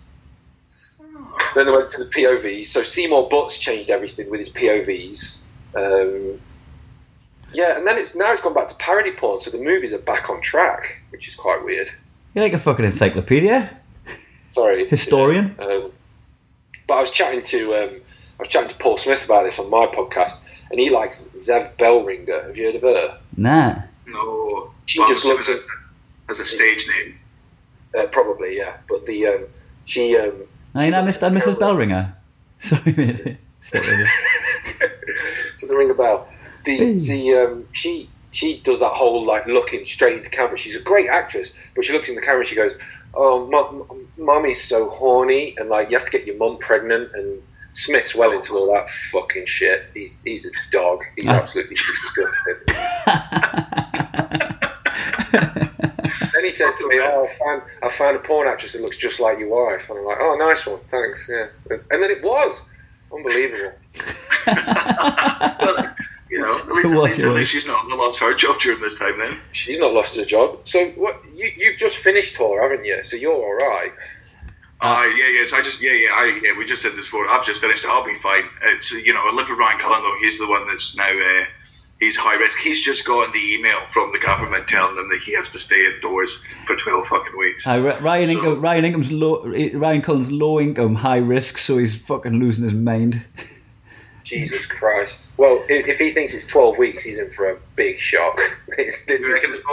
Then 1.54 1.66
they 1.66 1.72
went 1.72 1.88
to 1.90 2.04
the 2.04 2.10
POVs. 2.10 2.66
So 2.66 2.82
Seymour 2.82 3.28
Butts 3.28 3.58
changed 3.58 3.90
everything 3.90 4.30
with 4.30 4.40
his 4.40 4.50
POVs. 4.50 5.38
Um, 5.74 6.40
yeah, 7.52 7.76
and 7.76 7.86
then 7.86 7.98
it's 7.98 8.14
now 8.14 8.30
it's 8.30 8.40
gone 8.40 8.54
back 8.54 8.68
to 8.68 8.74
parody 8.76 9.12
porn. 9.12 9.40
So 9.40 9.50
the 9.50 9.58
movies 9.58 9.92
are 9.92 9.98
back 9.98 10.30
on 10.30 10.40
track, 10.40 11.02
which 11.10 11.26
is 11.26 11.34
quite 11.34 11.64
weird. 11.64 11.90
you're 12.34 12.44
like 12.44 12.52
a 12.52 12.58
fucking 12.58 12.84
encyclopedia. 12.84 13.76
Sorry, 14.50 14.88
Historian. 14.88 15.56
Um, 15.60 15.92
but 16.90 16.96
I 16.96 17.00
was 17.00 17.10
chatting 17.12 17.40
to 17.42 17.74
um, 17.76 17.90
I 18.38 18.40
was 18.40 18.48
chatting 18.48 18.68
to 18.68 18.74
Paul 18.76 18.96
Smith 18.96 19.24
about 19.24 19.44
this 19.44 19.60
on 19.60 19.70
my 19.70 19.86
podcast, 19.86 20.38
and 20.72 20.80
he 20.80 20.90
likes 20.90 21.28
Xev 21.36 21.76
Bellringer. 21.76 22.42
Have 22.48 22.56
you 22.56 22.64
heard 22.66 22.74
of 22.74 22.82
her? 22.82 23.18
Nah. 23.36 23.76
No. 24.06 24.72
She 24.86 24.98
Well, 24.98 25.06
just 25.08 25.24
looks 25.24 25.48
assuming 25.48 25.62
as 26.28 26.40
a 26.40 26.44
stage 26.44 26.88
name. 26.88 27.18
Uh, 27.96 28.06
probably, 28.08 28.56
yeah. 28.56 28.78
But 28.88 29.06
the 29.06 29.24
um, 29.28 29.44
she 29.84 30.16
um, 30.16 30.32
No, 30.74 30.82
you're 30.82 30.90
not 30.90 31.04
looks 31.04 31.18
Mr. 31.18 31.28
and 31.28 31.36
Mrs. 31.36 31.42
terrible. 31.42 31.60
Bellringer. 31.60 32.16
Sorry, 32.58 32.92
mate. 32.96 33.36
Stop 33.62 33.84
doesn't 35.60 35.76
ring 35.76 35.90
a 35.90 35.94
bell. 35.94 36.28
The 36.64 36.94
the 36.94 37.34
um, 37.36 37.68
she 37.70 38.10
she 38.32 38.58
does 38.60 38.80
that 38.80 38.94
whole 38.94 39.24
like 39.24 39.46
looking 39.46 39.86
straight 39.86 40.16
into 40.18 40.30
camera. 40.30 40.56
She's 40.58 40.74
a 40.74 40.82
great 40.82 41.08
actress, 41.08 41.52
but 41.76 41.84
she 41.84 41.92
looks 41.92 42.08
in 42.08 42.16
the 42.16 42.20
camera 42.20 42.40
and 42.40 42.48
she 42.48 42.56
goes, 42.56 42.74
"Oh, 43.14 43.46
m- 43.90 44.06
mommy's 44.16 44.62
so 44.62 44.88
horny," 44.88 45.54
and 45.58 45.68
like 45.68 45.90
you 45.90 45.96
have 45.96 46.04
to 46.06 46.10
get 46.10 46.26
your 46.26 46.36
mum 46.36 46.58
pregnant. 46.58 47.10
And 47.14 47.42
Smith's 47.72 48.14
well 48.14 48.32
into 48.32 48.56
all 48.56 48.72
that 48.74 48.88
fucking 48.88 49.46
shit. 49.46 49.86
He's 49.94 50.20
he's 50.24 50.46
a 50.46 50.50
dog. 50.70 51.02
He's 51.16 51.28
Ah. 51.28 51.34
absolutely 51.40 51.76
disgusting. 51.76 52.56
Then 56.32 56.44
he 56.44 56.50
says 56.50 56.76
to 56.78 56.88
me, 56.88 56.98
"Oh, 57.02 57.24
I 57.24 57.26
found 57.28 57.62
I 57.82 57.88
found 57.88 58.16
a 58.16 58.20
porn 58.20 58.48
actress 58.48 58.72
that 58.72 58.82
looks 58.82 58.96
just 58.96 59.20
like 59.20 59.38
your 59.38 59.48
wife," 59.48 59.88
and 59.90 59.98
I'm 59.98 60.04
like, 60.04 60.18
"Oh, 60.20 60.36
nice 60.38 60.66
one, 60.66 60.80
thanks." 60.88 61.28
Yeah, 61.30 61.46
and 61.90 62.02
then 62.02 62.10
it 62.10 62.22
was 62.22 62.68
unbelievable. 63.14 63.72
Well, 64.46 65.94
you 66.30 66.38
You 66.38 66.42
know, 66.44 66.58
at 66.58 66.68
least, 66.68 66.86
at 66.92 66.98
least, 66.98 67.20
at 67.20 67.34
least 67.34 67.50
she's 67.50 67.66
not 67.66 67.86
lost 67.88 68.20
her 68.20 68.34
job 68.34 68.58
during 68.60 68.80
this 68.80 68.94
time. 68.94 69.18
Then. 69.18 69.38
She's 69.52 69.78
not 69.78 69.92
lost 69.92 70.16
her 70.16 70.24
job. 70.24 70.60
So 70.64 70.86
what? 70.90 71.20
You 71.34 71.50
you've 71.56 71.76
just 71.76 71.96
finished 71.98 72.36
tour, 72.36 72.62
haven't 72.62 72.84
you? 72.84 73.02
So 73.04 73.16
you're 73.16 73.32
all 73.34 73.56
right. 73.56 73.92
Uh, 74.82 75.04
yeah, 75.16 75.28
yeah. 75.28 75.44
So 75.46 75.56
I 75.58 75.62
just, 75.62 75.80
yeah, 75.82 75.92
yeah, 75.92 76.08
I, 76.12 76.40
yeah. 76.42 76.52
We 76.56 76.64
just 76.64 76.80
said 76.82 76.92
this 76.92 77.04
before. 77.06 77.26
I've 77.28 77.44
just 77.44 77.60
finished. 77.60 77.84
it. 77.84 77.90
I'll 77.90 78.04
be 78.04 78.14
fine. 78.14 78.44
It's, 78.64 78.90
you 78.92 79.12
know, 79.12 79.20
I 79.22 79.34
live 79.34 79.48
with 79.50 79.58
Ryan 79.58 79.78
Cullen 79.78 80.02
though. 80.02 80.16
He's 80.20 80.38
the 80.38 80.48
one 80.48 80.66
that's 80.68 80.96
now, 80.96 81.04
uh, 81.10 81.44
he's 82.00 82.16
high 82.16 82.36
risk. 82.36 82.56
He's 82.58 82.80
just 82.82 83.06
gotten 83.06 83.30
the 83.32 83.54
email 83.54 83.80
from 83.88 84.10
the 84.12 84.18
government 84.18 84.66
telling 84.68 84.96
him 84.96 85.08
that 85.10 85.18
he 85.20 85.34
has 85.34 85.50
to 85.50 85.58
stay 85.58 85.84
indoors 85.86 86.42
for 86.64 86.76
twelve 86.76 87.06
fucking 87.08 87.36
weeks. 87.38 87.66
Aye, 87.66 87.76
Ri- 87.76 87.98
Ryan 88.00 88.26
So- 88.26 88.32
Ingham, 88.38 88.60
Ryan 88.62 88.84
Ingham's 88.86 89.12
low, 89.12 89.44
Ryan 89.74 90.00
Cullen's 90.00 90.32
low 90.32 90.58
income, 90.58 90.94
high 90.94 91.18
risk, 91.18 91.58
so 91.58 91.76
he's 91.76 91.98
fucking 92.00 92.40
losing 92.40 92.64
his 92.64 92.72
mind. 92.72 93.22
Jesus 94.30 94.66
Christ. 94.66 95.28
Well, 95.36 95.64
if, 95.68 95.86
if 95.86 95.98
he 95.98 96.10
thinks 96.10 96.34
it's 96.34 96.46
twelve 96.46 96.78
weeks, 96.78 97.02
he's 97.02 97.18
in 97.18 97.30
for 97.30 97.50
a 97.50 97.58
big 97.76 97.98
shock. 97.98 98.40
It's, 98.78 99.04
this 99.06 99.20
You 99.20 99.32
reckon 99.32 99.50
is 99.50 99.58
it's 99.58 99.66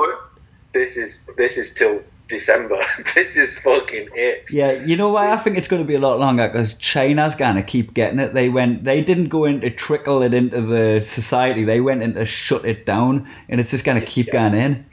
this 0.73 0.97
is 0.97 1.23
this 1.37 1.57
is 1.57 1.73
till 1.73 2.03
December. 2.27 2.77
this 3.15 3.37
is 3.37 3.57
fucking 3.59 4.09
it. 4.13 4.49
Yeah, 4.51 4.71
you 4.71 4.95
know 4.95 5.09
why 5.09 5.31
I 5.31 5.37
think 5.37 5.57
it's 5.57 5.67
going 5.67 5.81
to 5.81 5.87
be 5.87 5.95
a 5.95 5.99
lot 5.99 6.19
longer 6.19 6.47
because 6.47 6.73
China's 6.75 7.35
going 7.35 7.55
to 7.55 7.63
keep 7.63 7.93
getting 7.93 8.19
it. 8.19 8.33
They 8.33 8.49
went, 8.49 8.83
they 8.83 9.01
didn't 9.01 9.29
go 9.29 9.45
in 9.45 9.61
to 9.61 9.69
trickle 9.69 10.21
it 10.21 10.33
into 10.33 10.61
the 10.61 11.01
society. 11.01 11.63
They 11.63 11.81
went 11.81 12.03
in 12.03 12.13
to 12.15 12.25
shut 12.25 12.65
it 12.65 12.85
down, 12.85 13.27
and 13.49 13.59
it's 13.59 13.71
just 13.71 13.85
going 13.85 13.99
to 13.99 14.05
keep 14.05 14.31
going 14.31 14.53
in. 14.53 14.85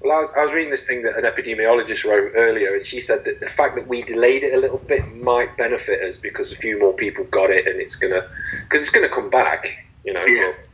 Well, 0.00 0.16
I 0.16 0.20
was, 0.20 0.32
I 0.36 0.42
was 0.44 0.52
reading 0.52 0.70
this 0.70 0.86
thing 0.86 1.02
that 1.02 1.16
an 1.16 1.24
epidemiologist 1.24 2.04
wrote 2.08 2.32
earlier, 2.36 2.74
and 2.76 2.86
she 2.86 3.00
said 3.00 3.24
that 3.24 3.40
the 3.40 3.46
fact 3.46 3.74
that 3.76 3.88
we 3.88 4.02
delayed 4.02 4.44
it 4.44 4.54
a 4.54 4.58
little 4.60 4.78
bit 4.78 5.04
might 5.16 5.56
benefit 5.56 6.02
us 6.02 6.16
because 6.16 6.52
a 6.52 6.56
few 6.56 6.78
more 6.78 6.92
people 6.92 7.24
got 7.24 7.50
it, 7.50 7.66
and 7.66 7.80
it's 7.80 7.96
gonna 7.96 8.28
because 8.62 8.82
it's 8.82 8.90
gonna 8.90 9.08
come 9.08 9.28
back. 9.30 9.86
You 10.04 10.12
know. 10.12 10.24
Yeah. 10.24 10.52
but- 10.52 10.64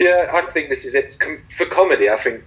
yeah, 0.00 0.30
I 0.32 0.40
think 0.40 0.70
this 0.70 0.84
is 0.84 0.94
it 0.94 1.16
for 1.50 1.66
comedy. 1.66 2.10
I 2.10 2.16
think 2.16 2.42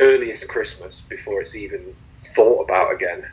earliest 0.00 0.48
Christmas 0.48 1.02
before 1.02 1.40
it's 1.40 1.54
even 1.54 1.94
thought 2.16 2.62
about 2.62 2.94
again. 2.94 3.26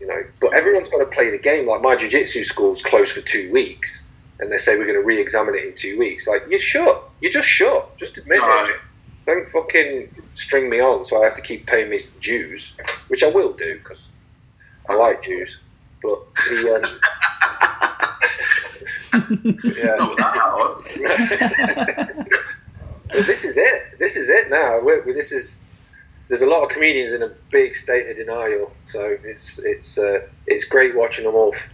You 0.00 0.06
know, 0.06 0.24
but 0.40 0.54
everyone's 0.54 0.88
got 0.88 0.98
to 0.98 1.06
play 1.06 1.30
the 1.30 1.38
game. 1.38 1.68
Like 1.68 1.82
my 1.82 1.94
jiu-jitsu 1.94 2.42
school's 2.42 2.82
closed 2.82 3.12
for 3.12 3.20
two 3.20 3.52
weeks, 3.52 4.04
and 4.40 4.50
they 4.50 4.56
say 4.56 4.78
we're 4.78 4.86
going 4.86 4.98
to 4.98 5.04
re-examine 5.04 5.54
it 5.54 5.64
in 5.64 5.74
two 5.74 5.98
weeks. 5.98 6.26
Like 6.26 6.42
you're 6.48 6.58
shut. 6.58 7.10
You're 7.20 7.30
just 7.30 7.46
shut. 7.46 7.96
Just 7.98 8.16
admit 8.18 8.40
it. 8.70 8.80
Don't 9.30 9.48
fucking 9.48 10.12
string 10.34 10.68
me 10.68 10.80
on 10.80 11.04
so 11.04 11.20
I 11.20 11.24
have 11.24 11.36
to 11.36 11.42
keep 11.42 11.64
paying 11.64 11.88
these 11.88 12.08
dues, 12.18 12.76
which 13.06 13.22
I 13.22 13.28
will 13.28 13.52
do 13.52 13.78
because 13.78 14.10
I 14.88 14.94
like 14.94 15.22
Jews. 15.22 15.60
But 16.02 16.18
the 16.34 16.74
um, 16.74 16.82
yeah, 19.76 19.98
this 23.24 23.44
is 23.44 23.56
it. 23.56 23.98
This 24.00 24.16
is 24.16 24.28
it 24.28 24.50
now. 24.50 24.80
We're, 24.82 25.02
we 25.04 25.12
this 25.12 25.30
is. 25.30 25.64
There's 26.26 26.42
a 26.42 26.50
lot 26.50 26.64
of 26.64 26.70
comedians 26.70 27.12
in 27.12 27.22
a 27.22 27.30
big 27.52 27.76
state 27.76 28.10
of 28.10 28.16
denial, 28.16 28.72
so 28.86 29.16
it's 29.22 29.60
it's 29.60 29.96
uh, 29.96 30.22
it's 30.48 30.64
great 30.64 30.96
watching 30.96 31.24
them 31.24 31.36
all 31.36 31.52
f- 31.54 31.72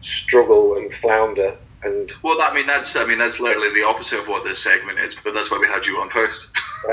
struggle 0.00 0.78
and 0.78 0.90
flounder. 0.90 1.58
And 1.84 2.12
Well, 2.22 2.38
I 2.40 2.54
mean, 2.54 2.66
that's, 2.66 2.96
I 2.96 3.04
mean, 3.04 3.18
that's 3.18 3.40
literally 3.40 3.72
the 3.74 3.86
opposite 3.86 4.20
of 4.20 4.28
what 4.28 4.44
this 4.44 4.62
segment 4.62 4.98
is. 4.98 5.14
But 5.14 5.34
that's 5.34 5.50
why 5.50 5.58
we 5.58 5.66
had 5.66 5.86
you 5.86 6.00
on 6.00 6.08
first. 6.08 6.48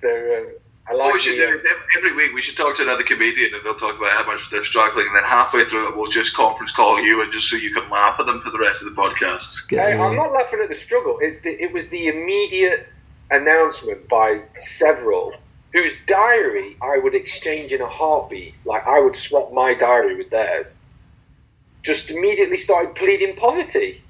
they're, 0.00 0.40
um, 0.40 0.52
I 0.86 0.92
like 0.92 1.20
should 1.20 1.40
the, 1.40 1.46
do 1.46 1.60
every 1.96 2.14
week, 2.14 2.34
we 2.34 2.42
should 2.42 2.56
talk 2.56 2.76
to 2.76 2.82
another 2.82 3.02
comedian, 3.02 3.54
and 3.54 3.64
they'll 3.64 3.74
talk 3.74 3.96
about 3.96 4.10
how 4.10 4.26
much 4.26 4.50
they're 4.50 4.64
struggling. 4.64 5.06
And 5.06 5.16
then 5.16 5.24
halfway 5.24 5.64
through 5.64 5.88
it, 5.88 5.96
we'll 5.96 6.10
just 6.10 6.36
conference 6.36 6.72
call 6.72 7.02
you, 7.02 7.22
and 7.22 7.32
just 7.32 7.48
so 7.48 7.56
you 7.56 7.72
can 7.72 7.88
laugh 7.90 8.20
at 8.20 8.26
them 8.26 8.42
for 8.42 8.50
the 8.50 8.58
rest 8.58 8.82
of 8.82 8.94
the 8.94 9.00
podcast. 9.00 9.66
Get 9.68 9.80
Hey. 9.80 9.98
I'm 9.98 10.16
not 10.16 10.32
laughing 10.32 10.60
at 10.62 10.68
the 10.68 10.74
struggle. 10.74 11.18
It's 11.20 11.40
the, 11.40 11.50
it 11.62 11.72
was 11.72 11.88
the 11.88 12.08
immediate 12.08 12.86
announcement 13.30 14.08
by 14.08 14.42
several 14.56 15.32
whose 15.72 16.04
diary 16.04 16.76
I 16.80 16.98
would 16.98 17.14
exchange 17.14 17.72
in 17.72 17.80
a 17.80 17.88
heartbeat. 17.88 18.54
Like 18.64 18.86
I 18.86 19.00
would 19.00 19.16
swap 19.16 19.52
my 19.52 19.74
diary 19.74 20.16
with 20.16 20.30
theirs. 20.30 20.78
Just 21.84 22.10
immediately 22.10 22.56
started 22.56 22.96
pleading 22.96 23.36
poverty. 23.36 24.02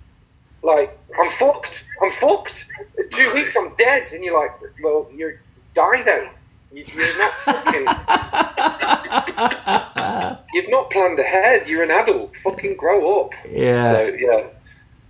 Like 0.63 0.99
I'm 1.21 1.29
fucked. 1.29 1.87
I'm 2.03 2.11
fucked. 2.11 2.69
In 2.97 3.09
two 3.11 3.35
weeks 3.35 3.55
I'm 3.57 3.75
dead. 3.75 4.09
And 4.13 4.25
you're 4.25 4.39
like, 4.41 4.53
well, 4.83 5.07
you're 5.15 5.41
die 5.75 6.03
then. 6.03 6.31
You- 6.73 6.85
You're 6.95 7.19
not 7.19 7.33
fucking. 7.33 7.87
You've 10.55 10.71
not 10.71 10.91
planned 10.91 11.19
ahead. 11.19 11.69
You're 11.69 11.83
an 11.83 11.91
adult. 11.91 12.35
Fucking 12.37 12.77
grow 12.77 13.21
up. 13.23 13.33
yeah. 13.51 13.91
So 13.93 14.07
yeah, 14.19 14.47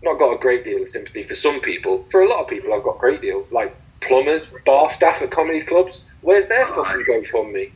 not 0.03 0.19
got 0.19 0.33
a 0.35 0.39
great 0.39 0.65
deal 0.65 0.83
of 0.83 0.89
sympathy 0.89 1.23
for 1.23 1.35
some 1.35 1.61
people. 1.61 2.05
For 2.07 2.23
a 2.23 2.29
lot 2.29 2.41
of 2.41 2.49
people, 2.49 2.73
I've 2.75 2.83
got 2.83 2.97
a 2.97 2.99
great 2.99 3.21
deal. 3.23 3.47
Like 3.51 3.75
plumbers, 4.01 4.51
bar 4.67 4.89
staff 4.89 5.23
at 5.23 5.31
comedy 5.31 5.63
clubs. 5.63 6.05
Where's 6.23 6.47
their 6.49 6.67
fucking 6.67 7.05
GoFundMe? 7.09 7.73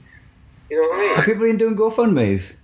You 0.71 0.83
know 0.83 0.89
what 0.89 0.99
I 0.99 1.03
Are 1.13 1.17
mean? 1.17 1.25
people 1.25 1.43
been 1.47 1.57
doing 1.57 1.77
GoFundmes? 1.77 2.55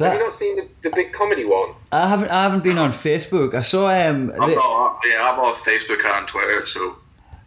'Cause 0.00 0.12
Have 0.12 0.18
you 0.18 0.24
not 0.24 0.32
seen 0.32 0.56
the, 0.56 0.66
the 0.82 0.90
big 0.94 1.12
comedy 1.12 1.44
one? 1.44 1.70
I 1.92 2.08
haven't. 2.08 2.30
I 2.30 2.42
haven't 2.44 2.64
been 2.64 2.78
on 2.78 2.92
Facebook. 2.92 3.54
I 3.54 3.60
saw 3.60 3.86
um. 3.88 4.32
I'm 4.40 4.50
the- 4.50 4.56
not, 4.56 5.00
yeah, 5.06 5.30
I'm 5.30 5.38
off 5.40 5.64
Facebook 5.64 6.04
and 6.04 6.26
Twitter, 6.26 6.64
so 6.66 6.96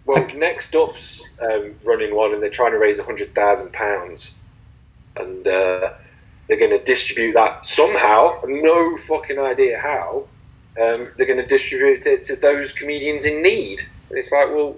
Well, 0.06 0.26
Next 0.36 0.76
Up's 0.76 1.28
um, 1.42 1.76
running 1.86 2.14
one, 2.16 2.34
and 2.34 2.42
they're 2.44 2.50
trying 2.50 2.72
to 2.72 2.78
raise 2.78 3.00
a 3.00 3.04
hundred 3.04 3.34
thousand 3.34 3.72
pounds, 3.74 4.36
and 5.16 5.48
uh, 5.48 5.94
they're 6.48 6.58
going 6.60 6.72
to 6.78 6.84
distribute 6.84 7.34
that 7.34 7.66
somehow. 7.66 8.40
No 8.46 8.98
fucking 8.98 9.40
idea 9.40 9.80
how. 9.80 10.28
Um, 10.82 11.10
they're 11.18 11.28
going 11.28 11.38
to 11.40 11.46
distribute 11.46 12.06
it 12.06 12.26
to 12.26 12.36
those 12.36 12.74
comedians 12.74 13.26
in 13.26 13.42
need. 13.44 13.82
And 14.10 14.18
it's 14.18 14.32
like, 14.32 14.48
well, 14.50 14.76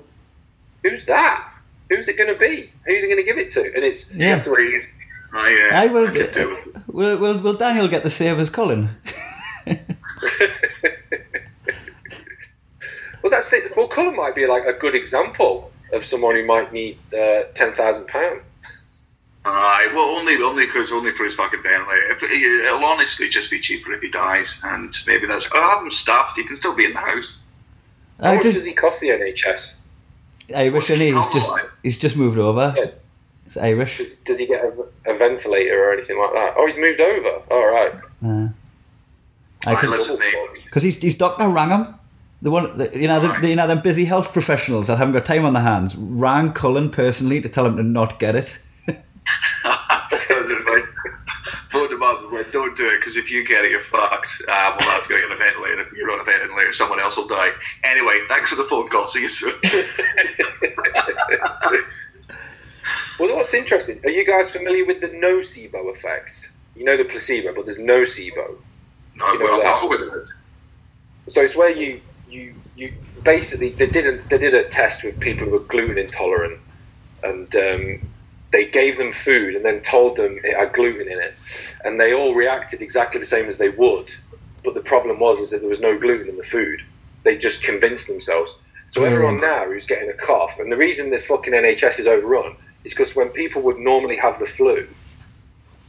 who's 0.83 1.05
that? 1.05 1.49
Who's 1.89 2.07
it 2.09 2.17
going 2.17 2.31
to 2.33 2.37
be? 2.39 2.69
Who 2.85 2.91
are 2.93 3.01
they 3.01 3.07
going 3.07 3.15
to 3.17 3.23
give 3.23 3.37
it 3.37 3.51
to? 3.51 3.61
And 3.73 3.83
it's 3.83 4.13
you 4.13 4.19
Yeah. 4.19 4.35
have 4.35 4.43
to 4.43 4.53
please. 4.53 4.93
I, 5.35 5.69
uh, 5.71 5.75
I 5.83 5.87
will. 5.87 6.07
I 6.07 6.11
could 6.11 6.31
do. 6.31 6.57
Will, 6.87 7.17
will, 7.17 7.37
will 7.39 7.55
Daniel 7.55 7.89
get 7.89 8.03
the 8.03 8.09
save 8.09 8.39
as 8.39 8.49
Colin? 8.49 8.89
Well, 13.25 13.31
that's 13.31 13.51
it. 13.53 13.75
Well, 13.75 13.87
Colin 13.87 14.15
might 14.15 14.35
be 14.35 14.45
like 14.45 14.65
a 14.67 14.73
good 14.73 14.93
example 14.93 15.71
of 15.91 16.05
someone 16.05 16.35
who 16.35 16.45
might 16.45 16.71
need 16.71 16.99
uh, 17.11 17.45
ten 17.55 17.73
thousand 17.73 18.07
pound. 18.07 18.41
Aye, 19.43 19.91
well, 19.95 20.15
only 20.15 20.35
only 20.35 20.67
because 20.67 20.91
only 20.91 21.11
for 21.11 21.23
his 21.23 21.33
fucking 21.33 21.63
Bentley. 21.63 21.95
If 22.11 22.21
it'll 22.21 22.85
honestly 22.85 23.27
just 23.27 23.49
be 23.49 23.59
cheaper 23.59 23.93
if 23.93 24.01
he 24.01 24.11
dies, 24.11 24.61
and 24.63 24.95
maybe 25.07 25.25
that's. 25.25 25.49
I'll 25.53 25.69
have 25.71 25.81
him 25.81 25.89
stuffed. 25.89 26.37
He 26.37 26.43
can 26.43 26.55
still 26.55 26.75
be 26.75 26.85
in 26.85 26.93
the 26.93 26.99
house. 26.99 27.39
How 28.19 28.29
I 28.29 28.35
much 28.35 28.43
just, 28.43 28.57
does 28.57 28.65
he 28.65 28.73
cost 28.73 29.01
the 29.01 29.07
NHS? 29.07 29.73
Irish, 30.55 30.91
and 30.91 31.01
he's 31.01 31.15
just 31.33 31.51
he's 31.81 31.97
just 31.97 32.15
moved 32.15 32.37
over. 32.37 32.75
Yeah. 32.77 32.91
It's 33.47 33.57
Irish. 33.57 33.97
Does, 33.97 34.17
does 34.17 34.37
he 34.37 34.45
get 34.45 34.63
a, 34.65 34.85
a 35.07 35.13
ventilator 35.15 35.83
or 35.83 35.93
anything 35.93 36.17
like 36.17 36.33
that? 36.33 36.53
Oh, 36.57 36.65
he's 36.65 36.77
moved 36.77 36.99
over. 36.99 37.41
All 37.51 37.65
right. 37.67 37.93
Uh, 38.25 38.47
I 39.65 39.73
Aye, 39.73 39.75
can 39.75 39.89
listen, 39.89 40.17
because 40.63 40.83
his 40.83 40.95
his 40.97 41.15
doctor 41.15 41.47
rang 41.47 41.69
him. 41.69 41.95
The 42.41 42.51
one, 42.51 42.77
the, 42.77 42.91
you 42.95 43.07
know, 43.07 43.19
the, 43.19 43.39
the, 43.39 43.49
you 43.49 43.55
know, 43.55 43.65
them 43.65 43.81
busy 43.81 44.05
health 44.05 44.31
professionals 44.31 44.87
that 44.87 44.97
haven't 44.97 45.13
got 45.13 45.25
time 45.25 45.45
on 45.45 45.53
their 45.53 45.63
hands 45.63 45.95
rang 45.95 46.51
Cullen 46.53 46.91
personally 46.91 47.41
to 47.41 47.49
tell 47.49 47.65
him 47.65 47.77
to 47.77 47.83
not 47.83 48.19
get 48.19 48.35
it. 48.35 48.59
Because 48.85 50.51
advice. 50.51 50.83
Phoned 51.69 51.91
him 51.91 52.03
up 52.03 52.21
and 52.21 52.31
went, 52.31 52.51
don't 52.51 52.75
do 52.77 52.85
it 52.85 52.99
because 52.99 53.17
if 53.17 53.31
you 53.31 53.43
get 53.45 53.65
it, 53.65 53.71
you're 53.71 53.79
fucked. 53.79 54.41
Uh, 54.47 54.75
well, 54.79 54.89
that's 54.89 55.07
going 55.07 55.21
to 55.21 55.27
get 55.27 55.35
a 55.35 55.39
ventilator. 55.39 55.81
If 55.81 55.93
you're 55.93 56.11
on 56.11 56.19
a 56.19 56.23
ventilator, 56.23 56.71
someone 56.71 56.99
else 56.99 57.17
will 57.17 57.27
die. 57.27 57.49
Anyway, 57.83 58.19
thanks 58.29 58.49
for 58.49 58.55
the 58.55 58.63
phone 58.65 58.87
call. 58.89 59.07
See 59.07 59.21
you 59.21 59.27
soon. 59.29 59.53
Well, 63.19 63.35
what's 63.35 63.53
interesting? 63.53 64.01
Are 64.03 64.09
you 64.09 64.25
guys 64.25 64.51
familiar 64.51 64.85
with 64.85 64.99
the 64.99 65.07
nocebo 65.09 65.89
effect? 65.91 66.51
You 66.75 66.83
know 66.83 66.97
the 66.97 67.05
placebo, 67.05 67.53
but 67.53 67.65
there's 67.65 67.79
nocebo. 67.79 68.57
no, 69.15 69.31
You 69.33 69.39
know 69.39 69.45
well, 69.45 69.61
that. 69.61 69.83
I'm 69.83 69.89
with 69.89 70.01
it. 70.01 70.29
So 71.27 71.41
it's 71.41 71.55
where 71.55 71.69
you 71.69 72.01
you 72.29 72.55
you 72.75 72.93
basically 73.23 73.69
they 73.69 73.87
did 73.87 74.05
a, 74.05 74.21
they 74.27 74.37
did 74.37 74.53
a 74.53 74.67
test 74.67 75.03
with 75.03 75.19
people 75.19 75.45
who 75.45 75.53
were 75.53 75.59
gluten 75.59 75.97
intolerant, 75.97 76.59
and 77.23 77.55
um, 77.55 78.01
they 78.51 78.65
gave 78.65 78.97
them 78.97 79.11
food 79.11 79.55
and 79.55 79.63
then 79.63 79.81
told 79.81 80.17
them 80.17 80.37
it 80.43 80.57
had 80.57 80.73
gluten 80.73 81.07
in 81.07 81.19
it, 81.19 81.33
and 81.85 81.99
they 81.99 82.13
all 82.13 82.35
reacted 82.35 82.81
exactly 82.81 83.19
the 83.19 83.25
same 83.25 83.45
as 83.45 83.57
they 83.57 83.69
would. 83.69 84.13
But 84.63 84.73
the 84.73 84.81
problem 84.81 85.19
was 85.19 85.39
is 85.39 85.51
that 85.51 85.59
there 85.59 85.69
was 85.69 85.81
no 85.81 85.97
gluten 85.97 86.27
in 86.27 86.37
the 86.37 86.43
food. 86.43 86.81
They 87.23 87.37
just 87.37 87.63
convinced 87.63 88.07
themselves. 88.07 88.59
So 88.89 89.03
everyone 89.03 89.41
now 89.41 89.65
who's 89.65 89.85
getting 89.85 90.09
a 90.09 90.13
cough, 90.13 90.59
and 90.59 90.71
the 90.71 90.77
reason 90.77 91.09
the 91.09 91.17
fucking 91.17 91.53
NHS 91.53 91.99
is 91.99 92.07
overrun 92.07 92.55
is 92.85 92.93
because 92.93 93.15
when 93.15 93.29
people 93.29 93.61
would 93.63 93.77
normally 93.79 94.15
have 94.17 94.39
the 94.39 94.45
flu 94.45 94.87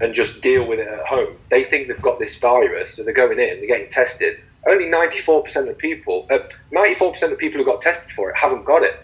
and 0.00 0.12
just 0.14 0.42
deal 0.42 0.66
with 0.66 0.78
it 0.80 0.88
at 0.88 1.06
home, 1.06 1.36
they 1.50 1.62
think 1.64 1.88
they've 1.88 2.02
got 2.02 2.18
this 2.18 2.36
virus, 2.38 2.94
so 2.94 3.04
they're 3.04 3.14
going 3.14 3.38
in, 3.38 3.58
they're 3.58 3.66
getting 3.66 3.88
tested. 3.88 4.40
Only 4.66 4.86
94% 4.86 5.68
of 5.68 5.78
people, 5.78 6.26
uh, 6.30 6.38
94% 6.72 7.32
of 7.32 7.38
people 7.38 7.58
who 7.60 7.64
got 7.64 7.80
tested 7.80 8.10
for 8.10 8.30
it 8.30 8.36
haven't 8.36 8.64
got 8.64 8.82
it. 8.82 8.98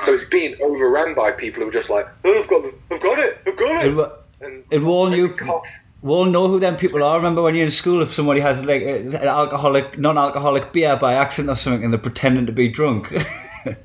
So 0.00 0.14
it's 0.14 0.24
being 0.24 0.56
overrun 0.62 1.14
by 1.14 1.32
people 1.32 1.60
who 1.62 1.68
are 1.68 1.72
just 1.72 1.90
like, 1.90 2.06
oh, 2.24 2.38
I've 2.40 2.48
got, 2.48 2.62
the, 2.62 2.78
I've 2.94 3.02
got 3.02 3.18
it, 3.18 3.38
I've 3.46 3.56
got 3.56 3.84
It, 3.84 3.88
it. 3.90 3.94
wa- 3.96 4.12
And 4.40 4.64
it 4.70 4.78
warned 4.78 5.14
you. 5.16 5.26
you 5.28 5.34
cough, 5.34 5.68
We'll 6.02 6.26
know 6.26 6.46
who 6.46 6.60
them 6.60 6.76
people 6.76 7.02
are. 7.02 7.16
Remember 7.16 7.42
when 7.42 7.56
you're 7.56 7.64
in 7.64 7.72
school, 7.72 8.00
if 8.02 8.12
somebody 8.14 8.40
has 8.40 8.64
like 8.64 8.82
an 8.82 9.16
alcoholic, 9.16 9.98
non-alcoholic 9.98 10.72
beer 10.72 10.96
by 10.96 11.14
accident 11.14 11.50
or 11.50 11.56
something, 11.56 11.82
and 11.82 11.92
they're 11.92 11.98
pretending 12.00 12.46
to 12.46 12.52
be 12.52 12.68
drunk. 12.68 13.12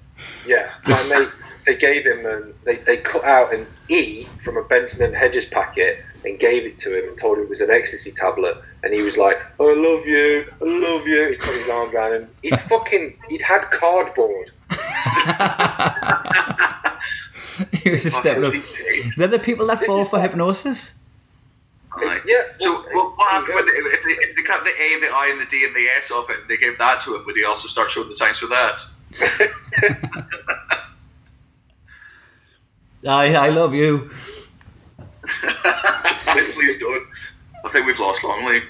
Yeah, 0.46 0.72
my 0.86 1.04
mate, 1.08 1.30
they 1.66 1.76
gave 1.76 2.06
him, 2.06 2.26
um, 2.26 2.54
they, 2.64 2.78
they 2.78 2.98
cut 2.98 3.24
out 3.24 3.54
an 3.54 3.66
E 3.90 4.26
from 4.42 4.58
a 4.58 4.64
Benson 4.64 5.06
and 5.06 5.16
Hedges 5.16 5.46
packet 5.46 6.04
and 6.26 6.40
gave 6.40 6.66
it 6.66 6.78
to 6.80 6.98
him 6.98 7.10
and 7.10 7.18
told 7.18 7.38
him 7.38 7.46
it 7.46 7.50
was 7.50 7.62
an 7.62 7.70
ecstasy 7.70 8.12
tablet. 8.12 8.58
And 8.84 8.94
he 8.94 9.02
was 9.02 9.18
like, 9.18 9.38
oh, 9.60 9.70
I 9.70 9.76
love 9.76 10.06
you, 10.06 10.52
I 10.62 10.66
love 10.66 11.08
you. 11.08 11.30
He 11.30 11.36
put 11.36 11.56
his 11.56 11.70
arms 11.70 11.94
around 11.94 12.14
him. 12.14 12.30
He'd 12.42 12.60
fucking, 12.70 13.18
he'd 13.30 13.42
had 13.42 13.62
cardboard. 13.72 14.52
he 17.72 17.92
was 17.92 18.04
just 18.04 18.18
stepping 18.18 18.46
up. 18.46 18.54
They're 19.18 19.28
the 19.28 19.40
people 19.40 19.68
that 19.68 19.80
This 19.80 19.88
fall 19.88 20.06
for 20.06 20.22
hypnosis. 20.22 20.94
Aye. 21.96 22.22
Yeah. 22.26 22.42
So 22.58 22.72
well, 22.72 22.84
what, 22.92 23.18
what 23.18 23.32
happened 23.32 23.50
there 23.50 23.56
with 23.58 23.68
you 23.68 23.84
the, 23.84 23.90
if, 23.90 24.04
they, 24.04 24.12
if 24.28 24.36
they 24.36 24.42
cut 24.44 24.64
the 24.64 24.72
A, 24.72 25.00
the 25.00 25.08
I, 25.16 25.30
and 25.32 25.42
the 25.42 25.46
D, 25.46 25.64
and 25.66 25.76
the 25.76 25.86
S 25.98 26.12
off 26.12 26.30
it, 26.30 26.40
and 26.42 26.50
they 26.50 26.58
gave 26.58 26.78
that 26.80 27.00
to 27.02 27.16
him, 27.16 27.24
would 27.26 27.36
he 27.36 27.46
also 27.46 27.68
start 27.68 27.92
showing 27.92 28.10
the 28.10 28.16
signs 28.16 28.40
for 28.40 28.48
that? 28.48 28.82
I, 33.06 33.34
I 33.36 33.50
love 33.50 33.74
you. 33.74 34.12
Please 35.24 36.80
don't. 36.80 37.08
I 37.66 37.70
think 37.70 37.86
we've 37.86 38.00
lost 38.00 38.24
Longley. 38.24 38.64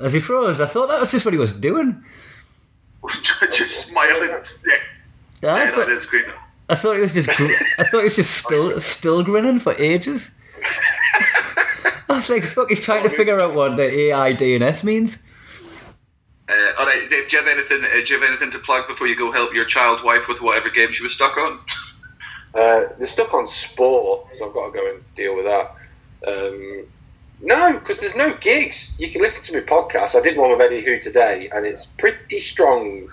As 0.00 0.12
he 0.12 0.20
froze, 0.20 0.60
I 0.60 0.66
thought 0.66 0.88
that 0.88 1.00
was 1.00 1.10
just 1.10 1.24
what 1.24 1.32
he 1.34 1.38
was 1.38 1.52
doing. 1.52 2.02
just 3.52 3.88
smiling. 3.88 4.30
I, 4.30 4.42
Yeah, 5.42 5.54
that 5.54 5.74
thought. 5.74 5.88
I 6.68 6.74
thought 6.74 6.94
he 6.94 7.00
was 7.02 7.12
just. 7.12 7.28
gr- 7.28 7.44
I 7.78 7.84
thought 7.84 7.98
he 7.98 8.04
was 8.04 8.16
just 8.16 8.36
still 8.36 8.80
still 8.80 9.22
grinning 9.22 9.58
for 9.58 9.74
ages. 9.74 10.30
I 12.08 12.16
was 12.16 12.28
like, 12.30 12.44
"Fuck!" 12.44 12.68
He's 12.68 12.80
trying 12.80 13.02
to 13.02 13.10
figure 13.10 13.40
out 13.40 13.54
what 13.54 13.76
the 13.76 13.82
A, 13.84 14.12
I, 14.12 14.32
D, 14.32 14.54
and 14.54 14.62
S 14.64 14.84
means. 14.84 15.18
Uh, 16.48 16.54
all 16.78 16.86
right, 16.86 17.06
Dave. 17.08 17.28
Do 17.28 17.36
you 17.36 17.42
have 17.42 17.52
anything? 17.52 17.84
Uh, 17.84 18.04
do 18.04 18.14
you 18.14 18.20
have 18.20 18.28
anything 18.28 18.50
to 18.50 18.58
plug 18.58 18.86
before 18.86 19.06
you 19.06 19.16
go 19.16 19.32
help 19.32 19.54
your 19.54 19.64
child 19.64 20.02
wife 20.04 20.28
with 20.28 20.40
whatever 20.40 20.70
game 20.70 20.92
she 20.92 21.02
was 21.02 21.12
stuck 21.12 21.36
on? 21.36 21.58
Uh, 22.54 22.84
they're 22.98 23.06
stuck 23.06 23.32
on 23.34 23.46
sport, 23.46 24.26
so 24.34 24.48
I've 24.48 24.54
got 24.54 24.66
to 24.66 24.72
go 24.72 24.90
and 24.94 25.02
deal 25.14 25.34
with 25.36 25.46
that. 25.46 25.74
Um, 26.26 26.86
no, 27.40 27.72
because 27.74 28.00
there's 28.00 28.14
no 28.16 28.34
gigs. 28.34 28.96
You 29.00 29.10
can 29.10 29.20
listen 29.20 29.42
to 29.44 29.52
my 29.54 29.60
podcast. 29.66 30.14
I 30.14 30.20
did 30.20 30.36
one 30.36 30.50
with 30.50 30.60
Eddie 30.60 30.84
Who 30.84 30.98
today, 31.00 31.48
and 31.52 31.64
it's 31.66 31.86
pretty 31.86 32.40
strong. 32.40 33.08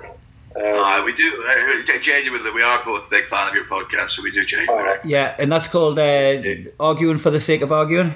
Um, 0.55 0.61
Uh, 0.63 1.03
we 1.05 1.13
do 1.13 1.43
uh, 1.47 1.99
genuinely. 2.01 2.51
We 2.51 2.61
are 2.63 2.83
both 2.83 3.07
a 3.07 3.09
big 3.09 3.25
fan 3.25 3.47
of 3.47 3.55
your 3.55 3.65
podcast, 3.65 4.09
so 4.11 4.23
we 4.23 4.31
do 4.31 4.43
genuinely. 4.45 4.81
all 4.83 4.85
right. 4.87 5.03
Yeah, 5.05 5.35
and 5.39 5.51
that's 5.51 5.67
called 5.67 5.97
uh, 5.99 6.41
arguing 6.79 7.17
for 7.17 7.29
the 7.31 7.39
sake 7.39 7.61
of 7.61 7.71
arguing. 7.71 8.13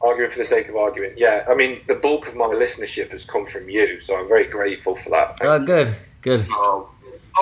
Arguing 0.00 0.30
for 0.30 0.38
the 0.38 0.44
sake 0.44 0.68
of 0.68 0.76
arguing. 0.76 1.14
Yeah, 1.16 1.44
I 1.48 1.54
mean, 1.54 1.80
the 1.88 1.94
bulk 1.96 2.28
of 2.28 2.36
my 2.36 2.44
listenership 2.46 3.10
has 3.10 3.24
come 3.24 3.46
from 3.46 3.68
you, 3.68 3.98
so 3.98 4.16
I'm 4.18 4.28
very 4.28 4.46
grateful 4.46 4.94
for 4.94 5.10
that. 5.10 5.38
Thank 5.38 5.50
Oh, 5.50 5.64
good, 5.64 5.96
good. 6.22 6.44
Oh. 6.50 6.88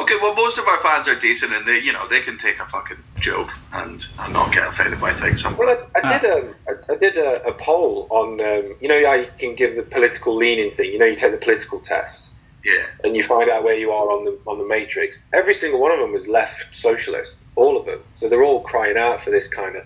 Okay, 0.03 0.15
well, 0.21 0.35
most 0.35 0.59
of 0.59 0.67
our 0.69 0.79
fans 0.79 1.09
are 1.09 1.15
decent, 1.15 1.53
and 1.53 1.67
they, 1.67 1.81
you 1.81 1.93
know, 1.93 2.07
they 2.09 2.21
can 2.21 2.37
take 2.39 2.61
a 2.61 2.67
fucking 2.67 2.99
joke 3.19 3.51
and, 3.73 4.07
and 4.21 4.33
not 4.33 4.53
get 4.53 4.67
offended 4.69 5.01
by 5.01 5.13
things. 5.15 5.45
I'm- 5.45 5.57
Well, 5.57 5.71
I, 5.95 6.01
I 6.07 6.19
did 6.19 6.31
a 6.31 6.55
I, 6.69 6.93
I 6.93 6.97
did 6.97 7.17
a, 7.17 7.47
a 7.47 7.53
poll 7.55 8.07
on 8.11 8.41
um, 8.41 8.77
you 8.81 8.89
know 8.89 8.97
I 9.11 9.25
can 9.39 9.55
give 9.55 9.75
the 9.77 9.83
political 9.83 10.35
leaning 10.37 10.71
thing. 10.71 10.93
You 10.93 10.99
know, 10.99 11.07
you 11.07 11.17
take 11.17 11.33
the 11.33 11.39
political 11.39 11.79
test 11.81 12.33
yeah. 12.65 12.87
and 13.05 13.17
you 13.17 13.23
find 13.23 13.49
out 13.49 13.65
where 13.65 13.77
you 13.77 13.91
are 13.91 14.11
on 14.11 14.25
the 14.25 14.39
on 14.47 14.59
the 14.59 14.67
matrix. 14.67 15.19
Every 15.33 15.55
single 15.55 15.81
one 15.81 15.93
of 15.93 15.99
them 15.99 16.13
was 16.13 16.29
left 16.29 16.75
socialist, 16.75 17.37
all 17.55 17.77
of 17.79 17.87
them. 17.87 18.01
So 18.17 18.29
they're 18.29 18.45
all 18.45 18.61
crying 18.61 18.97
out 18.99 19.21
for 19.21 19.31
this 19.31 19.49
kind 19.49 19.77
of 19.77 19.85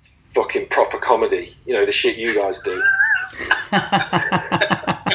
fucking 0.00 0.68
proper 0.68 0.98
comedy. 0.98 1.54
You 1.66 1.74
know, 1.74 1.84
the 1.84 1.92
shit 1.92 2.16
you 2.16 2.34
guys 2.34 2.60
do. 2.60 2.82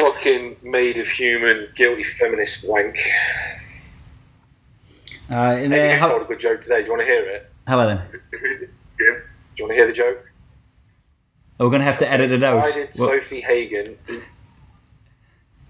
Fucking 0.00 0.56
made 0.62 0.98
of 0.98 1.08
human, 1.08 1.68
guilty 1.74 2.02
feminist 2.02 2.68
wank. 2.68 2.98
Uh, 5.30 5.34
and, 5.34 5.72
Hey, 5.72 5.92
uh, 5.98 6.04
you 6.04 6.10
told 6.10 6.22
a 6.22 6.24
good 6.26 6.38
joke 6.38 6.60
today. 6.60 6.80
Do 6.82 6.86
you 6.86 6.90
want 6.92 7.00
to 7.00 7.06
hear 7.06 7.24
it? 7.24 7.50
Hello 7.66 7.86
then? 7.86 8.02
yeah. 8.42 8.68
Do 9.00 9.08
you 9.56 9.64
want 9.64 9.70
to 9.70 9.74
hear 9.74 9.86
the 9.86 9.92
joke? 9.94 10.30
We're 11.58 11.70
gonna 11.70 11.84
have 11.84 11.98
to 12.00 12.10
edit 12.12 12.30
it 12.30 12.42
out. 12.44 12.58
Why 12.60 12.72
did 12.72 12.90
Well, 12.98 13.08
Sofie 13.08 13.42
Hagen? 13.42 13.96
Eat, 14.10 14.22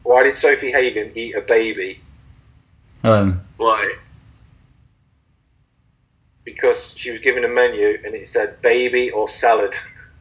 why 0.03 0.25
did 0.25 0.33
Sofie 0.35 0.73
Hagen 0.73 1.13
eat 1.15 1.37
a 1.37 1.41
baby? 1.41 2.01
um, 3.05 3.43
Why? 3.57 3.95
Because 6.45 6.93
she 6.97 7.13
was 7.13 7.21
given 7.21 7.45
a 7.45 7.49
menu 7.49 7.99
and 8.05 8.17
it 8.17 8.27
said 8.27 8.61
baby 8.61 9.13
or 9.13 9.29
salad. 9.29 9.75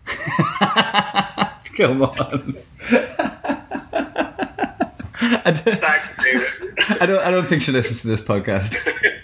come 1.76 2.02
on. 2.02 2.58
I 5.22 5.52
don't, 5.52 5.82
Thank. 5.82 7.02
I 7.02 7.06
don't. 7.06 7.20
I 7.20 7.32
don't 7.32 7.48
think 7.48 7.64
she 7.64 7.72
listens 7.72 8.02
to 8.02 8.08
this 8.08 8.22
podcast. 8.22 8.76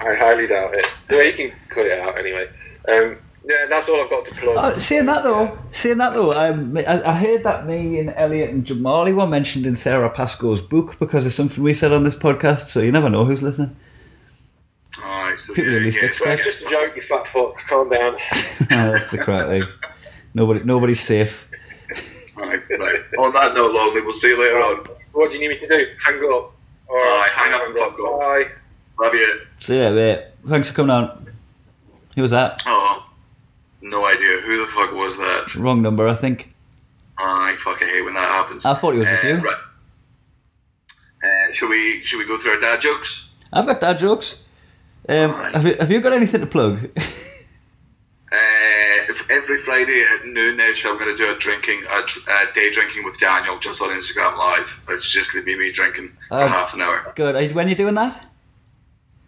I 0.00 0.14
highly 0.14 0.46
doubt 0.46 0.74
it. 0.74 0.86
Well, 1.08 1.24
you 1.24 1.32
can 1.32 1.52
cut 1.68 1.86
it 1.86 1.98
out 1.98 2.18
anyway. 2.18 2.48
Um, 2.88 3.16
yeah, 3.46 3.66
that's 3.68 3.88
all 3.88 4.02
I've 4.02 4.10
got 4.10 4.24
to 4.26 4.34
plug. 4.34 4.56
Oh, 4.58 4.78
saying 4.78 5.06
that 5.06 5.22
though, 5.22 5.58
seeing 5.72 5.98
that 5.98 6.14
though, 6.14 6.32
um, 6.32 6.76
I, 6.78 7.02
I 7.10 7.14
heard 7.16 7.42
that 7.44 7.66
me 7.66 7.98
and 7.98 8.12
Elliot 8.16 8.50
and 8.50 8.64
Jamali 8.64 9.14
were 9.14 9.26
mentioned 9.26 9.66
in 9.66 9.76
Sara 9.76 10.08
Pascoe's 10.10 10.60
book 10.60 10.98
because 10.98 11.24
of 11.26 11.32
something 11.32 11.62
we 11.62 11.74
said 11.74 11.92
on 11.92 12.04
this 12.04 12.16
podcast. 12.16 12.68
So 12.68 12.80
you 12.80 12.92
never 12.92 13.08
know 13.10 13.24
who's 13.24 13.42
listening. 13.42 13.74
Alright, 14.98 15.38
so 15.38 15.52
People 15.54 15.72
yeah, 15.72 15.78
at 15.78 15.82
least 15.84 15.98
yeah, 16.00 16.08
expect- 16.08 16.40
It's 16.40 16.60
just 16.60 16.66
a 16.66 16.70
joke, 16.70 16.92
you 16.94 17.02
fat 17.02 17.26
fuck. 17.26 17.58
Calm 17.66 17.88
down. 17.90 18.14
oh, 18.32 18.66
that's 18.68 19.10
the 19.10 19.18
correct 19.18 19.48
thing. 19.48 19.62
Nobody, 20.34 20.64
nobody's 20.64 21.00
safe. 21.00 21.44
Alright, 22.36 22.62
right. 22.78 23.00
On 23.18 23.32
that 23.32 23.54
note, 23.54 23.72
Longley, 23.72 24.00
we'll 24.02 24.12
see 24.12 24.28
you 24.28 24.40
later 24.40 24.58
on. 24.58 24.86
What 25.12 25.30
do 25.30 25.38
you 25.38 25.48
need 25.48 25.60
me 25.60 25.66
to 25.66 25.68
do? 25.68 25.86
Hang 26.04 26.16
up. 26.16 26.52
All 26.88 26.96
right, 26.96 27.28
Aye, 27.36 27.40
hang 27.40 27.52
up 27.54 27.66
and 27.66 27.76
fuck 27.76 27.92
up. 27.92 28.18
Bye. 28.18 28.46
Love 29.00 29.14
you. 29.14 29.40
So 29.60 29.72
yeah, 29.74 29.90
mate. 29.90 30.24
Thanks 30.48 30.68
for 30.68 30.74
coming 30.74 30.90
on. 30.90 31.32
Who 32.16 32.22
was 32.22 32.32
that? 32.32 32.62
Oh, 32.66 33.08
no 33.80 34.04
idea. 34.06 34.40
Who 34.40 34.60
the 34.60 34.70
fuck 34.72 34.92
was 34.92 35.16
that? 35.16 35.54
Wrong 35.56 35.80
number, 35.82 36.08
I 36.08 36.14
think. 36.14 36.52
I 37.16 37.54
fucking 37.58 37.86
hate 37.88 38.02
when 38.04 38.14
that 38.14 38.28
happens. 38.28 38.64
I 38.64 38.74
thought 38.74 38.92
he 38.94 38.98
was 39.00 39.08
with 39.08 39.24
Uh, 39.24 39.28
you. 39.28 39.36
Right. 39.36 39.56
Uh, 41.22 41.52
should 41.52 41.70
we 41.70 42.00
should 42.04 42.18
we 42.18 42.26
go 42.26 42.36
through 42.36 42.52
our 42.52 42.60
dad 42.60 42.80
jokes? 42.80 43.30
I've 43.52 43.66
got 43.66 43.80
dad 43.80 43.98
jokes. 43.98 44.36
Um, 45.08 45.30
Alright. 45.30 45.54
have 45.54 45.66
you 45.66 45.74
have 45.78 45.90
you 45.92 46.00
got 46.00 46.12
anything 46.12 46.40
to 46.40 46.46
plug? 46.46 46.90
Uh, 49.30 49.34
every 49.34 49.58
Friday 49.58 50.02
at 50.14 50.22
noonish, 50.22 50.88
I'm 50.88 50.98
going 50.98 51.14
to 51.14 51.16
do 51.16 51.30
a 51.34 51.38
drinking, 51.38 51.82
a, 51.90 51.98
a 52.32 52.52
day 52.54 52.70
drinking 52.70 53.04
with 53.04 53.18
Daniel 53.18 53.58
just 53.58 53.80
on 53.80 53.90
Instagram 53.90 54.36
Live. 54.38 54.80
It's 54.88 55.10
just 55.12 55.32
going 55.32 55.44
to 55.44 55.46
be 55.46 55.58
me 55.58 55.72
drinking 55.72 56.10
for 56.28 56.42
Um, 56.44 56.48
half 56.48 56.74
an 56.74 56.82
hour. 56.82 57.12
Good. 57.16 57.34
Are 57.36 57.42
you- 57.42 57.54
When 57.54 57.68
you 57.68 57.74
doing 57.74 57.94
that? 57.94 58.26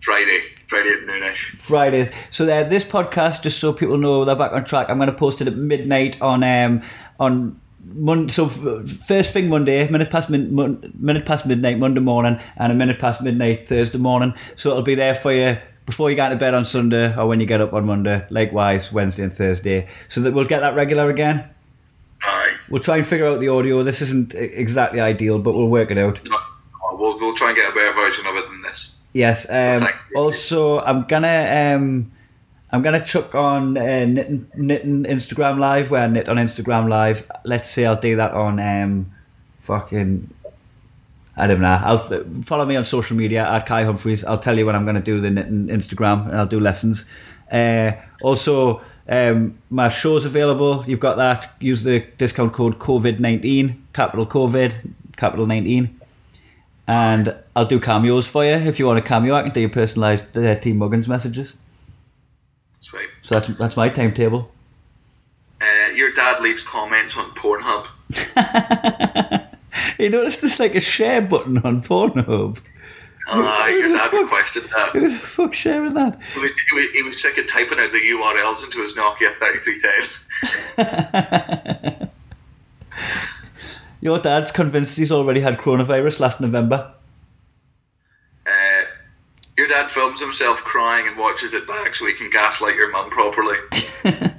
Friday, 0.01 0.39
Friday 0.69 0.91
at 0.91 1.07
noonish. 1.09 1.59
Fridays. 1.59 2.11
So 2.31 2.45
uh, 2.45 2.69
this 2.69 2.85
podcast, 2.85 3.43
just 3.43 3.59
so 3.59 3.73
people 3.73 3.97
know 3.99 4.25
they're 4.25 4.37
back 4.37 4.53
on 4.53 4.65
track, 4.65 4.89
I'm 4.89 4.99
going 4.99 5.09
to 5.09 5.15
post 5.17 5.41
it 5.41 5.49
at 5.49 5.57
midnight 5.57 6.21
on 6.21 6.45
um 6.45 6.83
on 7.19 7.61
Mon- 7.89 8.29
so 8.29 8.47
f- 8.47 8.91
first 9.07 9.33
thing 9.33 9.49
Monday, 9.49 9.89
minute 9.89 10.11
past 10.11 10.29
min- 10.29 10.53
mon- 10.53 10.93
minute 10.99 11.25
past 11.25 11.47
midnight 11.47 11.79
Monday 11.79 12.01
morning, 12.01 12.37
and 12.57 12.73
a 12.73 12.75
minute 12.75 12.99
past 12.99 13.23
midnight 13.23 13.69
Thursday 13.69 13.99
morning. 13.99 14.35
So 14.57 14.71
it'll 14.71 14.83
be 14.83 14.97
there 14.97 15.15
for 15.15 15.33
you 15.33 15.57
before 15.87 16.11
you 16.11 16.17
get 16.17 16.29
to 16.31 16.37
bed 16.37 16.53
on 16.53 16.65
Sunday 16.65 17.17
or 17.17 17.27
when 17.27 17.41
you 17.41 17.47
get 17.47 17.61
up 17.61 17.73
on 17.73 17.87
Monday. 17.87 18.27
Likewise, 18.29 18.93
Wednesday 18.93 19.23
and 19.23 19.35
Thursday. 19.35 19.89
So 20.09 20.21
that 20.21 20.35
we'll 20.35 20.45
get 20.45 20.61
that 20.61 20.75
regular 20.75 21.09
again. 21.09 21.49
Aye. 22.23 22.57
We'll 22.69 22.83
try 22.83 22.97
and 22.99 23.07
figure 23.07 23.27
out 23.27 23.41
the 23.41 23.49
audio. 23.49 23.83
This 23.85 24.03
isn't 24.03 24.35
exactly 24.35 25.01
ideal, 25.01 25.39
but 25.39 25.55
we'll 25.55 25.69
work 25.69 25.91
it 25.91 25.99
out. 25.99 26.21
No, 26.29 26.39
we'll, 26.93 27.19
we'll 27.19 27.35
try 27.35 27.49
and 27.49 27.57
get 27.57 27.71
a 27.71 27.75
better 27.75 27.93
version 27.95 28.27
of 28.27 28.35
it 28.35 28.47
than 28.49 28.63
this. 28.63 28.93
Yes. 29.13 29.49
Um, 29.49 29.89
also, 30.15 30.81
I'm 30.81 31.05
gonna 31.05 31.75
um, 31.77 32.13
I'm 32.71 32.83
gonna 32.83 33.05
chuck 33.05 33.35
on 33.35 33.79
uh, 33.79 34.05
knitting, 34.05 34.51
knitting 34.57 35.05
Instagram 35.05 35.59
live 35.59 35.91
where 35.91 36.03
I 36.03 36.07
knit 36.09 36.29
on 36.29 36.37
Instagram 36.37 36.89
live. 36.89 37.25
Let's 37.45 37.71
say 37.71 37.87
I'll 37.87 38.01
do 38.01 38.17
that 38.17 38.33
on 38.33 38.59
um, 38.59 39.13
fucking. 39.61 40.33
I 41.37 41.47
don't 41.47 41.61
know. 41.61 41.81
I'll 41.85 42.13
f- 42.13 42.23
follow 42.45 42.65
me 42.65 42.77
on 42.77 42.85
social 42.85 43.17
media 43.17 43.49
at 43.49 43.67
Kai 43.67 43.85
Humphreys. 43.85 44.25
I'll 44.25 44.39
tell 44.39 44.57
you 44.59 44.65
when 44.65 44.75
I'm 44.75 44.85
going 44.85 44.97
to 44.97 45.03
do 45.03 45.21
the 45.21 45.29
Instagram 45.29 46.29
and 46.29 46.39
I'll 46.39 46.47
do 46.47 46.61
lessons. 46.61 47.05
Uh, 47.53 47.93
also, 48.23 48.81
um, 49.09 49.59
my 49.71 49.89
show's 49.89 50.25
available. 50.25 50.85
You've 50.87 51.01
got 51.01 51.17
that. 51.17 51.55
Use 51.61 51.85
the 51.85 52.01
discount 52.19 52.53
code 52.53 52.79
COVID19, 52.79 53.77
capital 53.93 54.27
COVID, 54.27 54.93
capital 55.17 55.47
19 55.47 56.01
and 56.89 57.35
I'll 57.55 57.67
do 57.67 57.81
cameos 57.81 58.27
for 58.27 58.45
you 58.45 58.53
if 58.53 58.79
you 58.79 58.87
want 58.87 58.99
a 58.99 59.03
cameo. 59.03 59.35
I 59.35 59.43
can 59.43 59.53
do 59.53 59.61
your 59.61 59.71
personalised 59.71 60.37
uh, 60.37 60.59
Team 60.61 60.79
Muggins 60.79 61.09
messages. 61.09 61.55
Sweet. 62.81 63.09
So 63.23 63.35
that's 63.35 63.49
that's 63.59 63.77
my 63.77 63.89
timetable. 63.89 64.51
Uh, 65.61 65.91
your 65.95 66.13
dad 66.13 66.41
leaves 66.41 66.63
comments 66.63 67.17
on 67.17 67.31
Pornhub. 67.33 67.87
you 69.99 70.11
notice 70.11 70.39
there's 70.39 70.61
like 70.61 70.75
a 70.75 70.81
share 70.81 71.23
button 71.23 71.59
on 71.59 71.81
Pornhub. 71.81 72.59
Uh, 73.29 73.67
your 73.71 73.89
dad 73.89 74.13
requested 74.13 74.65
that. 74.75 74.91
Who 74.93 75.11
the 75.11 75.19
fuck's 75.19 75.59
sharing 75.59 75.95
that? 75.95 76.17
He 76.35 76.41
was, 76.41 76.53
he, 76.53 76.77
was, 76.77 76.91
he 76.91 77.03
was 77.03 77.21
sick 77.21 77.37
of 77.39 77.49
typing 77.49 77.81
out 77.81 77.91
the 77.91 77.99
URLs 77.99 78.65
into 78.65 78.81
his 78.81 78.95
Nokia 78.95 79.35
3310. 79.39 82.09
Your 84.01 84.21
dad's 84.21 84.53
convinced 84.53 84.97
he's 84.97 85.11
already 85.11 85.41
had 85.41 85.59
coronavirus 85.59 86.21
last 86.21 86.41
November. 86.41 86.93
Uh, 88.47 88.83
your 89.59 89.67
dad 89.67 89.91
films 89.91 90.21
himself 90.21 90.59
crying 90.59 91.09
and 91.09 91.17
watches 91.17 91.55
it 91.55 91.67
back 91.67 91.95
so 91.95 92.07
he 92.07 92.13
can 92.13 92.31
gaslight 92.31 92.77
your 92.77 92.93
mum 92.93 93.11
properly. 93.11 93.57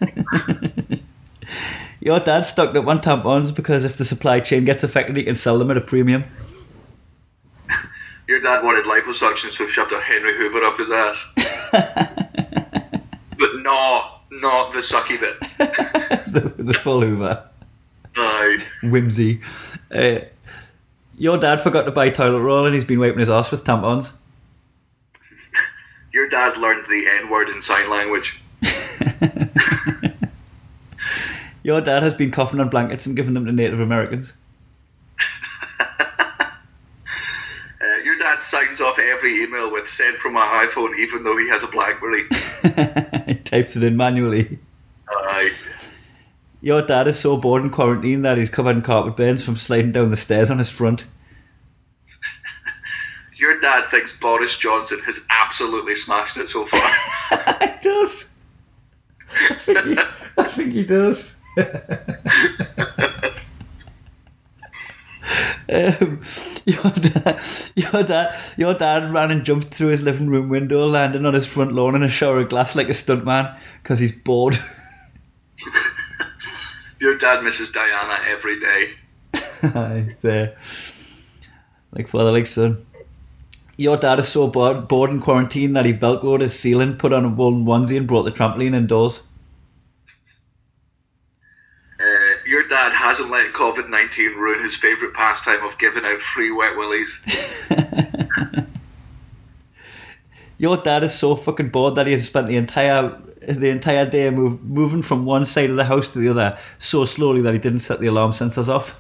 Your 2.08 2.22
dad 2.22 2.44
stocked 2.44 2.74
up 2.78 2.88
on 2.88 3.02
tampons 3.02 3.54
because 3.54 3.84
if 3.84 3.98
the 3.98 4.06
supply 4.06 4.40
chain 4.40 4.64
gets 4.64 4.82
affected, 4.82 5.18
he 5.18 5.26
can 5.26 5.36
sell 5.36 5.60
them 5.60 5.70
at 5.72 5.76
a 5.76 5.82
premium. 5.82 6.24
Your 8.30 8.40
dad 8.40 8.64
wanted 8.64 8.86
liposuction, 8.86 9.50
so 9.50 9.66
he 9.66 9.70
shoved 9.70 9.92
a 9.92 10.00
Henry 10.00 10.34
Hoover 10.38 10.64
up 10.64 10.78
his 10.78 10.90
ass. 10.90 11.30
but 11.74 13.56
not, 13.56 14.22
not 14.32 14.72
the 14.72 14.80
sucky 14.80 15.20
bit. 15.20 15.38
the, 16.32 16.54
the 16.58 16.74
full 16.76 17.02
Hoover. 17.02 17.44
Aye. 18.16 18.64
Whimsy. 18.84 19.42
Uh, 19.92 20.20
your 21.18 21.38
dad 21.38 21.60
forgot 21.60 21.84
to 21.84 21.92
buy 21.92 22.10
toilet 22.10 22.40
roll 22.40 22.66
and 22.66 22.74
he's 22.74 22.86
been 22.86 23.02
wiping 23.02 23.20
his 23.20 23.30
ass 23.30 23.52
with 23.52 23.66
tampons. 23.66 24.14
Your 26.14 26.30
dad 26.30 26.56
learned 26.56 26.86
the 26.86 27.06
N 27.22 27.30
word 27.30 27.50
in 27.50 27.60
sign 27.60 27.90
language. 27.90 28.40
Your 31.68 31.82
dad 31.82 32.02
has 32.02 32.14
been 32.14 32.32
coughing 32.32 32.62
on 32.62 32.70
blankets 32.70 33.06
and 33.08 33.14
giving 33.14 33.34
them 33.34 33.46
to 33.46 33.52
Native 33.52 33.82
Americans. 33.82 34.32
Uh, 37.80 37.96
your 38.04 38.18
dad 38.18 38.42
signs 38.42 38.82
off 38.82 38.98
every 38.98 39.44
email 39.44 39.72
with 39.72 39.88
sent 39.88 40.18
from 40.18 40.34
my 40.34 40.66
iPhone, 40.68 40.98
even 40.98 41.24
though 41.24 41.38
he 41.38 41.48
has 41.48 41.64
a 41.64 41.68
Blackberry. 41.68 42.24
he 43.28 43.36
types 43.36 43.76
it 43.76 43.84
in 43.84 43.96
manually. 43.96 44.58
Aye. 45.08 45.54
Your 46.62 46.82
dad 46.82 47.08
is 47.08 47.20
so 47.20 47.38
bored 47.38 47.62
in 47.62 47.70
quarantine 47.70 48.24
that 48.24 48.40
he's 48.40 48.50
covered 48.50 48.78
in 48.78 48.82
carpet 48.82 49.16
burns 49.16 49.46
from 49.46 49.56
sliding 49.56 49.92
down 49.92 50.10
the 50.10 50.18
stairs 50.18 50.50
on 50.50 50.58
his 50.58 50.72
front. 50.72 51.06
Your 53.36 53.60
dad 53.60 53.86
thinks 53.92 54.18
Boris 54.18 54.58
Johnson 54.58 55.00
has 55.06 55.24
absolutely 55.30 55.94
smashed 55.94 56.38
it 56.38 56.50
so 56.50 56.66
far. 56.66 56.94
he 57.62 57.68
does. 57.84 58.26
I 59.30 59.54
think 59.54 59.80
he, 59.86 59.98
I 60.40 60.44
think 60.46 60.74
he 60.74 60.84
does. 60.84 61.30
Um, 65.70 66.22
your 66.66 66.92
dad, 66.92 67.40
your 67.76 68.04
dad, 68.04 68.40
your 68.58 68.74
dad 68.74 69.12
ran 69.14 69.32
and 69.32 69.44
jumped 69.44 69.74
through 69.74 69.90
his 69.90 70.02
living 70.02 70.30
room 70.30 70.50
window, 70.50 70.86
landing 70.88 71.26
on 71.26 71.34
his 71.34 71.46
front 71.46 71.74
lawn 71.74 71.96
in 71.96 72.04
a 72.04 72.10
shower 72.10 72.42
of 72.42 72.50
glass 72.50 72.76
like 72.76 72.90
a 72.90 72.94
stuntman 72.94 73.58
because 73.82 74.00
he's 74.00 74.12
bored. 74.12 74.58
Your 77.00 77.18
dad 77.18 77.44
misses 77.44 77.72
Diana 77.72 78.18
every 78.26 78.60
day. 78.60 78.94
Aye, 79.64 80.16
there. 80.22 80.58
Like 81.92 82.08
father, 82.08 82.32
like 82.32 82.48
son. 82.48 82.86
Your 83.76 83.98
dad 83.98 84.18
is 84.18 84.28
so 84.28 84.48
bored, 84.48 84.88
bored 84.88 85.12
in 85.12 85.22
quarantine 85.22 85.74
that 85.74 85.86
he 85.86 85.94
velcroed 85.94 86.42
his 86.42 86.58
ceiling, 86.58 86.96
put 86.96 87.14
on 87.14 87.26
a 87.26 87.30
woolen 87.30 87.66
onesie, 87.66 87.98
and 87.98 88.08
brought 88.08 88.24
the 88.24 88.32
trampoline 88.32 88.74
indoors. 88.74 89.27
Your 92.68 92.80
dad 92.80 92.92
hasn't 92.92 93.32
let 93.32 93.54
COVID 93.54 93.88
19 93.88 94.36
ruin 94.36 94.62
his 94.62 94.76
favourite 94.76 95.14
pastime 95.14 95.64
of 95.64 95.78
giving 95.78 96.04
out 96.04 96.20
free 96.20 96.52
wet 96.52 96.76
willies. 96.76 97.18
Your 100.58 100.76
dad 100.76 101.06
is 101.06 101.18
so 101.18 101.38
fucking 101.38 101.70
bored 101.70 101.96
that 101.96 102.08
he 102.08 102.14
has 102.14 102.26
spent 102.26 102.50
the 102.50 102.58
entire 102.58 103.18
the 103.48 103.70
entire 103.70 104.06
day 104.06 104.30
move, 104.32 104.62
moving 104.66 105.02
from 105.02 105.24
one 105.24 105.46
side 105.46 105.70
of 105.70 105.78
the 105.78 105.86
house 105.86 106.10
to 106.10 106.20
the 106.20 106.28
other 106.28 106.58
so 106.78 107.06
slowly 107.06 107.40
that 107.40 107.54
he 107.54 107.60
didn't 107.60 107.80
set 107.80 108.02
the 108.02 108.08
alarm 108.08 108.34
sensors 108.34 108.68
off. 108.68 109.00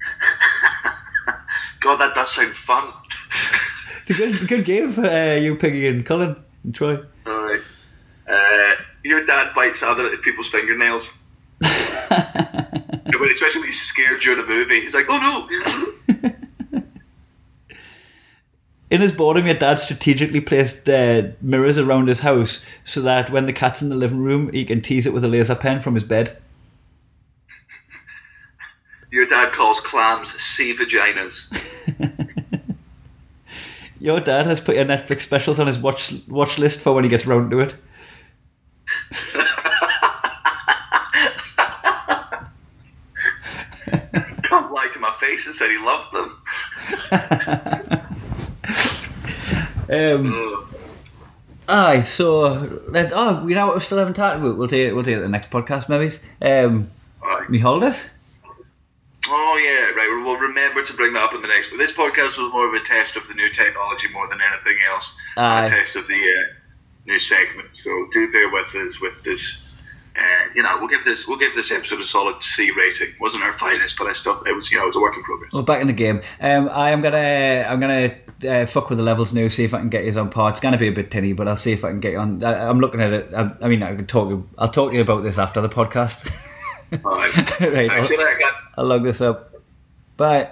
God, 1.80 1.96
that 1.96 2.14
does 2.14 2.36
sound 2.36 2.52
fun. 2.52 2.92
It's 4.02 4.10
a 4.10 4.14
good 4.14 4.46
good 4.46 4.64
game 4.64 4.92
for 4.92 5.04
uh, 5.04 5.34
you, 5.34 5.56
Piggy, 5.56 5.88
and 5.88 6.06
Colin 6.06 6.36
and 6.62 6.72
Troy. 6.72 7.00
Alright. 7.26 7.62
Uh, 8.28 8.74
your 9.02 9.26
dad 9.26 9.56
bites 9.56 9.82
other 9.82 10.16
people's 10.18 10.46
fingernails. 10.48 11.18
When- 11.60 13.30
Especially 13.32 13.60
when 13.60 13.68
he's 13.68 13.80
scared 13.80 14.20
during 14.20 14.40
a 14.40 14.46
movie. 14.46 14.80
He's 14.80 14.94
like, 14.94 15.06
oh 15.08 15.48
no! 16.08 16.32
In 18.90 19.00
his 19.00 19.10
boredom, 19.12 19.46
your 19.46 19.56
dad 19.56 19.80
strategically 19.80 20.40
placed 20.40 20.88
uh, 20.88 21.22
mirrors 21.42 21.76
around 21.76 22.06
his 22.06 22.20
house 22.20 22.64
so 22.84 23.02
that 23.02 23.30
when 23.30 23.46
the 23.46 23.52
cat's 23.52 23.82
in 23.82 23.88
the 23.88 23.96
living 23.96 24.22
room, 24.22 24.52
he 24.52 24.64
can 24.64 24.80
tease 24.80 25.06
it 25.06 25.12
with 25.12 25.24
a 25.24 25.28
laser 25.28 25.56
pen 25.56 25.80
from 25.80 25.94
his 25.96 26.04
bed. 26.04 26.36
Your 29.10 29.26
dad 29.26 29.52
calls 29.52 29.80
clams 29.80 30.32
sea 30.40 30.72
vaginas. 30.72 31.46
Your 33.98 34.20
dad 34.20 34.46
has 34.46 34.60
put 34.60 34.76
your 34.76 34.84
Netflix 34.84 35.22
specials 35.22 35.58
on 35.58 35.66
his 35.66 35.78
watch 35.78 36.14
watch 36.28 36.58
list 36.58 36.80
for 36.80 36.92
when 36.92 37.02
he 37.02 37.10
gets 37.10 37.26
round 37.26 37.50
to 37.50 37.60
it. 37.60 37.74
Can't 44.42 44.72
lie 44.72 44.88
to 44.92 44.98
my 44.98 45.10
face 45.26 45.46
and 45.46 45.54
said 45.54 45.70
he 45.70 45.78
loved 45.78 46.12
them. 46.12 46.28
Um, 49.88 50.66
aye, 51.68 52.02
so 52.02 52.82
let 52.88 53.12
oh, 53.14 53.44
we 53.44 53.54
know 53.54 53.66
what 53.66 53.76
we 53.76 53.80
still 53.80 53.98
haven't 53.98 54.14
talked 54.14 54.38
about. 54.38 54.56
We'll 54.56 54.66
do 54.66 54.88
it. 54.88 54.94
We'll 54.94 55.04
do 55.04 55.18
it 55.18 55.20
the 55.20 55.28
next 55.28 55.50
podcast, 55.50 55.88
maybe. 55.88 56.12
Um, 56.42 56.90
Alright. 57.22 57.48
me 57.48 57.58
holidays. 57.58 58.10
Oh 59.28 59.56
yeah, 59.62 59.94
right. 59.96 60.24
We'll 60.24 60.38
remember 60.38 60.82
to 60.82 60.92
bring 60.94 61.12
that 61.14 61.24
up 61.24 61.34
in 61.34 61.42
the 61.42 61.48
next. 61.48 61.68
But 61.70 61.78
this 61.78 61.92
podcast 61.92 62.38
was 62.38 62.52
more 62.52 62.68
of 62.68 62.74
a 62.74 62.84
test 62.84 63.16
of 63.16 63.26
the 63.28 63.34
new 63.34 63.50
technology 63.50 64.08
more 64.12 64.28
than 64.28 64.38
anything 64.40 64.78
else. 64.90 65.16
A 65.36 65.66
test 65.68 65.96
of 65.96 66.06
the 66.06 66.14
uh, 66.14 66.52
new 67.06 67.18
segment. 67.18 67.76
So 67.76 68.08
do 68.12 68.30
bear 68.32 68.50
with 68.50 68.74
us 68.74 69.00
with 69.00 69.22
this. 69.22 69.62
Uh, 70.18 70.48
you 70.54 70.62
know, 70.62 70.76
we'll 70.78 70.88
give 70.88 71.04
this 71.04 71.28
we'll 71.28 71.38
give 71.38 71.54
this 71.54 71.70
episode 71.70 72.00
a 72.00 72.04
solid 72.04 72.42
C 72.42 72.70
rating. 72.70 73.08
It 73.08 73.20
wasn't 73.20 73.44
our 73.44 73.52
finest, 73.52 73.98
but 73.98 74.06
I 74.06 74.12
still 74.12 74.40
it 74.44 74.56
was 74.56 74.70
you 74.70 74.78
know 74.78 74.84
it 74.84 74.86
was 74.86 74.96
a 74.96 75.00
work 75.00 75.16
in 75.16 75.22
progress. 75.22 75.52
Well, 75.52 75.62
back 75.62 75.80
in 75.80 75.86
the 75.86 75.92
game. 75.92 76.22
Um, 76.40 76.68
I 76.70 76.90
am 76.90 77.02
gonna 77.02 77.66
I'm 77.68 77.80
gonna 77.80 78.16
uh, 78.48 78.66
fuck 78.66 78.88
with 78.88 78.98
the 78.98 79.04
levels 79.04 79.32
now. 79.32 79.48
See 79.48 79.64
if 79.64 79.74
I 79.74 79.78
can 79.78 79.90
get 79.90 80.04
you 80.04 80.18
on 80.18 80.30
par. 80.30 80.50
It's 80.50 80.60
gonna 80.60 80.78
be 80.78 80.88
a 80.88 80.92
bit 80.92 81.10
tinny, 81.10 81.32
but 81.34 81.48
I'll 81.48 81.56
see 81.56 81.72
if 81.72 81.84
I 81.84 81.90
can 81.90 82.00
get 82.00 82.12
you 82.12 82.18
on. 82.18 82.42
I, 82.42 82.68
I'm 82.68 82.80
looking 82.80 83.02
at 83.02 83.12
it. 83.12 83.34
I, 83.34 83.50
I 83.60 83.68
mean, 83.68 83.82
I 83.82 83.94
can 83.94 84.06
talk. 84.06 84.46
I'll 84.58 84.70
talk 84.70 84.90
to 84.90 84.96
you 84.96 85.02
about 85.02 85.22
this 85.22 85.38
after 85.38 85.60
the 85.60 85.68
podcast. 85.68 86.32
All 87.04 87.16
right. 87.16 87.60
right. 87.60 87.90
I'll, 87.90 88.06
you 88.06 88.18
later. 88.18 88.40
I'll 88.78 88.86
log 88.86 89.04
this 89.04 89.20
up. 89.20 89.54
Bye. 90.16 90.50